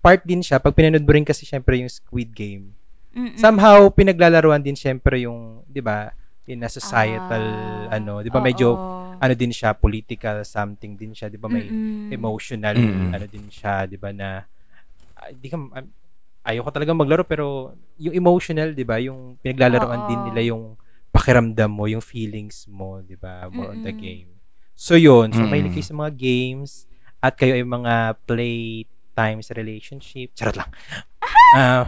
part 0.00 0.24
din 0.24 0.40
siya 0.40 0.56
pag 0.56 0.72
pinanood 0.72 1.04
mo 1.04 1.12
rin 1.12 1.28
kasi 1.28 1.44
syempre 1.44 1.76
yung 1.76 1.92
Squid 1.92 2.32
Game. 2.32 2.72
mm-mm. 3.12 3.36
Somehow 3.36 3.92
pinaglalaruan 3.92 4.64
din 4.64 4.72
syempre 4.72 5.20
yung, 5.28 5.60
'di 5.68 5.84
ba, 5.84 6.08
in 6.48 6.64
a 6.64 6.72
societal 6.72 7.44
Ah, 7.92 8.00
ano, 8.00 8.24
'di 8.24 8.32
ba 8.32 8.40
medyo 8.40 8.80
oo. 8.80 9.20
ano 9.20 9.34
din 9.36 9.52
siya 9.52 9.76
political 9.76 10.40
something 10.48 10.96
din 10.96 11.12
siya, 11.12 11.28
'di 11.28 11.36
ba 11.36 11.52
may 11.52 11.68
Mm-mm. 11.68 12.08
emotional 12.08 12.74
Mm. 12.80 13.12
ano 13.12 13.26
din 13.28 13.46
siya 13.52 13.84
'di 13.84 14.00
ba 14.00 14.08
na 14.10 14.40
ah, 15.20 15.28
di 15.30 15.52
ka 15.52 15.60
um, 15.60 15.68
ayoko 16.42 16.70
talaga 16.70 16.92
maglaro 16.92 17.22
pero 17.22 17.74
yung 17.96 18.14
emotional 18.14 18.74
'di 18.74 18.84
ba 18.84 18.98
yung 18.98 19.38
pinaglalaroan 19.38 20.02
Oo. 20.02 20.08
din 20.08 20.20
nila 20.26 20.42
yung 20.42 20.74
pakiramdam 21.10 21.70
mo 21.70 21.86
yung 21.86 22.02
feelings 22.02 22.66
mo 22.66 22.98
'di 23.00 23.14
ba 23.16 23.46
more 23.48 23.72
on 23.72 23.80
the 23.80 23.90
Mm-mm. 23.90 24.02
game 24.02 24.30
so 24.74 24.98
yun 24.98 25.30
so 25.30 25.44
Mm. 25.44 25.50
mahilig 25.50 25.72
kayo 25.72 25.86
sa 25.86 25.96
mga 25.96 26.12
games 26.14 26.70
at 27.22 27.38
kayo 27.38 27.54
ay 27.54 27.62
mga 27.62 27.94
play 28.26 28.84
times 29.14 29.52
relationship 29.54 30.32
charot 30.34 30.56
lang 30.56 30.70
Ah, 31.52 31.84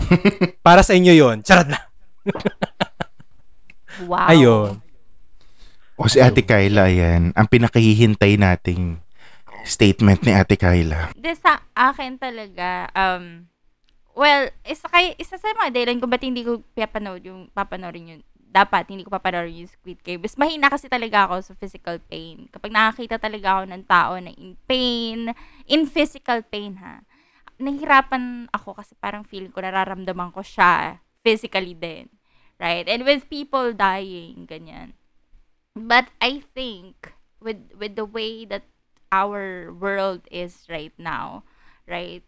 para 0.60 0.84
sa 0.84 0.92
inyo 0.92 1.16
yon 1.16 1.40
charot 1.40 1.66
lang 1.66 1.84
Wow. 4.04 4.28
ayun 4.28 4.72
O 5.94 6.10
si 6.10 6.18
Ate 6.18 6.42
Kyla, 6.42 6.90
ayan. 6.90 7.30
Ang 7.38 7.46
pinakahihintay 7.46 8.34
nating 8.34 8.98
statement 9.62 10.26
ni 10.26 10.34
Ate 10.34 10.58
Kyla. 10.58 11.14
Di 11.14 11.30
sa 11.38 11.62
akin 11.70 12.18
talaga, 12.18 12.90
um, 12.98 13.46
well, 14.14 14.48
isa, 14.64 14.86
kay, 14.88 15.18
isa 15.18 15.36
sa 15.36 15.52
mga 15.54 15.74
dahilan 15.74 15.98
kung 16.00 16.10
ba't 16.10 16.24
hindi 16.24 16.46
ko 16.46 16.62
papanood 16.72 17.22
yung, 17.26 17.50
papanoorin 17.50 18.16
yun, 18.16 18.20
dapat 18.54 18.86
hindi 18.86 19.02
ko 19.02 19.10
papanoorin 19.10 19.66
yung 19.66 19.70
Squid 19.70 19.98
Game. 20.06 20.22
Mas 20.22 20.38
mahina 20.38 20.70
kasi 20.70 20.86
talaga 20.86 21.26
ako 21.26 21.42
sa 21.42 21.54
physical 21.58 21.98
pain. 22.06 22.46
Kapag 22.54 22.70
nakakita 22.70 23.18
talaga 23.18 23.60
ako 23.60 23.62
ng 23.66 23.84
tao 23.84 24.12
na 24.22 24.30
in 24.38 24.54
pain, 24.70 25.34
in 25.66 25.90
physical 25.90 26.40
pain 26.46 26.78
ha, 26.78 27.02
nahihirapan 27.58 28.46
ako 28.54 28.78
kasi 28.78 28.94
parang 29.02 29.26
feeling 29.26 29.50
ko 29.50 29.58
nararamdaman 29.58 30.30
ko 30.30 30.42
siya 30.42 31.02
physically 31.26 31.74
din. 31.74 32.06
Right? 32.62 32.86
And 32.86 33.02
with 33.02 33.26
people 33.26 33.74
dying, 33.74 34.46
ganyan. 34.46 34.94
But 35.74 36.14
I 36.22 36.46
think 36.54 37.18
with 37.42 37.74
with 37.74 37.98
the 37.98 38.06
way 38.06 38.46
that 38.46 38.62
our 39.10 39.74
world 39.74 40.22
is 40.30 40.62
right 40.70 40.94
now, 40.94 41.42
right? 41.90 42.22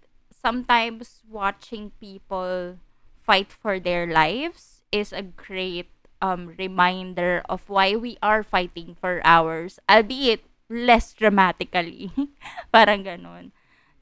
Sometimes 0.47 1.27
watching 1.27 1.91
people 1.99 2.79
fight 3.27 3.51
for 3.51 3.83
their 3.83 4.07
lives 4.07 4.87
is 4.95 5.11
a 5.11 5.27
great 5.27 5.91
um 6.23 6.55
reminder 6.55 7.43
of 7.51 7.67
why 7.67 7.99
we 7.99 8.15
are 8.23 8.47
fighting 8.47 8.95
for 8.95 9.19
ours, 9.27 9.83
albeit 9.91 10.47
less 10.71 11.11
dramatically. 11.19 12.15
Parang 12.71 13.03
ganun. 13.03 13.51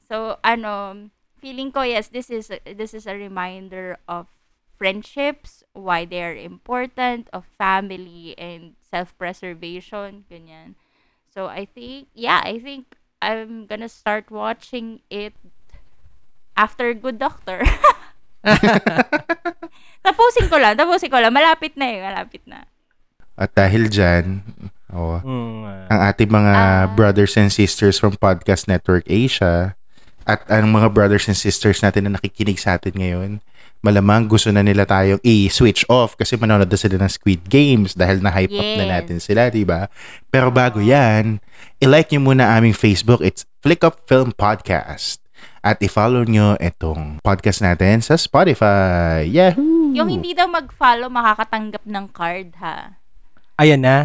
So 0.05 0.37
ano, 0.45 1.09
feeling 1.41 1.73
ko 1.73 1.81
yes, 1.81 2.13
this 2.13 2.29
is 2.29 2.53
a, 2.53 2.61
this 2.61 2.93
is 2.93 3.09
a 3.09 3.17
reminder 3.17 3.97
of 4.05 4.29
friendships, 4.77 5.65
why 5.73 6.05
they 6.05 6.21
are 6.21 6.37
important, 6.37 7.25
of 7.33 7.49
family 7.57 8.37
and 8.37 8.77
self-preservation, 8.85 10.29
ganyan. 10.29 10.77
So 11.25 11.49
I 11.49 11.65
think, 11.65 12.13
yeah, 12.13 12.45
I 12.45 12.61
think 12.61 12.93
I'm 13.17 13.65
gonna 13.65 13.89
start 13.89 14.29
watching 14.29 15.01
it 15.09 15.33
after 16.55 16.91
Good 16.93 17.19
Doctor. 17.19 17.61
tapusin 20.05 20.47
ko 20.47 20.57
lang, 20.57 20.75
tapusin 20.75 21.09
ko 21.09 21.17
lang. 21.17 21.33
Malapit 21.33 21.73
na 21.75 21.85
eh, 21.87 21.99
malapit 22.01 22.41
na. 22.45 22.65
At 23.35 23.51
dahil 23.51 23.89
dyan, 23.89 24.41
oh, 24.89 25.19
Mm, 25.19 25.91
ang 25.91 25.99
ating 26.07 26.29
mga 26.29 26.53
Ah. 26.53 26.85
brothers 26.87 27.35
and 27.35 27.51
sisters 27.51 27.99
from 27.99 28.15
Podcast 28.15 28.65
Network 28.65 29.03
Asia 29.05 29.75
at 30.23 30.41
ang 30.47 30.71
mga 30.71 30.89
brothers 30.89 31.27
and 31.27 31.35
sisters 31.35 31.81
natin 31.81 32.07
na 32.07 32.15
nakikinig 32.15 32.55
sa 32.55 32.79
atin 32.79 32.95
ngayon, 32.95 33.31
malamang 33.83 34.25
gusto 34.25 34.49
na 34.49 34.63
nila 34.63 34.81
tayong 34.81 35.19
i-switch 35.21 35.85
off 35.85 36.15
kasi 36.15 36.33
manonood 36.33 36.65
na 36.65 36.79
sila 36.79 36.95
ng 36.95 37.11
Squid 37.11 37.45
Games 37.45 37.93
dahil 37.93 38.17
na-hype 38.17 38.49
up 38.51 38.69
na 38.73 38.85
Yes. 38.87 38.93
natin 38.93 39.17
sila, 39.19 39.51
di 39.51 39.61
ba? 39.61 39.91
Pero 40.31 40.49
bago 40.49 40.79
yan, 40.79 41.37
i-like 41.77 42.09
nyo 42.09 42.23
muna 42.23 42.55
aming 42.55 42.73
Facebook. 42.73 43.19
It's 43.19 43.43
Flick 43.59 43.83
Up 43.83 44.05
Film 44.05 44.31
Podcast. 44.31 45.21
At 45.65 45.81
i-follow 45.81 46.29
nyo 46.29 46.53
itong 46.61 47.17
podcast 47.25 47.65
natin 47.65 48.05
sa 48.05 48.15
Spotify. 48.15 49.25
Yahoo! 49.25 49.97
Yung 49.97 50.11
hindi 50.11 50.37
daw 50.37 50.45
mag-follow, 50.45 51.09
makakatanggap 51.09 51.83
ng 51.85 52.05
card, 52.13 52.53
ha? 52.61 53.01
ayan 53.55 53.81
na 53.81 53.97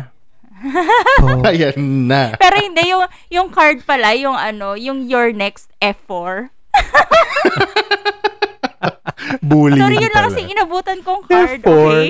oh. 1.21 1.43
Ayan 1.51 2.07
na. 2.07 2.37
Pero 2.37 2.57
hindi, 2.61 2.83
yung, 2.89 3.05
yung 3.33 3.49
card 3.49 3.81
pala, 3.85 4.13
yung 4.13 4.37
ano, 4.37 4.77
yung 4.77 5.09
your 5.09 5.33
next 5.33 5.73
F4. 5.81 6.53
Bullying 9.47 9.81
Sorry, 9.81 9.97
yun 10.01 10.13
lang 10.13 10.25
kasi 10.33 10.41
inabutan 10.49 10.99
kong 11.01 11.23
card, 11.29 11.61
F4. 11.65 11.65
okay? 11.65 12.09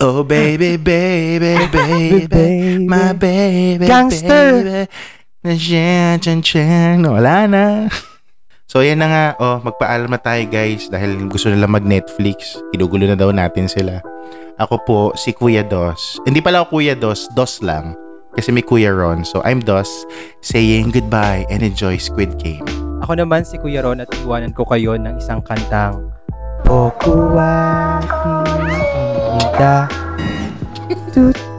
Oh 0.00 0.24
baby, 0.24 0.80
baby, 0.80 1.60
baby, 1.68 2.24
baby. 2.24 2.88
my 2.88 3.12
baby, 3.12 3.84
Gangster. 3.84 4.88
baby. 5.44 6.40
Chan. 6.40 7.04
Wala 7.04 7.44
na. 7.44 7.92
So, 8.70 8.86
yan 8.86 9.02
na 9.02 9.10
nga. 9.10 9.26
Oh, 9.42 9.58
magpaalam 9.58 10.14
na 10.14 10.20
tayo, 10.22 10.46
guys. 10.46 10.86
Dahil 10.86 11.26
gusto 11.26 11.50
nila 11.50 11.66
mag-Netflix. 11.66 12.54
Inugulo 12.70 13.10
na 13.10 13.18
daw 13.18 13.34
natin 13.34 13.66
sila. 13.66 13.98
Ako 14.62 14.74
po, 14.86 15.00
si 15.18 15.34
Kuya 15.34 15.66
Dos. 15.66 16.22
Hindi 16.22 16.38
pala 16.38 16.62
ako 16.62 16.78
Kuya 16.78 16.94
Dos. 16.94 17.26
Dos 17.34 17.58
lang. 17.66 17.98
Kasi 18.30 18.54
may 18.54 18.62
Kuya 18.62 18.94
Ron. 18.94 19.26
So, 19.26 19.42
I'm 19.42 19.58
Dos. 19.58 19.90
Saying 20.46 20.94
goodbye 20.94 21.50
and 21.50 21.66
enjoy 21.66 21.98
Squid 21.98 22.38
Game. 22.38 22.62
Ako 23.02 23.18
naman 23.18 23.42
si 23.42 23.58
Kuya 23.58 23.82
Ron 23.82 24.06
at 24.06 24.10
iwanan 24.22 24.54
ko 24.54 24.62
kayo 24.62 24.94
ng 24.94 25.18
isang 25.18 25.42
kantang 25.42 26.14
Pokuwa 26.62 27.98
Nida 29.34 29.90
Ang 31.18 31.34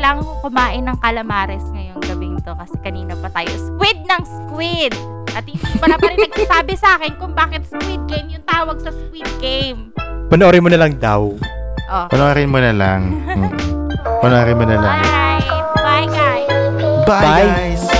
Kailangan 0.00 0.24
ko 0.24 0.32
kumain 0.48 0.80
ng 0.88 0.96
calamares 0.96 1.60
ngayong 1.76 2.00
gabing 2.00 2.40
to 2.40 2.56
kasi 2.56 2.72
kanina 2.80 3.12
pa 3.20 3.28
tayo 3.36 3.52
squid 3.52 4.00
ng 4.00 4.22
squid. 4.24 4.96
At 5.36 5.44
hindi 5.44 5.76
pa 5.76 5.92
na 5.92 6.00
pa 6.00 6.08
rin 6.08 6.24
nagsasabi 6.24 6.72
sa 6.72 6.96
akin 6.96 7.20
kung 7.20 7.36
bakit 7.36 7.68
squid 7.68 8.00
game 8.08 8.32
yung 8.32 8.44
tawag 8.48 8.80
sa 8.80 8.96
squid 8.96 9.28
game. 9.44 9.92
Panoorin 10.32 10.64
mo 10.64 10.72
na 10.72 10.80
lang 10.80 10.96
daw 10.96 11.36
Oh. 11.92 12.06
Panoorin 12.08 12.48
mo 12.48 12.64
na 12.64 12.72
lang. 12.72 13.12
Panoorin 14.24 14.56
mo 14.56 14.64
na 14.64 14.76
lang. 14.80 14.96
Alright. 15.04 15.44
Bye, 15.84 16.08
guys. 16.08 16.48
Bye, 17.04 17.20
Bye. 17.20 17.44
guys! 17.44 17.99